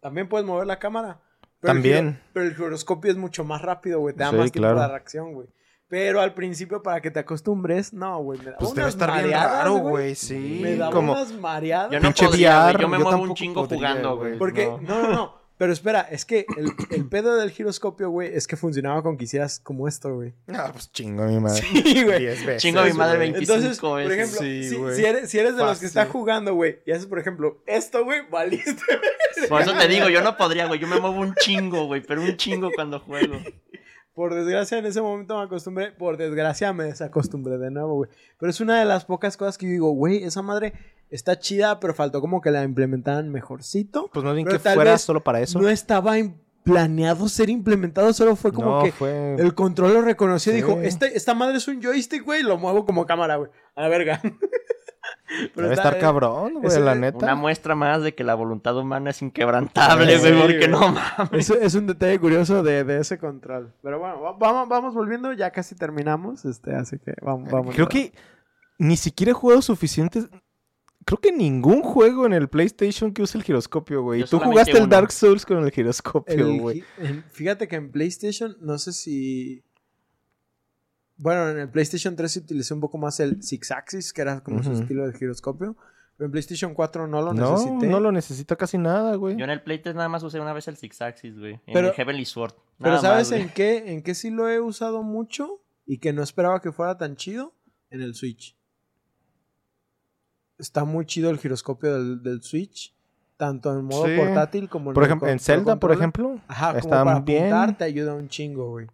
[0.00, 1.20] También puedes mover la cámara.
[1.60, 2.06] Pero el También.
[2.14, 4.14] giro- pero el giroscopio es mucho más rápido, güey.
[4.14, 4.80] Te da Sí, más tiempo claro.
[4.80, 5.48] de reacción, güey.
[5.88, 8.38] Pero al principio, para que te acostumbres, no, güey.
[8.38, 10.14] Me daba Pues debe unas estar bien mareadas, raro, güey.
[10.14, 10.60] Sí.
[10.62, 11.12] Me daba Como...
[11.12, 11.90] unas mareadas.
[11.92, 12.08] Yo no.
[12.08, 14.38] VR, Yo me yo muevo un chingo podría, jugando, güey.
[14.38, 15.41] Porque, no, no, no.
[15.62, 19.26] Pero espera, es que el, el pedo del giroscopio, güey, es que funcionaba con que
[19.26, 20.34] hicieras como esto, güey.
[20.48, 21.62] Ah, pues chingo mi madre.
[21.62, 22.26] Sí, güey.
[22.26, 23.30] Veces, Chingo a mi madre güey.
[23.30, 24.12] 25 Entonces, por veces.
[24.18, 24.96] ejemplo, Sí, si, güey.
[24.96, 28.04] si eres, si eres de los que está jugando, güey, y haces, por ejemplo, esto,
[28.04, 28.74] güey, valiste.
[29.48, 30.80] Por eso te digo, yo no podría, güey.
[30.80, 32.02] Yo me muevo un chingo, güey.
[32.02, 33.36] Pero un chingo cuando juego.
[34.14, 35.92] Por desgracia, en ese momento me acostumbré.
[35.92, 38.10] Por desgracia, me desacostumbré de nuevo, güey.
[38.36, 40.72] Pero es una de las pocas cosas que yo digo, güey, esa madre
[41.12, 44.10] está chida, pero faltó como que la implementaran mejorcito.
[44.12, 45.60] Pues más bien Pero que fuera solo para eso.
[45.60, 46.14] No estaba
[46.64, 49.34] planeado ser implementado, solo fue como No, que fue...
[49.36, 50.62] el control lo reconoció y Sí.
[50.62, 53.50] dijo, este, esta madre es un joystick, güey, lo muevo como cámara, güey.
[53.74, 54.20] A la verga.
[55.54, 57.18] Pero Debe está- estar cabrón, güey, la una neta.
[57.24, 60.40] Una muestra más de que la voluntad humana es inquebrantable, Sí, güey.
[60.42, 60.68] porque güey.
[60.68, 61.32] no mames.
[61.32, 63.72] Eso es un detalle curioso de, de ese control.
[63.82, 67.74] Pero bueno, va- vamos, vamos volviendo, ya casi terminamos, este, así que vamos, vamos.
[67.74, 68.12] Creo que
[68.78, 70.28] ni siquiera he jugado suficientes
[71.04, 74.20] creo que ningún juego en el PlayStation que use el giroscopio, güey.
[74.20, 74.88] Yo Tú jugaste el.
[74.88, 76.84] Dark Souls con el giroscopio, El güey.
[77.32, 79.62] fíjate que en PlayStation, no sé si.
[81.16, 84.42] Bueno, en el PlayStation 3 se utilizó un poco más el Six Axis, que era
[84.42, 85.76] como su estilo de giroscopio.
[86.16, 87.86] Pero en PlayStation 4 no lo No, necesité.
[87.86, 89.36] no lo necesita casi nada, güey.
[89.36, 91.54] Yo en el Playtest nada más usé una vez el Six Axis, güey.
[91.66, 92.54] En Pero- el Heavenly Sword.
[92.78, 93.92] Pero ¿sabes más, en qué?
[93.92, 95.62] ¿En qué sí lo he usado mucho?
[95.86, 97.54] Y que no esperaba que fuera tan chido.
[97.90, 98.56] En el Switch.
[100.62, 102.94] Está muy chido el giroscopio del, del Switch.
[103.36, 104.16] Tanto en modo Sí.
[104.16, 107.46] portátil como en Por ejemplo, en Zelda, por ejemplo, Ajá, como está para bien.
[107.52, 108.86] apuntar te ayuda un chingo, güey.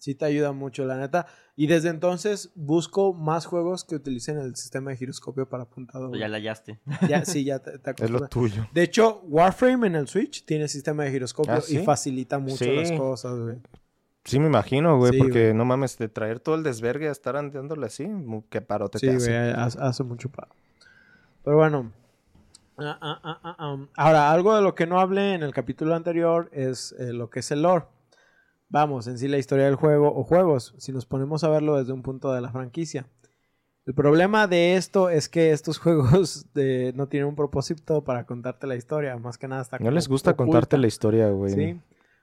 [0.00, 1.26] Sí te ayuda mucho, la neta.
[1.56, 6.04] Y desde entonces busco más juegos que utilicen el sistema de giroscopio para apuntado.
[6.08, 6.20] Pues güey.
[6.22, 6.80] Ya la hallaste.
[7.08, 8.66] Ya, sí, ya te, te es lo tuyo.
[8.72, 12.74] De hecho, Warframe en el Switch tiene sistema de giroscopio ¿Ah, y facilita mucho Sí.
[12.74, 13.58] las cosas, güey.
[14.24, 17.36] Sí, me imagino, güey, Sí, porque no mames, de traer todo el desvergue a estar
[17.36, 20.48] andándole así, mu- qué parote Sí, te güey, hace mucho paro.
[21.44, 21.92] Pero bueno.
[22.78, 23.76] Ah, ah, ah, ah, ah.
[23.96, 27.40] Ahora, algo de lo que no hablé en el capítulo anterior es eh, lo que
[27.40, 27.84] es el lore.
[28.68, 31.92] Vamos, en sí la historia del juego o juegos, si nos ponemos a verlo desde
[31.92, 33.06] un punto de la franquicia.
[33.84, 38.66] El problema de esto es que estos juegos de- no tienen un propósito para contarte
[38.66, 40.50] la historia, más que nada está No como les gusta oculta.
[40.52, 41.52] contarte la historia, güey.
[41.52, 41.80] Sí.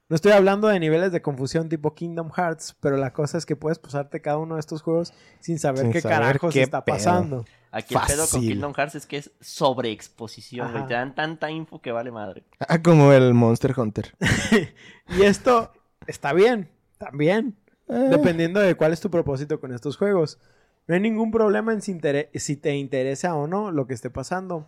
[0.10, 3.56] No estoy hablando de niveles de confusión tipo Kingdom Hearts, pero la cosa es que
[3.56, 6.84] puedes pasarte cada uno de estos juegos sin saber Sin qué saber carajos qué está
[6.84, 6.96] pedo.
[6.96, 7.46] pasando.
[7.72, 8.42] Aquí el pedo con.
[8.42, 10.88] Kingdom Hearts es que es sobreexposición, güey.
[10.88, 12.44] Te dan tanta info que vale madre.
[12.68, 14.16] Ah, como el Monster Hunter.
[15.10, 15.72] Y esto
[16.08, 17.56] está bien, también,
[17.88, 20.40] Eh, dependiendo de cuál es tu propósito con estos juegos.
[20.88, 22.00] No hay ningún problema en si,
[22.36, 24.68] si te interesa o no lo que esté pasando.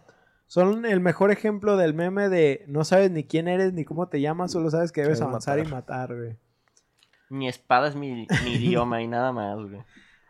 [0.53, 4.19] Son el mejor ejemplo del meme de no sabes ni quién eres ni cómo te
[4.19, 6.13] llamas, solo sabes que debes Sabes avanzar y matar.
[6.13, 6.35] güey.
[7.29, 9.81] Mi espada es mi, mi idioma y nada más, güey.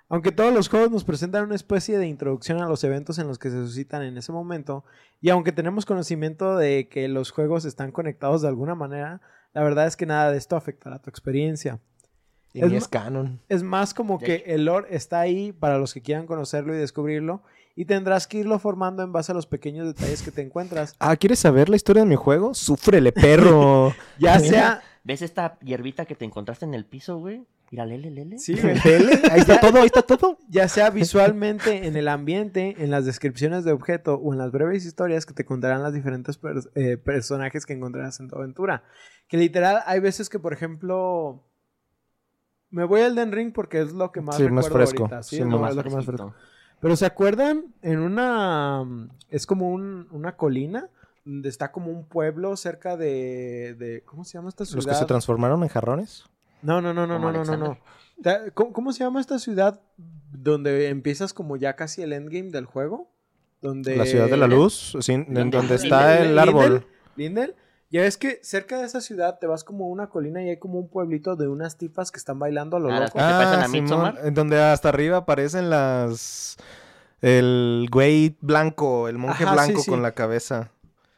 [0.10, 3.40] Aunque todos los juegos nos presentan una especie de introducción a los eventos en los
[3.40, 4.86] que se suscitan en ese momento,
[5.22, 9.22] y aunque tenemos conocimiento de que los juegos están conectados de alguna manera,
[9.54, 11.80] la verdad es que nada de esto afectará tu experiencia.
[12.54, 13.40] y es ni ma- es canon.
[13.50, 17.42] Es más como que el lore está ahí para los que quieran conocerlo y descubrirlo,
[17.76, 20.96] y tendrás que irlo formando en base a los pequeños detalles que te encuentras.
[21.00, 22.54] Ah, ¿quieres saber la historia de mi juego?
[22.54, 23.94] Súfrele, perro.
[24.20, 24.82] Ya sea...
[25.04, 27.44] ¿Ves esta hierbita que te encontraste en el piso, güey?
[27.72, 28.38] Mira, lele, lele.
[28.38, 28.54] Sí.
[28.86, 30.38] Lele, ahí está todo, ahí está todo.
[30.50, 34.86] ya sea visualmente en el ambiente, en las descripciones de objeto o en las breves
[34.86, 36.38] historias que te contarán las diferentes
[36.76, 38.84] eh, personajes que encontrarás en tu aventura.
[39.28, 41.46] Que literal, hay veces que, por ejemplo,
[42.70, 45.04] me voy al Den Ring porque es lo que más Sí, más recuerdo fresco.
[45.06, 45.38] ahorita, ¿sí?
[45.38, 46.36] Sí, Es no, lo, más es lo que más fresco.
[46.82, 47.74] Pero ¿se acuerdan?
[47.82, 48.84] En una...
[49.30, 50.90] Es como un- una colina
[51.24, 53.76] donde está como un pueblo cerca de...
[53.78, 54.78] de- ¿Cómo se llama esta ciudad?
[54.78, 56.26] Los que se transformaron en jarrones.
[56.62, 57.78] No, no, no, no, Como no, no, no, no.
[58.54, 59.80] ¿Cómo, cómo se llama esta ciudad
[60.32, 63.10] donde empiezas como ya casi el endgame del juego?
[63.62, 63.96] Donde...
[63.96, 65.52] La ciudad de la luz, sí, en Lindel.
[65.52, 66.86] donde Lindel, está el Lindel, árbol.
[67.16, 67.56] Lindel.
[67.92, 70.58] Ya ves que cerca de esa ciudad te vas como a una colina y hay
[70.58, 73.12] como un pueblito de unas tipas que están bailando a lo Ah, loco.
[73.14, 76.58] ¿Te parecen a Simón, en donde hasta arriba aparecen las...
[77.22, 79.90] El güey blanco, el monje Ajá, blanco sí.
[79.92, 80.72] con la cabeza.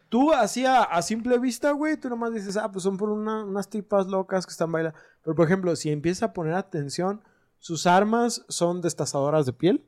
[0.10, 3.46] Tú así a, a simple vista, güey, tú nomás dices, ah, pues son por una-
[3.46, 4.98] unas tipas locas que están bailando.
[5.24, 7.22] Pero por ejemplo, si empiezas a poner atención,
[7.58, 9.86] sus armas son destazadoras de piel.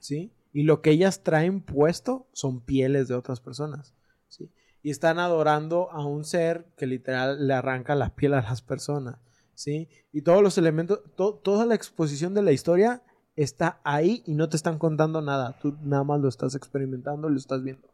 [0.00, 0.32] ¿sí?
[0.52, 3.94] Y lo que ellas traen puesto son pieles de otras personas,
[4.28, 4.50] ¿sí?
[4.82, 9.16] Y están adorando a un ser que literal le arranca la piel a las personas,
[9.54, 9.88] ¿sí?
[10.12, 13.02] Y todos los elementos, to- toda la exposición de la historia
[13.36, 17.36] está ahí y no te están contando nada, tú nada más lo estás experimentando, lo
[17.38, 17.88] estás viendo.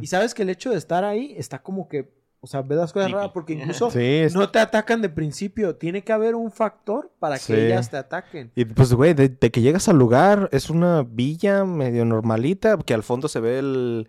[0.00, 2.92] Y sabes que el hecho de estar ahí está como que, o sea, ves las
[2.92, 3.52] cosas raras porque
[3.84, 7.44] incluso Sí, es- no te atacan de principio, tiene que haber un factor para que
[7.44, 7.52] Sí.
[7.54, 8.50] ellas te ataquen.
[8.56, 12.94] Y pues, güey, de, de que llegas al lugar, es una villa medio normalita, que
[12.94, 14.08] al fondo se ve el,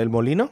[0.00, 0.50] el molino.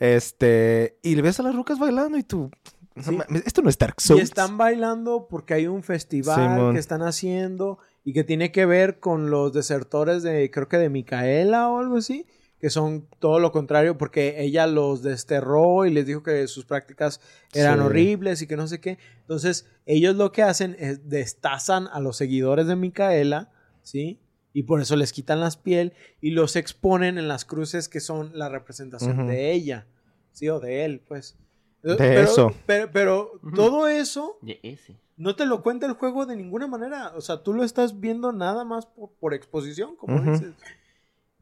[0.00, 2.50] Este, y le ves a las rucas bailando y tú.
[2.98, 3.18] Sí.
[3.44, 4.20] esto no es Dark Souls.
[4.20, 9.00] Y están bailando porque hay un festival que están haciendo y que tiene que ver
[9.00, 12.24] con los desertores de, creo que de Micaela o algo así,
[12.58, 17.20] que son todo lo contrario porque ella los desterró y les dijo que sus prácticas
[17.52, 17.84] eran Sí.
[17.84, 18.96] horribles y que no sé qué.
[19.20, 23.50] Entonces, ellos lo que hacen es destazan a los seguidores de Micaela,
[23.82, 24.20] ¿sí?
[24.56, 25.92] Y por eso les quitan las piel
[26.22, 29.86] y los exponen en las cruces que son la representación de ella,
[30.32, 30.48] ¿sí?
[30.48, 31.36] O de él, pues.
[31.82, 32.54] De eso.
[32.64, 34.96] Pero, pero todo eso De ese.
[35.18, 37.12] no te lo cuenta el juego de ninguna manera.
[37.16, 40.54] O sea, tú lo estás viendo nada más por, por exposición, como dices.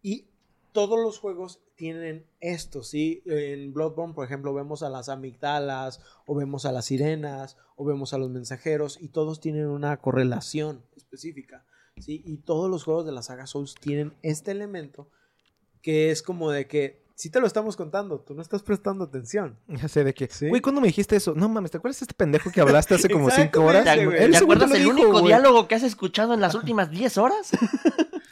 [0.03, 0.27] Y
[0.73, 3.23] todos los juegos tienen esto, ¿sí?
[3.27, 8.13] En Bloodborne, por ejemplo, vemos a las amigdalas, o vemos a las sirenas, o vemos
[8.13, 11.65] a los mensajeros, y todos tienen una correlación específica,
[12.01, 12.23] ¿sí?
[12.25, 15.09] Y todos los juegos de la saga Souls tienen este elemento
[15.83, 19.57] que es como de que sí te lo estamos contando, tú no estás prestando atención.
[19.69, 20.29] Ya sé de qué.
[20.31, 20.49] Sí.
[20.49, 21.35] Güey, ¿cuándo me dijiste eso?
[21.35, 23.85] No mames, ¿te acuerdas de este pendejo que hablaste hace como cinco horas?
[23.85, 24.19] ¿Te, Ese, acu- güey.
[24.19, 25.25] ¿te Ese güey acuerdas el dijo, único güey.
[25.27, 27.51] diálogo que has escuchado en las últimas 10 horas?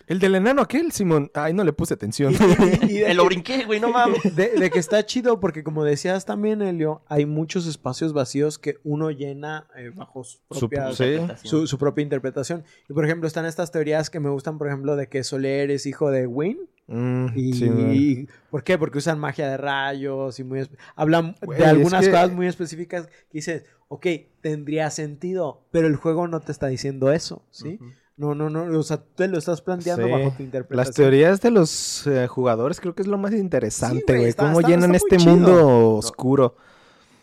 [0.09, 1.31] El del enano aquel, Simón.
[1.33, 2.35] Ay, no le puse atención.
[2.35, 4.21] Y- y de Me lo que- brinqué, güey, no mames.
[4.37, 8.79] De, de que está chido porque como decías también, Helio, hay muchos espacios vacíos que
[8.85, 11.19] uno llena eh, bajo su Su- propia, sí.
[11.45, 12.65] su, su propia interpretación.
[12.91, 15.87] Y por ejemplo, están estas teorías que me gustan, por ejemplo, de que Soler es
[15.87, 16.61] hijo de Wayne.
[16.95, 17.95] Mm, Y, sí, man.
[17.95, 18.77] y- ¿Por qué?
[18.77, 20.69] Porque usan magia de rayos y muy...
[20.95, 24.07] Hablan Güey, de es algunas que- cosas muy específicas que dices, ok,
[24.43, 27.79] tendría sentido, pero el juego no te está diciendo eso, ¿sí?
[28.19, 30.13] No, no, no, o sea, tú te lo estás planteando Sí.
[30.13, 30.87] bajo tu interpretación.
[30.89, 34.69] Las teorías de los eh, jugadores creo que es lo más interesante, güey, Cómo está-
[34.69, 35.33] llenan está este chido.
[35.35, 36.57] mundo oscuro.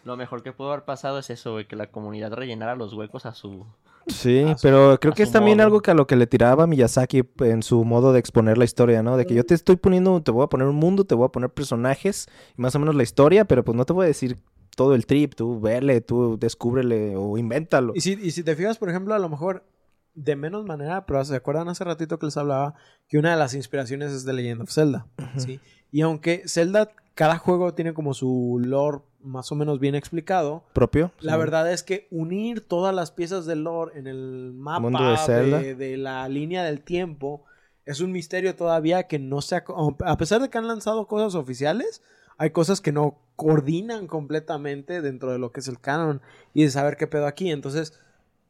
[0.03, 3.27] Lo mejor que pudo haber pasado es eso, güey, que la comunidad rellenara los huecos
[3.27, 3.67] a su...
[4.09, 5.65] Sí, su- pero creo que es también modo.
[5.67, 9.03] algo que a lo que le tiraba Miyazaki en su modo de exponer la historia,
[9.03, 9.17] ¿no?
[9.17, 11.29] De que yo te estoy poniendo, te voy a poner un mundo, te voy a
[11.31, 12.27] poner personajes
[12.57, 14.37] más o menos la historia, pero pues no te voy a decir
[14.75, 17.93] todo el trip, tú vele, tú descúbrele o invéntalo.
[17.95, 19.65] Y si, y si te fijas, por ejemplo, a lo mejor
[20.15, 22.73] de menos manera, pero ¿se acuerdan hace ratito que les hablaba
[23.07, 25.07] que una de las inspiraciones es de Legend of Zelda?
[25.37, 25.59] ¿sí?
[25.91, 31.11] Y aunque Zelda, cada juego tiene como su lore más o menos bien explicado, propio.
[31.19, 31.39] la Sí.
[31.39, 35.59] verdad es que unir todas las piezas del lore en el mapa Mundo de Zelda.
[35.59, 37.43] de, de la línea del tiempo
[37.85, 39.63] es un misterio todavía que no se ha...
[40.05, 42.01] A pesar de que han lanzado cosas oficiales,
[42.37, 46.21] hay cosas que no coordinan completamente dentro de lo que es el canon
[46.53, 47.49] y de saber qué pedo aquí.
[47.51, 47.99] Entonces,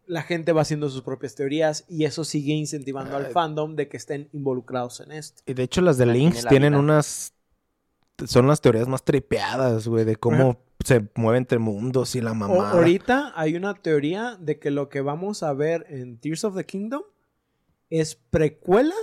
[0.08, 3.98] la gente va haciendo sus propias teorías y eso sigue incentivando al fandom de que
[3.98, 5.42] estén involucrados en esto.
[5.46, 6.80] Y de hecho las de Links tienen vida.
[6.82, 7.34] unas...
[8.26, 12.72] Son las teorías más tripeadas, güey, de cómo se mueve entre mundos y la mamá.
[12.72, 16.66] ahorita hay una teoría de que lo que vamos a ver en Tears of the
[16.66, 17.04] Kingdom
[17.90, 18.96] es precuela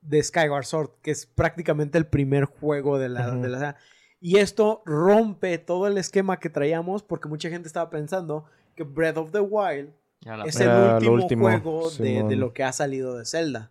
[0.00, 3.76] de Skyward Sword, que es prácticamente el primer juego de la, de la saga.
[4.20, 8.44] Y esto rompe todo el esquema que traíamos porque mucha gente estaba pensando
[8.76, 9.92] que Breath of the Wild
[10.44, 13.70] es el último, último, juego de, lo que ha salido de Zelda.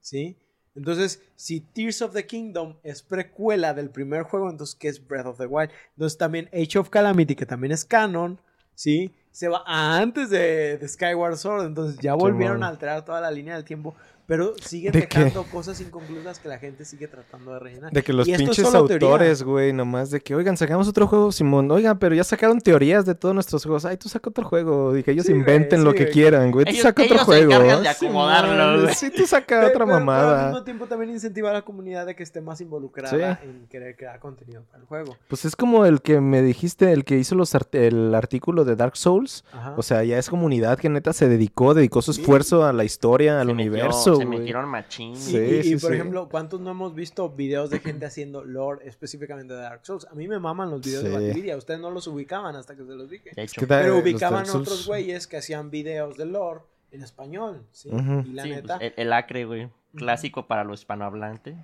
[0.00, 0.36] ¿Sí?
[0.74, 5.26] Entonces, si Tears of the Kingdom es precuela del primer juego, entonces, ¿qué es Breath
[5.26, 5.70] of the Wild?
[5.92, 8.40] Entonces, también Age of Calamity, que también es canon,
[8.74, 9.14] ¿sí?
[9.30, 13.54] Se va antes de, de Skyward Sword, entonces ya volvieron a alterar toda la línea
[13.54, 13.94] del tiempo,
[14.26, 15.18] pero siguen ¿De qué?
[15.18, 17.92] dejando cosas inconclusas que la gente sigue tratando de rellenar.
[17.92, 21.70] De que los pinches autores, güey, nomás de que, oigan, sacamos otro juego, Simón.
[21.70, 23.84] Oigan, pero ya sacaron teorías de todos nuestros juegos.
[23.84, 24.96] Ay, tú saca otro juego.
[24.96, 26.64] Y que ellos Sí, inventen lo sí, que quieran, güey.
[26.66, 27.52] Tú saca otro ellos juego.
[27.52, 28.94] encargan de Simón, acomodarlo, güey.
[28.94, 30.44] Sí, tú saca Pero- otra pero- pero al mamada.
[30.48, 34.18] mismo tiempo también incentiva a la comunidad de que esté más involucrada en querer crear
[34.20, 35.16] contenido para el juego.
[35.28, 38.76] Pues es como el que me dijiste, el que hizo los art- el artículo de
[38.76, 39.44] Dark Souls.
[39.52, 39.74] Ajá.
[39.76, 42.20] O sea, ya es comunidad que neta se dedicó, dedicó su Sí.
[42.20, 43.48] esfuerzo a la historia, al
[43.92, 44.38] se Se güey.
[44.38, 45.12] metieron machín.
[45.12, 45.94] Y, Sí, y- por sí.
[45.96, 50.06] ejemplo, ¿cuántos no hemos visto videos de gente haciendo lore específicamente de Dark Souls?
[50.10, 51.32] A mí me maman los videos de.
[51.32, 51.56] Nvidia.
[51.56, 53.30] Ustedes no los ubicaban hasta que se los dije.
[53.34, 53.82] De hecho, ¿Qué tal?
[53.82, 56.60] Pero los ubicaban otros güeyes que hacían videos de lore
[56.90, 57.66] en español.
[57.72, 57.88] ¿sí?
[57.90, 58.78] Y la sí, neta.
[58.78, 59.68] pues, el, el acre, güey.
[59.96, 61.56] Clásico para lo hispanohablante.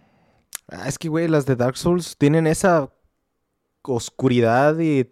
[0.68, 2.92] Ah, es que, güey, las de Dark Souls tienen esa
[3.82, 5.10] oscuridad y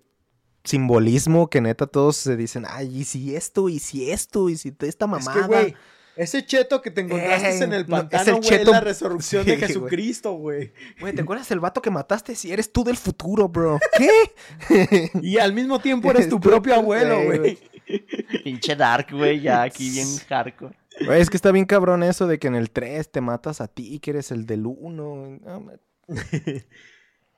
[0.64, 4.68] simbolismo que neta todos se dicen, ay, y si esto, y si esto, y si
[4.80, 5.40] esta es mamada.
[5.40, 5.74] que, güey,
[6.18, 8.80] ese cheto que te encontraste Eh, en el no, es pantano, el güey, es, la
[8.80, 9.56] resurrección Sí, de.
[9.56, 10.72] Jesucristo, güey.
[11.00, 12.34] Güey, ¿te acuerdas del vato que mataste?
[12.34, 13.78] Si eres tú del futuro, bro.
[13.96, 15.10] ¿Qué?
[15.22, 17.38] Y al mismo tiempo eres tu propio abuelo, güey.
[17.38, 17.58] güey.
[18.44, 20.74] Pinche Dark, güey, ya aquí bien hardcore.
[21.06, 23.68] Güey, es que está bien cabrón eso de que en el 3 te matas a
[23.68, 25.38] ti, que eres el del 1.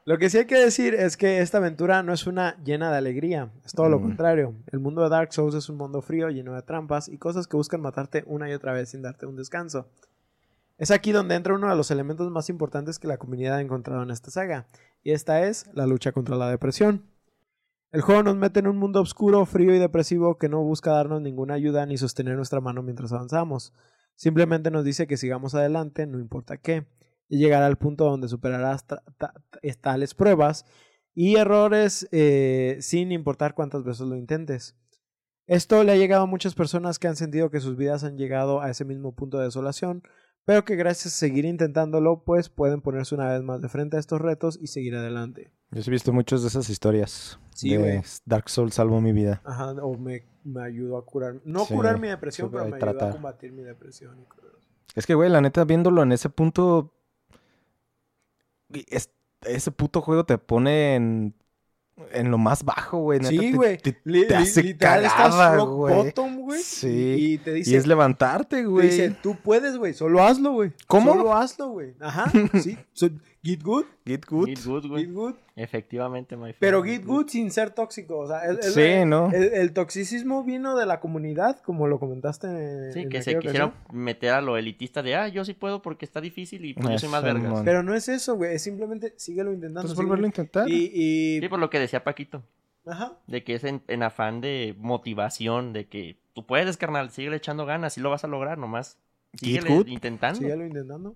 [0.07, 2.97] Lo que sí hay que decir es que esta aventura no es una llena de
[2.99, 4.03] alegría, es todo lo Mm.
[4.03, 4.55] contrario.
[4.73, 7.57] El mundo de Dark Souls es un mundo frío, lleno de trampas y cosas que
[7.57, 9.89] buscan matarte una y otra vez sin darte un descanso.
[10.79, 14.03] Es aquí donde entra uno de los elementos más importantes que la comunidad ha encontrado
[14.03, 14.67] en esta saga,
[15.03, 17.05] y esta es la lucha contra la depresión.
[17.93, 21.21] El juego nos mete en un mundo oscuro, frío y depresivo que no busca darnos
[21.21, 23.75] ninguna ayuda ni sostener nuestra mano mientras avanzamos.
[24.15, 26.87] Simplemente nos dice que sigamos adelante, no importa qué,
[27.31, 30.67] y llegará al punto donde superarás ta- ta- ta- tales pruebas
[31.15, 34.77] y errores eh, sin importar cuántas veces lo intentes.
[35.47, 38.61] Esto le ha llegado a muchas personas que han sentido que sus vidas han llegado
[38.61, 40.03] a ese mismo punto de desolación,
[40.45, 44.01] pero que gracias a seguir intentándolo, pues pueden ponerse una vez más de frente a
[44.01, 45.53] estos retos y seguir adelante.
[45.73, 47.39] Yo he visto muchas de esas historias.
[47.55, 48.03] Sí, de.
[48.27, 49.41] Dark Souls salvó mi vida.
[49.45, 52.77] Ajá, o me, me ayudó a curar, no Sí, curar mi depresión, sí, pero me
[52.77, 53.13] ayudó a tratar.
[53.13, 54.19] combatir mi depresión.
[54.21, 54.25] y.
[54.97, 56.93] Es que, güey, la neta, viéndolo en ese punto.
[58.89, 59.11] Es-
[59.43, 61.35] ese puto juego te pone en.
[62.13, 63.23] En lo más bajo, güey.
[63.23, 63.77] Sí, te- güey.
[63.77, 65.95] te- Li- te li- hace cagada, rock güey.
[65.97, 66.63] bottom, güey.
[66.63, 67.17] Sí.
[67.19, 68.89] Y, te dice, Y es levantarte, te güey.
[68.89, 70.73] dice, tú puedes, güey, solo hazlo, güey.
[70.87, 71.13] ¿Cómo?
[71.13, 71.95] Solo hazlo, güey.
[72.01, 72.25] Ajá,
[72.65, 72.79] sí.
[72.95, 73.11] So-
[73.43, 73.85] Git Good.
[74.05, 74.47] Git Good.
[74.49, 75.05] Git good, güey.
[75.07, 75.35] Git Good.
[75.57, 76.57] Efectivamente, my friend.
[76.59, 78.19] Pero Git Good sin ser tóxico.
[78.19, 79.31] O sea, el, el- Sí, ¿no?
[79.33, 83.39] el- el toxicismo vino de la comunidad, como lo comentaste en, Sí, en que se
[83.39, 86.89] quisieron meter a lo elitista de, ah, yo sí puedo porque está difícil y pues
[86.91, 87.63] yo soy más vergas.
[87.65, 88.55] Pero no es eso, güey.
[88.55, 89.83] Es simplemente síguelo intentando.
[89.83, 90.09] Pues síguelo.
[90.09, 90.69] volverlo a intentar.
[90.69, 92.43] Y, y- Sí, por lo que decía Paquito.
[92.87, 93.13] Ajá.
[93.27, 97.65] De que es en, en afán de motivación, de que tú puedes, carnal, síguele echando
[97.67, 98.99] ganas, y lo vas a lograr nomás.
[99.33, 99.87] Git Síguele good.
[99.87, 100.41] intentando.
[100.41, 101.15] Síguelo intentando.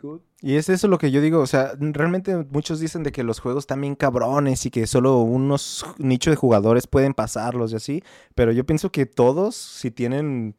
[0.00, 0.20] Good.
[0.42, 3.40] Y es eso lo que yo digo, o sea, realmente muchos dicen de que los
[3.40, 8.04] juegos están bien cabrones y que solo unos nichos de jugadores pueden pasarlos y así,
[8.34, 10.54] pero yo pienso que todos, si tienen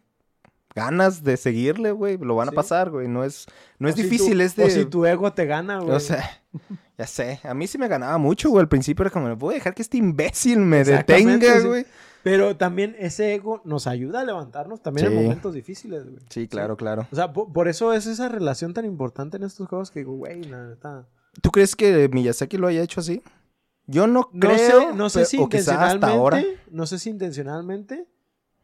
[0.75, 2.55] ganas de seguirle, güey, lo van a Sí.
[2.55, 3.45] pasar, güey, no es,
[3.79, 4.63] no es si difícil, tu- es de...
[4.65, 5.95] O si tu ego te gana, güey.
[5.95, 6.41] O sea,
[6.97, 9.57] ya sé, a mí sí me ganaba mucho, güey, al principio era como, voy a
[9.57, 11.85] dejar que este imbécil me detenga, sí.
[12.23, 12.35] Güey.
[12.35, 15.23] Pero también ese ego nos ayuda a levantarnos también en Sí.
[15.23, 16.17] momentos difíciles, güey.
[16.29, 17.07] Sí, claro, claro.
[17.11, 20.13] O sea, po- por, eso es esa relación tan importante en estos juegos que digo,
[20.15, 21.07] güey, la neta.
[21.41, 23.21] ¿Tú crees que Miyazaki lo haya hecho así?
[23.87, 26.05] Yo no No creo, sé, no sé pero- si quizá hasta intencionalmente.
[26.07, 26.43] ahora.
[26.69, 28.05] No sé si intencionalmente.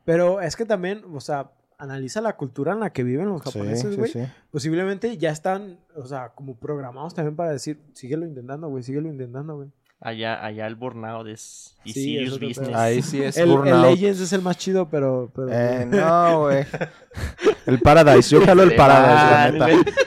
[0.05, 3.51] Pero es que también, o sea, analiza la cultura en la que viven los Sí,
[3.51, 4.11] japoneses, sí, güey.
[4.11, 4.19] sí.
[4.51, 9.55] Posiblemente ya están, o sea, como programados también para decir, síguelo intentando, güey, síguelo intentando,
[9.57, 9.69] güey.
[9.99, 12.75] Allá, allá el burnout es y Sí, serious es business.
[12.75, 13.85] Ahí sí es El, el burnout.
[13.85, 15.31] Legends es el más chido, pero...
[15.35, 16.65] pero Eh, no, güey.
[17.65, 18.29] El Paradise.
[18.29, 19.91] Yo jalo el Se Paradise, la neta.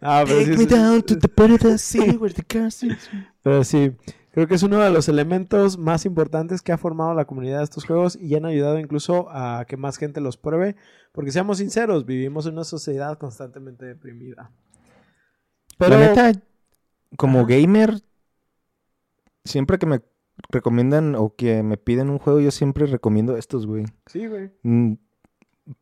[0.00, 2.84] Ah, pero sí, Take me sí, down to the Paradise City where the cars
[3.42, 3.92] Pero sí,
[4.30, 7.64] creo que es uno de los elementos más importantes que ha formado la comunidad de
[7.64, 10.76] estos juegos y han ayudado incluso a que más gente los pruebe.
[11.12, 14.52] Porque seamos sinceros, vivimos en una sociedad constantemente deprimida.
[15.78, 16.32] Pero La neta,
[17.16, 18.00] como gamer,
[19.46, 20.00] siempre que me
[20.50, 23.86] recomiendan o que me piden un juego, yo siempre recomiendo estos, güey.
[24.06, 24.50] sí, güey.
[24.62, 24.94] Mm,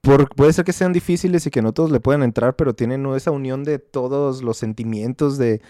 [0.00, 3.04] Por, puede ser que sean difíciles y que no todos le puedan entrar, pero tienen
[3.14, 5.60] esa unión de todos los sentimientos de,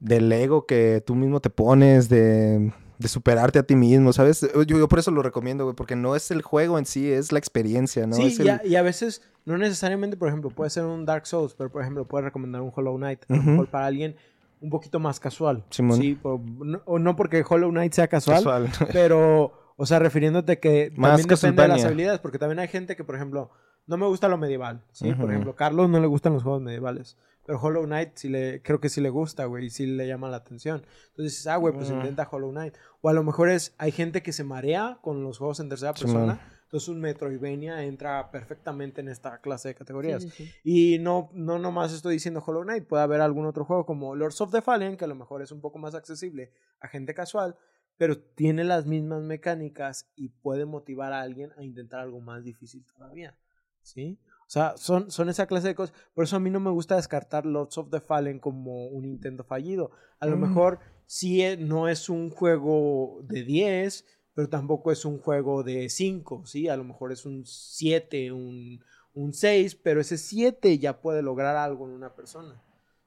[0.00, 4.40] del ego que tú mismo te pones, de, de superarte a ti mismo, ¿sabes?
[4.54, 7.30] Yo, yo por eso lo recomiendo, güey, porque no es el juego en sí, es
[7.30, 8.16] la experiencia, ¿no?
[8.16, 11.26] sí, Es y, a, y a veces, no necesariamente, por ejemplo, puede ser un Dark
[11.26, 13.20] Souls, pero por ejemplo, puedes recomendar un Hollow Knight.
[13.28, 13.40] Ujú.
[13.42, 14.16] mejor para alguien
[14.64, 15.64] un poquito más casual.
[15.70, 15.98] Simón.
[16.00, 18.68] Sí, por- no, o no porque Hollow Knight sea casual, casual.
[18.92, 22.96] pero, o sea, refiriéndote que Más también depende de las habilidades, porque también hay gente
[22.96, 23.50] que, por ejemplo,
[23.86, 25.08] no me gusta lo medieval, ¿sí?
[25.12, 25.30] Por Ujú.
[25.30, 28.88] ejemplo, Carlos no le gustan los juegos medievales, pero Hollow Knight sí le, creo que
[28.88, 30.76] sí le gusta, güey, y sí le llama la atención.
[31.10, 31.96] Entonces dices, ah, güey, pues Mm.
[31.96, 32.74] intenta Hollow Knight.
[33.02, 35.94] O a lo mejor es, hay gente que se marea con los juegos en tercera
[35.94, 36.38] Simón.
[36.74, 40.24] Entonces un Metroidvania entra perfectamente en esta clase de categorías.
[40.24, 40.52] Sí, sí, sí.
[40.64, 44.40] Y no, no nomás estoy diciendo Hollow Knight, puede haber algún otro juego como Lords
[44.40, 47.56] of the Fallen, que a lo mejor es un poco más accesible a gente casual,
[47.96, 52.84] pero tiene las mismas mecánicas y puede motivar a alguien a intentar algo más difícil
[52.84, 53.38] todavía.
[53.82, 54.18] ¿Sí?
[54.40, 55.94] O sea, son, son esa clase de cosas.
[56.12, 59.44] Por eso a mí no me gusta descartar Lords of the Fallen como un intento
[59.44, 59.92] fallido.
[60.18, 60.40] A lo Mm.
[60.40, 65.88] mejor sí e- no es un juego de 10, pero tampoco es un juego de
[65.88, 66.68] 5, ¿sí?
[66.68, 68.84] A lo mejor es un 7, un,
[69.14, 72.60] un 6, pero ese 7 ya puede lograr algo en una persona.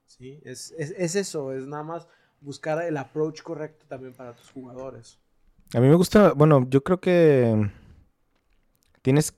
[0.06, 0.40] ¿Sí?
[0.42, 2.08] Es, es, es eso, es nada más
[2.40, 5.18] buscar el approach correcto también para tus jugadores.
[5.74, 7.70] A mí me gusta, bueno, yo creo que
[9.02, 9.34] tienes...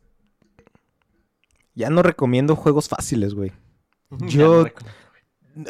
[1.74, 3.52] Ya no recomiendo juegos fáciles, güey.
[4.20, 4.66] Ya Yo-.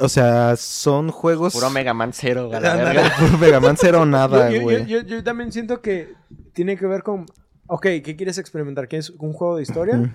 [0.00, 1.52] O sea, son juegos...
[1.54, 3.02] Puro Mega Man Zero, verga.
[3.18, 4.86] puro Mega Man cero o nada, yo, yo- güey.
[4.86, 6.14] yo- yo también siento que
[6.52, 7.26] tiene que ver con,
[7.66, 8.88] ok, ¿qué quieres experimentar?
[8.88, 10.14] ¿Quieres un juego de historia?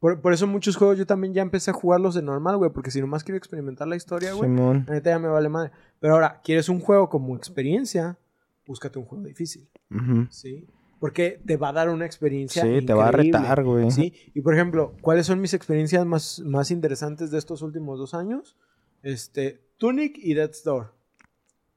[0.00, 2.90] Por, por eso muchos juegos yo también ya empecé a jugarlos de normal, güey, porque
[2.90, 5.70] si nomás quiero experimentar la historia, güey, neta ya me vale madre.
[6.00, 8.18] Pero ahora, ¿quieres un juego como experiencia?
[8.66, 9.68] Búscate un juego difícil.
[10.30, 10.66] ¿sí?
[10.98, 13.90] Porque te va a dar una experiencia Sí, te va a retar, güey.
[13.90, 14.12] ¿sí?
[14.34, 18.56] Y por ejemplo, ¿cuáles son mis experiencias más, más interesantes de estos últimos dos años?
[19.06, 20.92] Este, Tunic y Death's Door.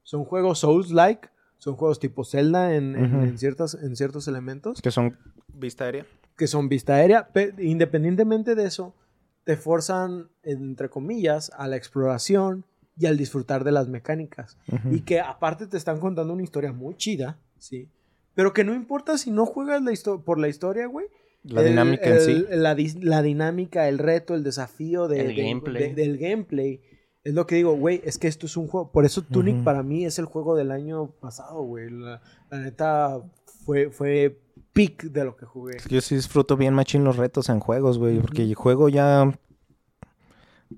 [0.02, 1.28] Son juegos Souls-like,
[1.58, 5.16] son juegos tipo Zelda en, ciertas, en ciertos elementos, Que son
[5.54, 6.06] vista aérea.
[6.36, 7.28] que son vista aérea.
[7.32, 8.96] pe- independientemente de eso,
[9.44, 12.64] te forzan, entre comillas, a la exploración
[12.98, 14.58] y al disfrutar de las mecánicas.
[14.72, 14.92] Ujú.
[14.96, 17.88] Y que aparte te están contando una historia muy chida, ¿sí?
[18.34, 19.92] Pero que no importa si no juegas la
[20.24, 21.06] por la historia, güey.
[21.44, 22.46] La el- dinámica en sí.
[22.50, 25.88] el- La, dinámica, el reto, el desafío de- El de- gameplay.
[25.88, 26.80] de- del gameplay.
[27.22, 28.90] Es lo que digo, güey, es que esto es un juego.
[28.92, 31.90] Por eso Tunic para mí es el juego del año pasado, güey.
[31.90, 33.20] La, la neta
[33.66, 34.40] fue, fue
[34.72, 35.76] peak de lo que jugué.
[35.88, 38.18] Yo sí disfruto bien machín los retos en juegos, güey.
[38.20, 39.30] Porque juego ya.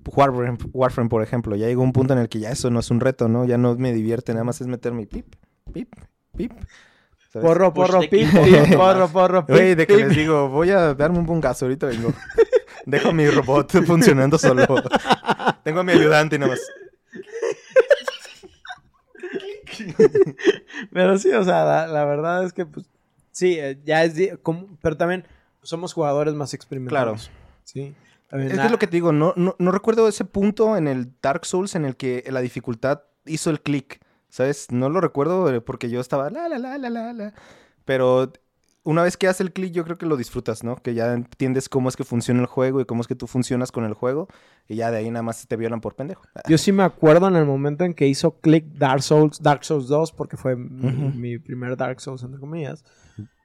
[0.05, 2.89] Warframe, Warframe, por ejemplo, ya llegó un punto en el que ya eso no es
[2.89, 3.45] un reto, ¿no?
[3.45, 5.35] Ya no me divierte, nada más es meter mi pip,
[5.71, 5.93] pip,
[6.35, 6.51] pip.
[7.31, 7.47] ¿sabes?
[7.47, 8.29] Porro, porro, pip, pip,
[8.75, 10.07] porro, porro, pip, Güey, de que pip.
[10.07, 12.11] les digo, voy a darme un bungazo, ahorita vengo.
[12.85, 14.65] Dejo mi robot funcionando solo.
[15.63, 16.61] Tengo a mi ayudante y nada más.
[20.91, 22.85] Pero sí, o sea, la, la verdad es que, pues,
[23.31, 24.13] sí, eh, ya es...
[24.41, 25.25] como- pero también
[25.61, 27.31] somos jugadores más experimentados.
[27.63, 27.95] Sí.
[28.29, 30.87] También Es que es lo que te digo, no, no, no recuerdo ese punto en
[30.87, 33.99] el Dark Souls en el que la dificultad hizo el clic,
[34.29, 34.71] ¿sabes?
[34.71, 37.33] No lo recuerdo eh, porque yo estaba la, la, la, la, la, la.
[37.85, 38.33] Pero
[38.83, 40.75] una vez que hace el clic, yo creo que lo disfrutas, ¿no?
[40.75, 43.71] Que ya entiendes cómo es que funciona el juego y cómo es que tú funcionas
[43.71, 44.27] con el juego.
[44.67, 46.23] Y ya de ahí nada más te violan por pendejo.
[46.49, 49.87] Yo sí me acuerdo en el momento en que hizo click Dark Souls, Dark Souls
[49.87, 52.83] 2, porque fue mi, primer Dark Souls, entre comillas.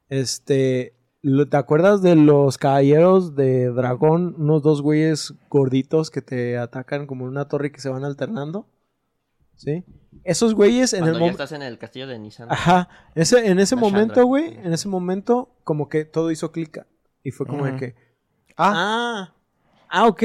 [0.09, 4.35] Este, ¿te acuerdas de los caballeros de dragón?
[4.39, 8.05] Unos dos güeyes gorditos que te atacan como en una torre y que se van
[8.05, 8.67] alternando.
[9.59, 9.85] ¿Sí?
[10.25, 11.43] Esos güeyes en Cuando el momento...
[11.43, 12.51] estás en el castillo de Nissan.
[12.51, 12.89] Ajá.
[13.15, 16.87] Ese, en ese momento, güey, en ese momento, como que todo hizo clic.
[17.23, 17.95] Y fue como de que...
[18.57, 19.35] Ah, Ah,
[19.89, 20.23] ah, ok.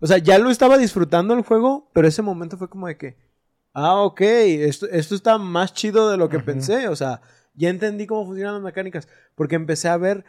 [0.00, 3.16] O sea, ya lo estaba disfrutando el juego, pero ese momento fue como de que,
[3.72, 6.88] ah, ok, esto, esto está más chido de lo que pensé.
[6.88, 7.20] O sea,
[7.54, 9.08] ya entendí cómo funcionan las mecánicas.
[9.34, 10.24] Porque empecé a ver,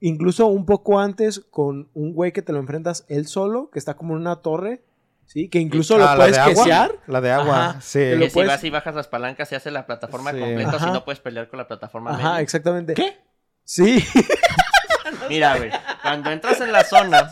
[0.00, 3.94] incluso un poco antes, con un güey que te lo enfrentas él solo, que está
[3.96, 4.84] como en una torre,
[5.26, 5.48] ¿sí?
[5.48, 6.92] Que incluso ah, lo puedes quesear.
[7.06, 7.80] La de agua, Ajá.
[7.80, 7.98] sí.
[7.98, 10.38] Que si puedes- vas y bajas las palancas se hace la plataforma Sí.
[10.40, 10.86] completa, Ajá.
[10.86, 12.40] si no puedes pelear con la plataforma Ajá, media.
[12.40, 12.94] exactamente.
[12.94, 13.18] ¿Qué?
[13.64, 14.04] Sí.
[15.28, 15.70] Mira, güey,
[16.02, 17.30] cuando entras en la zona,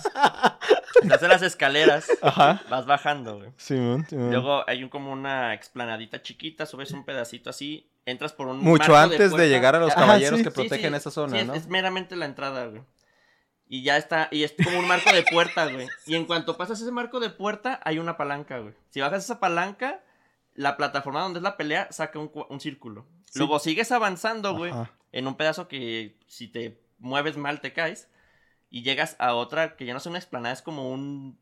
[1.03, 2.63] estás en las escaleras, Ajá.
[2.69, 3.51] vas bajando, güey.
[3.57, 4.31] Simón, Simón.
[4.31, 8.93] Luego hay un, como una explanadita chiquita, subes un pedacito así, entras por un Mucho
[8.93, 9.47] marco antes de, puerta.
[9.47, 10.45] llegar a los Ajá, caballeros sí.
[10.45, 11.55] que Sí, protegen sí, esa zona, sí, es- ¿no?
[11.55, 12.83] Es, meramente la entrada, güey.
[13.67, 15.89] Y ya está, y es como un marco de puerta, güey.
[16.07, 18.75] Y en cuanto pasas ese marco de puerta, hay una palanca, güey.
[18.91, 20.03] Si bajas esa palanca,
[20.55, 23.07] la plataforma donde es la pelea saca un, cu- un círculo.
[23.35, 24.73] Luego sigues avanzando, güey,
[25.13, 28.09] en un pedazo que si te mueves mal te caes.
[28.71, 31.39] Y llegas a otra que ya no es una explanada, es como un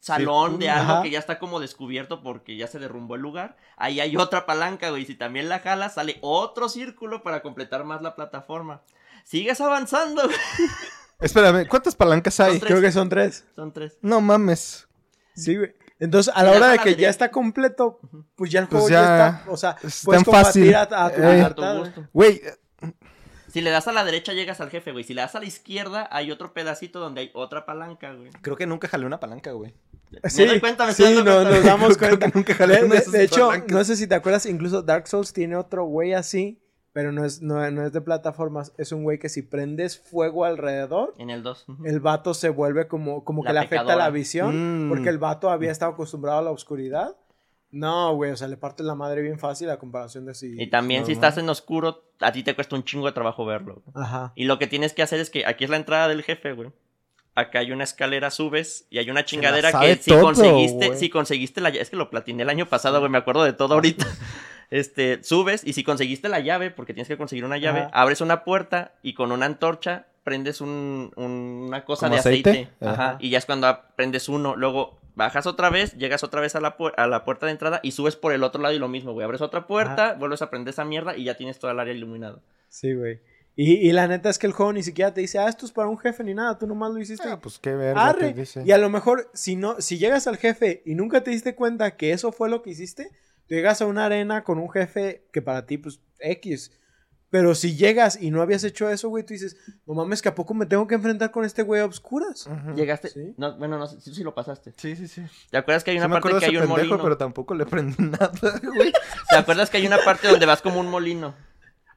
[0.00, 1.02] salón de algo ajá.
[1.02, 3.56] que ya está como descubierto porque ya se derrumbó el lugar.
[3.76, 5.04] Ahí hay otra palanca, güey.
[5.06, 8.82] Si también la jalas, sale otro círculo para completar más la plataforma.
[9.24, 10.36] Sigues avanzando, güey.
[11.20, 12.60] Espérame, ¿cuántas palancas hay?
[12.60, 13.44] Creo que son tres.
[13.56, 13.98] Son tres.
[14.02, 14.86] No mames.
[15.34, 15.74] Sí, güey.
[16.00, 17.98] Entonces, a la hora de que ya está completo,
[18.36, 19.50] pues ya el Pues juego ya ya, está.
[19.50, 20.72] O sea, es puedes tan fácil.
[20.72, 21.26] combatir a, a tu Eh.
[21.26, 22.08] A libertad, tu gusto.
[22.12, 22.40] Güey,
[23.48, 25.02] Si le das a la derecha, llegas al jefe, güey.
[25.02, 28.30] Si le das a la izquierda, hay otro pedacito donde hay otra palanca, güey.
[28.42, 29.74] creo que nunca jalé una palanca, güey.
[30.24, 31.56] Sí, me doy cuenta, me sí, estoy dando no- cuenta.
[31.56, 32.26] nos damos Creo cuenta.
[32.30, 33.72] que nunca jalé De, una de- hecho, palancas.
[33.72, 36.60] no sé si te acuerdas, incluso Dark Souls tiene otro güey así,
[36.98, 38.72] pero no es, no, no es de plataformas.
[38.76, 41.66] Es un güey que si prendes fuego alrededor, En el 2.
[41.84, 44.04] el vato se vuelve como, como La que le afecta pecadora.
[44.06, 44.88] la visión, Mm.
[44.88, 47.14] porque el vato había estado acostumbrado a la oscuridad.
[47.70, 50.60] No, güey, o sea, le parte la madre bien fácil a comparación de si...
[50.60, 53.80] Y también si estás en oscuro, a ti te cuesta un chingo de trabajo verlo.
[53.86, 54.04] güey.
[54.04, 54.32] Ajá.
[54.34, 56.72] Y lo que tienes que hacer es que aquí es la entrada del jefe, güey.
[57.36, 60.98] Acá hay una escalera, subes y hay una chingadera que si todo, conseguiste, güey.
[60.98, 63.74] si conseguiste la es que lo platiné el año pasado, güey, me acuerdo de todo
[63.74, 64.04] ahorita.
[64.70, 67.90] Este, subes y si conseguiste la llave, porque tienes que conseguir una llave, Ajá.
[67.92, 72.50] abres una puerta y con una antorcha prendes un- un- una cosa ¿Como de aceite.
[72.50, 72.70] aceite?
[72.80, 72.92] Ajá.
[72.92, 73.16] Ajá.
[73.20, 76.76] Y ya es cuando prendes uno, luego bajas otra vez, llegas otra vez a la,
[76.76, 79.12] pu- a la puerta de entrada y subes por el otro lado y lo mismo,
[79.14, 79.24] güey.
[79.24, 82.38] Abres otra puerta, vuelves a prender esa mierda y ya tienes toda el área iluminada.
[82.68, 83.20] Sí, güey.
[83.56, 85.72] Y, y la neta es que el juego ni siquiera te dice, ah, esto es
[85.72, 87.26] para un jefe ni nada, tú nomás lo hiciste.
[87.28, 88.32] Ah, pues qué verga Arre.
[88.32, 88.62] te dice.
[88.64, 91.96] Y a lo mejor, si no, si llegas al jefe y nunca te diste cuenta
[91.96, 93.10] que eso fue lo que hiciste,
[93.48, 96.72] llegas a una arena con un jefe que para ti, pues, X.
[97.30, 99.54] Pero si llegas y no habías hecho eso, güey, tú dices,
[99.86, 102.48] no mames, que a poco me tengo que enfrentar con este güey a obscuras.
[102.74, 103.10] Llegaste.
[103.10, 103.34] Sí.
[103.36, 104.72] No, bueno, no sé si si lo pasaste.
[104.78, 105.22] Sí, sí, sí.
[105.50, 107.02] ¿Te acuerdas que hay Sí una me parte que hay un pendejo, molino?
[107.02, 108.30] pero tampoco le prendí nada,
[108.74, 108.92] güey.
[109.28, 111.34] ¿Te acuerdas que hay una parte donde vas como un molino?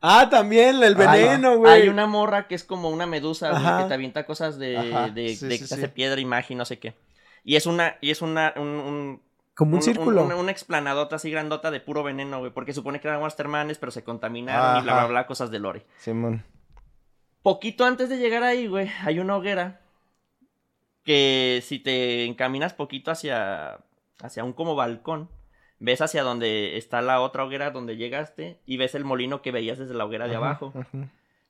[0.01, 1.83] Ah, también, el veneno, güey.
[1.83, 5.09] Hay una morra que es como una medusa, güey, que te avienta cosas de, Ajá,
[5.11, 5.73] de, sí, de sí, que te sí.
[5.75, 6.95] hace piedra y no sé qué.
[7.45, 9.21] Y es una, y es una, un, un-
[9.61, 10.23] Como un, círculo.
[10.23, 12.51] Una, una explanadota así grandota de puro veneno, güey.
[12.51, 15.85] Porque supone que eran Mastermanes, pero se contaminaron y bla, bla, bla, cosas de lore.
[15.99, 16.43] Simón.
[17.43, 19.81] Poquito antes de llegar ahí, güey, hay una hoguera
[21.03, 23.81] que si te encaminas poquito hacia,
[24.23, 25.29] hacia un como balcón,
[25.77, 29.77] ves hacia donde está la otra hoguera donde llegaste y ves el molino que veías
[29.77, 30.73] desde la hoguera de Ajá, abajo.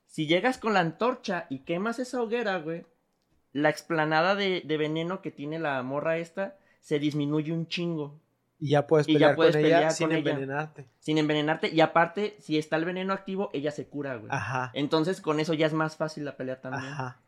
[0.04, 2.84] Si llegas con la antorcha y quemas esa hoguera, güey,
[3.54, 8.20] la explanada de, de veneno que tiene la morra esta se disminuye un chingo.
[8.60, 10.18] Y ya puedes Y ya pelear puedes con ella pelear sin ella.
[10.18, 10.84] envenenarte.
[11.00, 11.68] Sin envenenarte.
[11.68, 14.28] Y aparte, si está el veneno activo, ella se cura, güey.
[14.30, 14.70] Ajá.
[14.74, 16.84] Entonces, con eso ya es más fácil la pelea también.
[16.92, 17.18] Ajá.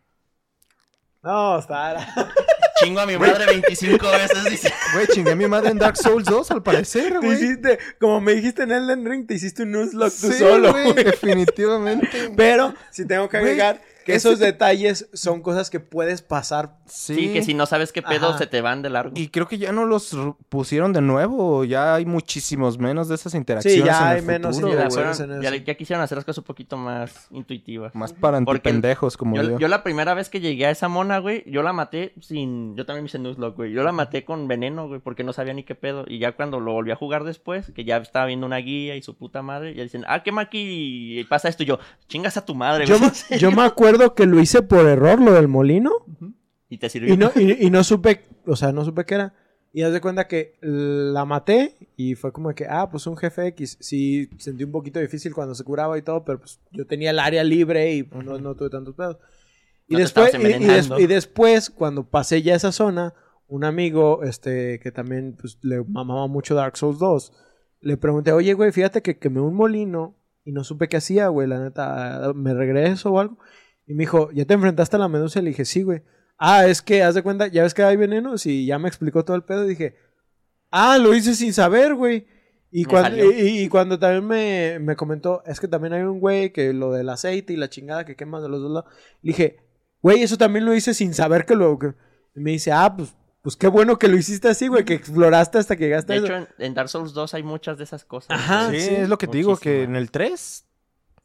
[1.22, 1.96] No, está.
[2.76, 4.72] Chingo a mi madre 25 veces, dice.
[4.92, 7.32] Güey, chingué a mi madre en Dark Souls 2, al parecer, Te güey.
[7.32, 11.04] hiciste, como me dijiste en Elden Ring, te hiciste un Nuzlocke tú solo, güey, güey.
[11.04, 12.30] definitivamente.
[12.36, 16.76] Pero, si tengo que Güey, agregar, que esos detalles son cosas que puedes pasar.
[16.86, 18.38] Sí, que si no sabes qué pedo Ajá.
[18.38, 19.12] se te van de largo.
[19.16, 20.14] Y creo que ya no los
[20.48, 21.64] pusieron de nuevo.
[21.64, 23.84] Ya hay muchísimos menos de esas interacciones.
[23.84, 25.20] ya en el hay menos futuro, Sí, interacciones.
[25.20, 25.64] en ya, eso.
[25.64, 27.94] ya quisieron hacer las cosas un poquito más intuitivas.
[27.94, 29.42] Más para antipendejos, como yo.
[29.42, 32.76] Yo, yo la primera vez que llegué a esa mona, güey, yo la maté sin...
[32.76, 33.72] Yo también me hice Nuzlocke, güey.
[33.72, 36.04] Yo la maté con veneno, güey, porque no sabía ni qué pedo.
[36.06, 39.02] Y ya cuando lo volví a jugar después, que ya estaba viendo una guía y
[39.02, 41.62] su puta madre, ya dicen, ah, quema aquí y pasa esto.
[41.62, 41.78] Y yo,
[42.08, 43.10] chingas a tu madre, Yo, güey.
[43.30, 45.90] me- yo me acuerdo que lo hice por error, lo del molino.
[46.68, 47.12] Y te sirvió.
[47.12, 49.34] Y no, y, y no supe, o sea, no supe qué era.
[49.72, 53.48] Y haz de cuenta que la maté y fue como que, ah, pues un jefe
[53.48, 53.76] X.
[53.80, 57.18] Sí, sentí un poquito difícil cuando se curaba y todo, pero pues yo tenía el
[57.18, 59.18] área libre y pues, no, no tuve tantos pedos.
[59.88, 63.14] Y No después, y, y des- y después, cuando pasé ya esa zona,
[63.48, 67.32] un amigo, este, que también pues, le mamaba mucho Dark Souls 2,
[67.80, 71.48] le pregunté, oye, güey, fíjate que quemé un molino y no supe qué hacía, güey,
[71.48, 73.38] la neta, ¿me regreso o algo?
[73.86, 75.38] Y me dijo, ¿ya te enfrentaste a la medusa?
[75.38, 76.02] Y le dije, sí, güey.
[76.38, 79.24] Ah, es que, haz de cuenta, ya ves que hay venenos y ya me explicó
[79.24, 79.64] todo el pedo.
[79.64, 79.96] Y dije,
[80.70, 82.26] ah, lo hice sin saber, güey.
[82.70, 86.52] Y, cuando, y, y cuando también me, me comentó, es que también hay un güey
[86.52, 88.92] que lo del aceite y la chingada que quema de los dos lados.
[89.22, 89.58] Le dije,
[90.02, 91.78] güey, eso también lo hice sin saber que lo...
[91.78, 91.94] que-".
[92.34, 95.58] Y me dice, ah, pues, pues qué bueno que lo hiciste así, güey, que exploraste
[95.58, 96.26] hasta que llegaste De a eso.
[96.26, 98.30] hecho, en, en Dark Souls 2 hay muchas de esas cosas.
[98.36, 98.70] Ajá.
[98.72, 100.66] Sí, sí, es lo que te digo, que en el 3.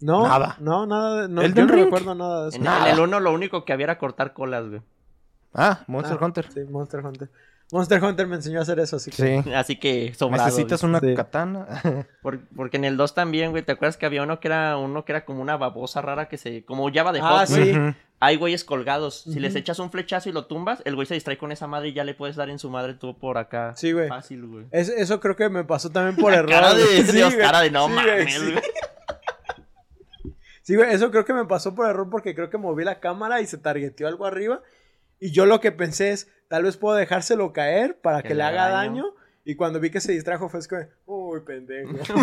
[0.02, 0.56] No, nada.
[0.60, 1.22] No, nada.
[1.24, 1.84] de- No, Elden yo no Ring.
[1.86, 2.58] recuerdo nada de eso.
[2.58, 2.88] En, Nada.
[2.90, 4.82] en el 1 lo único que había era cortar colas, güey.
[5.54, 6.48] Ah, Monster Ah, Hunter.
[6.54, 7.30] Sí, Monster Hunter.
[7.72, 9.44] Monster Hunter me enseñó a hacer eso, así que...
[9.44, 9.50] Sí.
[9.54, 10.46] Así que sobrado.
[10.46, 10.90] Necesitas güey.
[10.90, 11.14] una Sí.
[11.16, 11.68] katana.
[12.24, 15.06] Por- porque en el 2 también, güey, ¿te acuerdas que había uno que era uno
[15.06, 17.74] que era como una babosa rara que se como Java de Ah, Hot, sí.
[18.22, 19.22] Hay güeyes colgados.
[19.22, 21.90] Si les echas un flechazo y lo tumbas, el güey se distrae con esa madre
[21.90, 23.74] y ya le puedes dar en su madre tú por acá.
[23.78, 24.10] Sí, güey.
[24.10, 24.66] Fácil, güey.
[24.72, 26.50] Es- eso creo que me pasó también por La error.
[26.50, 27.64] cara de, de Oscar, güey.
[27.66, 28.52] de no Sí, güey, mames, sí.
[28.52, 28.64] güey.
[30.70, 33.42] Sí, güey, eso creo que me pasó por error porque creo que moví la cámara
[33.42, 34.62] y se targeteó algo arriba.
[35.20, 38.70] Y yo lo que pensé es, tal vez puedo dejárselo caer para que, le haga
[38.70, 39.16] daño.
[39.44, 41.90] Y cuando vi que se distrajo fue como, uy, pendejo.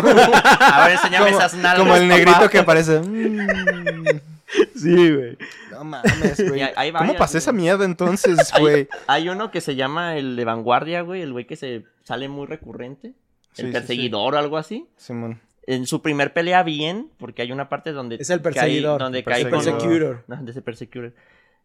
[0.61, 1.79] A ver, enséñame Como, esas nalgas.
[1.79, 2.49] como el negrito papá.
[2.49, 3.01] que aparece.
[3.01, 4.21] Mm.
[4.77, 5.37] sí, güey.
[5.71, 6.61] No mames, güey.
[6.61, 8.87] Y hay- hay ¿Cómo pasé esa mierda entonces, güey?
[9.07, 12.47] hay uno que se llama el de vanguardia, güey, el güey que se sale muy
[12.47, 13.13] recurrente.
[13.51, 14.87] Sí, El sí, perseguidor o algo así.
[14.95, 15.41] Simón.
[15.67, 18.15] En su primer pelea bien, porque hay una parte donde...
[18.15, 18.99] Es el cae- perseguidor.
[19.01, 19.79] donde El cae con- perseguidor.
[19.81, 20.23] Persecutor.
[20.27, 21.13] No, de ese persecutor.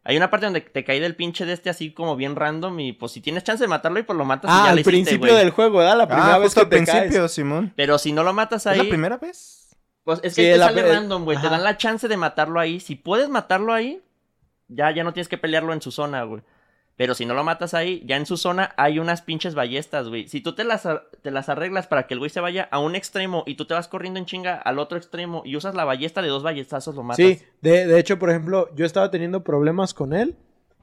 [0.05, 2.93] Hay una parte donde te cae del pinche de este así como bien random y
[2.93, 4.83] pues si tienes chance de matarlo y pues lo matas y Ah, ya al le
[4.83, 5.97] principio del juego, ¿verdad?
[5.97, 7.33] La primera Ah, vez justo que al te principio, caes.
[7.33, 7.73] Simón.
[7.77, 9.77] Pero si no lo matas ¿Es ahí, la primera vez?
[10.03, 11.41] pues es que te la sale random, güey.
[11.41, 12.81] Te dan la chance de matarlo ahí.
[12.81, 14.03] Si puedes matarlo ahí,
[14.66, 16.43] ya, ya no tienes que pelearlo en su zona, güey.
[16.97, 20.28] Pero si no lo matas ahí, ya en su zona hay unas pinches ballestas, güey.
[20.28, 20.86] Si tú te las,
[21.23, 23.74] te las arreglas para que el güey se vaya a un extremo y tú te
[23.74, 27.02] vas corriendo en chinga al otro extremo y usas la ballesta de dos ballestazos, lo
[27.02, 27.24] matas.
[27.24, 30.36] Sí, de, de hecho, por ejemplo, yo estaba teniendo problemas con él.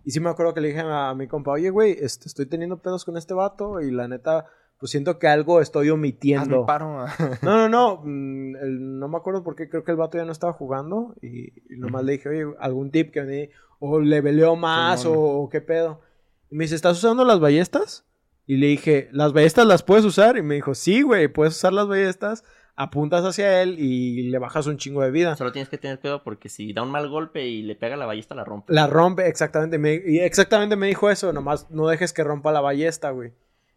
[0.06, 2.82] Y sí me acuerdo que le dije a mi compa, oye, güey, este, estoy teniendo
[2.82, 3.80] pedos con este vato.
[3.80, 4.46] Y la neta,
[4.80, 6.66] pues siento que algo estoy Hazme omitiendo.
[6.66, 7.06] paro.
[7.42, 8.02] No, no, no.
[8.04, 11.16] mm, el- no me acuerdo por qué creo que el vato ya no estaba jugando.
[11.22, 13.50] Y, y nomás le dije, oye, algún tip que me di.
[13.80, 16.02] O le peleó más o, qué pedo.
[16.50, 18.06] Y me dice, ¿estás usando las ballestas?
[18.48, 20.36] Y le dije, ¿las ballestas las puedes usar?
[20.38, 22.44] Y me dijo, sí, güey, puedes usar las ballestas.
[22.76, 25.36] Apuntas hacia él y le bajas un chingo de vida.
[25.36, 28.06] Solo tienes que tener cuidado porque si da un mal golpe y le pega la
[28.06, 28.74] ballesta, la rompe.
[28.74, 29.78] La rompe, exactamente.
[29.78, 31.34] me- y exactamente me dijo eso.
[31.34, 33.34] Nomás no dejes que rompa la ballesta, güey.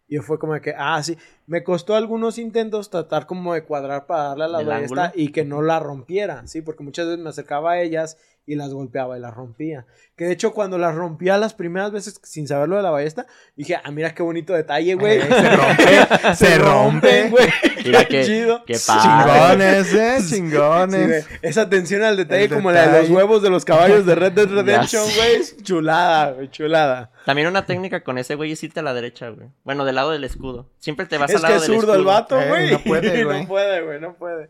[0.07, 1.17] Y fue como de que, ah, sí.
[1.47, 5.31] Me costó algunos intentos tratar como de cuadrar para darle a la ¿Del ballesta y
[5.31, 6.61] que no la rompiera, ¿sí?
[6.61, 9.85] Porque muchas veces me acercaba a ellas y las golpeaba y las rompía.
[10.15, 13.25] Que de hecho, cuando las rompía las primeras veces sin saber lo de la ballesta,
[13.55, 15.19] dije, ah, mira qué bonito detalle, güey.
[15.19, 17.29] Eh, se rompe, se rompe.
[17.29, 17.47] güey.
[17.85, 18.63] Mira Qué que, chido.
[18.65, 18.73] qué.
[18.75, 21.07] Chingones, eh, Sí, chingones.
[21.07, 21.39] güey.
[21.41, 24.33] Esa atención al detalle El como la de los huevos de los caballos de Red
[24.33, 25.41] Dead Redemption, güey.
[25.63, 27.11] Chulada, güey, chulada.
[27.25, 29.47] También una técnica con ese güey es irte a la derecha, güey.
[29.63, 30.69] Bueno, del lado del escudo.
[30.79, 32.13] Siempre te vas Es al que lado es del zurdo el escudo.
[32.13, 32.71] vato, Eh, güey.
[32.71, 33.41] no puede, güey.
[33.41, 34.49] no puede, güey, no puede.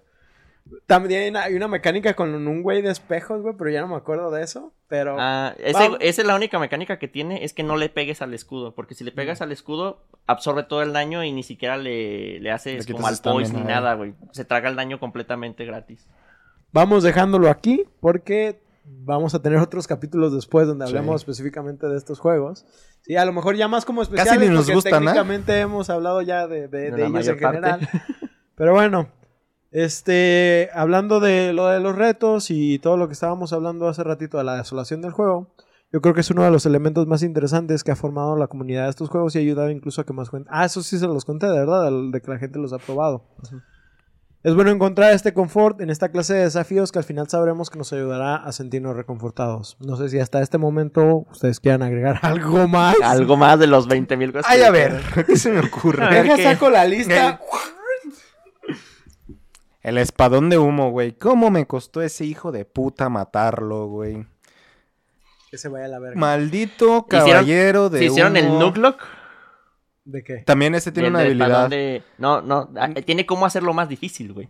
[0.88, 3.88] También hay una, hay una mecánica con un güey de espejos, güey, pero ya no
[3.88, 4.74] me acuerdo de eso.
[4.88, 5.16] Pero.
[5.20, 8.34] Ah, ese- esa es la única mecánica que tiene, es que no le pegues al
[8.34, 9.44] escudo, porque si le pegas Mm.
[9.44, 13.18] al escudo, absorbe todo el daño y ni siquiera le, le haces Le como al
[13.24, 14.14] poise ni nada, güey.
[14.32, 16.08] Se traga el daño completamente gratis.
[16.72, 20.91] Vamos dejándolo aquí porque vamos a tener otros capítulos después donde Sí.
[20.91, 22.66] hablemos específicamente de estos juegos.
[23.02, 24.98] Sí, a lo mejor ya más como Casi especiales ni nos porque gustan, ¿eh?
[25.06, 27.58] técnicamente hemos hablado ya de, de- De de la ellos en parte.
[27.58, 27.90] general.
[28.56, 29.10] Pero bueno,
[29.74, 34.38] este, hablando de lo de los retos y todo lo que estábamos hablando hace ratito
[34.38, 35.52] de la desolación del juego,
[35.91, 38.84] yo creo que es uno de los elementos más interesantes que ha formado la comunidad
[38.84, 40.48] de estos juegos y ha ayudado incluso a que más gente...
[40.52, 43.26] Ah, eso sí se los conté, de verdad, de que la gente los ha probado.
[44.44, 47.78] Es bueno encontrar este confort en esta clase de desafíos que al final sabremos que
[47.80, 49.78] nos ayudará a sentirnos reconfortados.
[49.80, 52.95] No sé si hasta este momento ustedes quieran agregar algo más.
[53.02, 54.52] Algo más de los 20 mil cosas.
[54.52, 55.02] Ay, a ver.
[55.26, 56.06] ¿qué se me ocurre?
[56.14, 56.44] Deja ¿qué?
[56.44, 57.40] saco la lista.
[59.84, 61.11] El espadón de humo, güey.
[61.14, 64.26] ¿Cómo me costó ese hijo de puta matarlo, güey?
[65.51, 66.19] Que se vaya a la verga.
[66.19, 68.60] Maldito Hicieron- caballero de ¿Se hicieron el humo.
[68.76, 68.97] Nuke
[70.05, 70.38] ¿De qué?
[70.39, 71.69] También ese tiene una del habilidad.
[71.69, 74.49] de- No, no, ah, tiene cómo hacerlo más difícil, güey.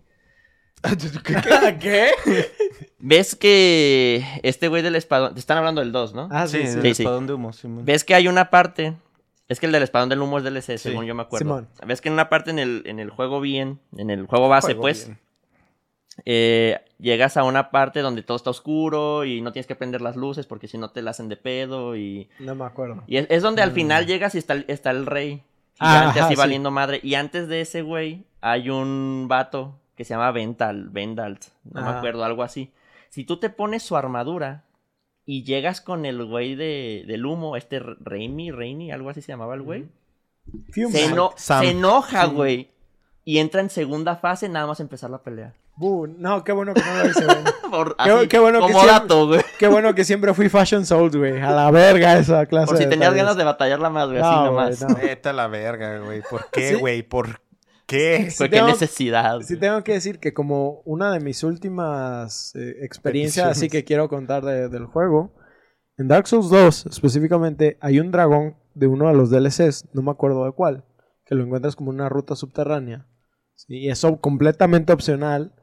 [1.80, 2.11] ¿Qué?
[2.99, 5.34] ¿Ves que este güey del espadón...
[5.34, 6.27] Te están hablando del 2, ¿no?
[6.31, 6.73] Ah, sí, Sí, sí.
[6.77, 7.85] el Sí, espadón de humo, sí, man.
[7.85, 8.95] ¿Ves que hay una parte?
[9.47, 11.43] Es que el del espadón del humo es DLC, según yo me acuerdo.
[11.45, 11.69] Simón.
[11.85, 14.68] ¿Ves que en una parte en el, en el juego bien, en el juego base,
[14.68, 15.19] Juego pues, bien.
[16.26, 20.15] Eh, llegas a una parte donde todo está oscuro y no tienes que prender las
[20.15, 22.30] luces porque si no te la hacen de pedo y...
[22.40, 23.03] No me acuerdo.
[23.07, 23.76] Y es, es donde al Mm.
[23.76, 25.41] final llegas y está, el- está el rey.
[25.80, 26.40] Ah, Gigante ajá, así sí.
[26.40, 26.99] valiendo madre.
[27.03, 31.90] Y antes de ese güey hay un vato que se llama Vental, Vendalt, no me
[31.90, 32.72] acuerdo, algo así.
[33.10, 34.64] Si tú te pones su armadura
[35.26, 39.53] y llegas con el güey de, del humo, este Raimi, Rainy, algo así se llamaba
[39.56, 39.85] el güey,
[40.73, 40.91] Fume.
[40.91, 41.64] se, eno- Sam.
[41.64, 42.69] se enoja, güey.
[43.26, 45.53] Y entra en segunda fase nada más empezar la pelea.
[45.78, 47.38] No, qué bueno que no lo hice, güey.
[47.72, 49.41] Por- Qué- así, qué bueno que como siempre- dato, güey.
[49.60, 51.41] Qué bueno que siempre fui Fashion Souls, güey.
[51.41, 53.24] A la verga esa clase Por si de tenías detalles.
[53.24, 54.84] ganas de batallarla más, güey, así No, nomás.
[54.84, 55.00] güey, no.
[55.02, 56.22] Vete a la verga, güey.
[56.30, 56.76] ¿Por qué, Sí.
[56.76, 57.02] güey?
[57.02, 57.40] ¿Por
[57.88, 58.28] qué?
[58.30, 59.40] Sí, Fue qué tengo- necesidad.
[59.41, 59.60] Sí güey.
[59.60, 64.44] tengo que decir que como una de mis últimas eh, experiencias así que quiero contar
[64.45, 65.34] de- del juego,
[65.98, 70.12] en Dark Souls 2 específicamente hay un dragón de uno de los DLCs, no me
[70.12, 70.84] acuerdo de cuál,
[71.26, 73.08] que lo encuentras como una ruta subterránea.
[73.56, 73.76] ¿sí?
[73.78, 75.54] Y eso completamente opcional.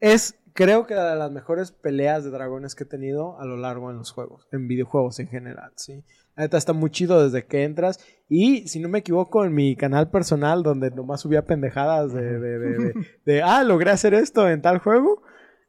[0.00, 3.90] Es creo que de las mejores peleas de dragones que he tenido a lo largo
[3.92, 6.02] en los juegos, en videojuegos en general, ¿sí?
[6.34, 8.00] La neta está muy chido desde que entras.
[8.28, 12.92] Y si no me equivoco, en mi canal personal, donde nomás subía pendejadas de, de,
[13.24, 15.22] de, ah, logré hacer esto en tal juego.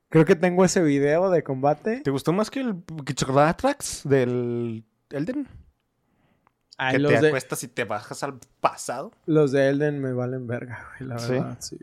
[0.09, 2.01] Creo que tengo ese video de combate.
[2.01, 2.83] ¿Te gustó más que el
[3.57, 5.47] Trax del Elden?
[6.77, 9.11] Ay, que los, te acuestas y te bajas al pasado.
[9.27, 11.31] los de Elden me valen verga, güey, la ¿Sí?
[11.33, 11.57] verdad.
[11.59, 11.77] Sí.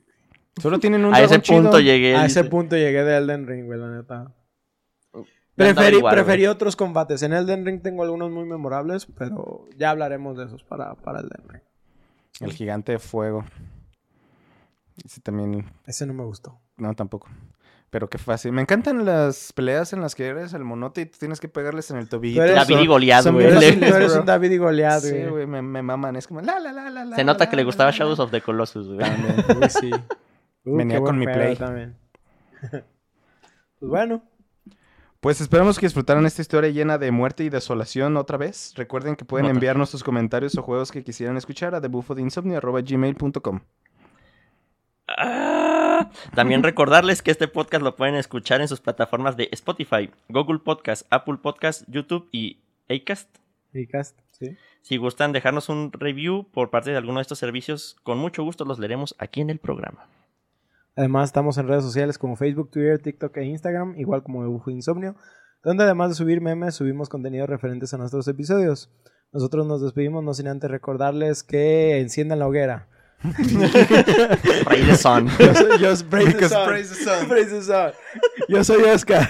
[0.61, 1.63] Solo tienen un A ese chido.
[1.63, 2.17] punto llegué.
[2.17, 2.51] A ese dice.
[2.51, 4.33] punto llegué de Elden Ring, güey, la neta.
[5.55, 6.25] Preferí, igual, güey.
[6.25, 7.23] preferí otros combates.
[7.23, 11.49] En Elden Ring tengo algunos muy memorables, pero ya hablaremos de esos para, para Elden
[11.49, 11.63] Ring.
[12.41, 13.45] El gigante de fuego.
[15.05, 15.65] Ese también.
[15.87, 16.59] Ese no me gustó.
[16.77, 17.29] No, tampoco.
[17.89, 18.53] Pero qué fácil.
[18.53, 21.91] Me encantan las peleas en las que eres el monote y tú tienes que pegarles
[21.91, 22.43] en el tobillo.
[22.45, 23.49] David y Goliat, son güey.
[23.49, 23.59] Tú
[23.95, 25.29] eres, un David y Goliat, Sí, güey.
[25.29, 26.17] güey, me, me maman.
[26.17, 28.19] Es como la, la, la, la, la, Se nota la, que le gustaba la, Shadows
[28.19, 28.25] la.
[28.25, 28.99] of the Colossus, güey.
[28.99, 29.37] También.
[29.63, 29.91] Uy, sí.
[30.67, 31.57] Uh, Venía con mi Play.
[31.57, 31.97] También.
[32.71, 32.83] pues
[33.81, 34.23] bueno,
[35.21, 38.73] Pues esperamos que disfrutaran esta historia llena de muerte y desolación otra vez.
[38.77, 43.61] Recuerden que pueden enviarnos sus comentarios o juegos que quisieran escuchar a thebufodeinsomnio.gmail.com
[45.09, 50.59] Ah, También recordarles que este podcast lo pueden escuchar en sus plataformas de Spotify, Google
[50.59, 52.59] Podcast, Apple Podcast, YouTube y
[52.91, 53.39] Acast.
[53.73, 54.57] y cast, sí.
[54.83, 58.65] Si gustan dejarnos un review por parte de alguno de estos servicios, con mucho gusto
[58.65, 60.07] los leeremos aquí en el programa.
[60.97, 64.71] Además, estamos en redes sociales como Facebook, Twitter, TikTok e Instagram, igual como de Bufo
[64.71, 65.15] Insomnio,
[65.63, 68.91] donde además de subir memes, subimos contenidos referentes a nuestros episodios.
[69.33, 72.89] Nosotros nos despedimos, no sin antes recordarles que enciendan la hoguera.
[74.87, 75.27] Yo soy,
[75.81, 76.67] yo, praise the sun.
[76.67, 77.29] praise the sun.
[77.29, 77.93] Praise the sun.
[78.49, 79.29] Yo soy Oscar.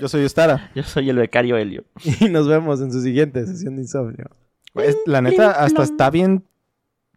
[0.00, 0.70] Yo soy Ustara.
[0.74, 1.84] Yo soy el becario Helio.
[2.20, 4.26] y nos vemos en su siguiente sesión de insomnio.
[4.72, 6.44] Pues, la neta, hasta está bien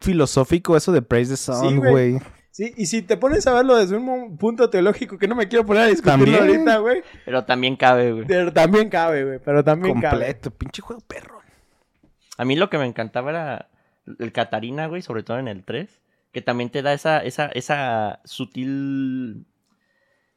[0.00, 1.90] filosófico eso de Praise the Sun, güey.
[1.90, 2.22] güey.
[2.54, 5.66] Sí, y si te pones a verlo desde un punto teológico que no me quiero
[5.66, 6.68] poner a discutirlo También.
[6.68, 7.02] ahorita, güey.
[7.24, 8.26] Pero también cabe, güey.
[8.28, 9.38] Pero también cabe, güey.
[9.44, 10.10] Pero también cabe.
[10.18, 11.40] Completo, pinche juego perro.
[12.38, 13.68] A mí lo que me encantaba era
[14.20, 16.00] el Catarina, güey, sobre todo en el 3,
[16.30, 19.46] que también te da esa, esa, esa sutil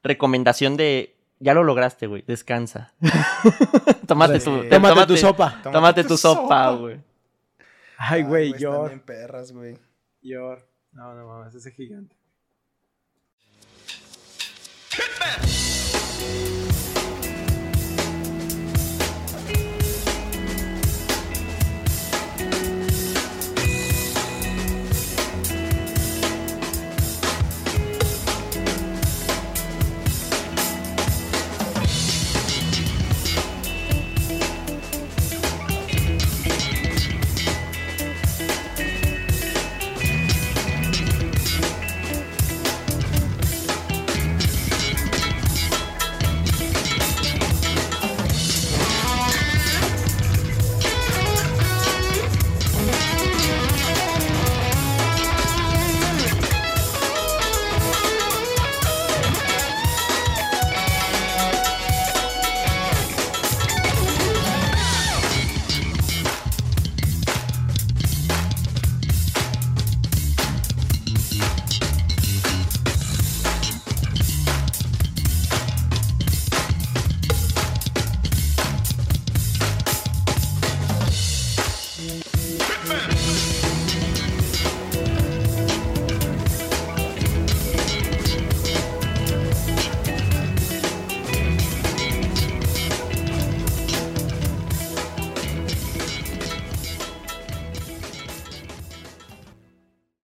[0.01, 2.95] recomendación de ya lo lograste, güey, descansa.
[4.07, 5.61] tómate tu, Tómate, tu sopa.
[5.61, 6.99] Tómate tu sopa, güey.
[7.99, 8.87] Ay, güey, Están Yor.
[8.89, 9.77] bien perras, güey.
[10.23, 10.66] Yor.
[10.97, 12.15] No, no mames, ese gigante.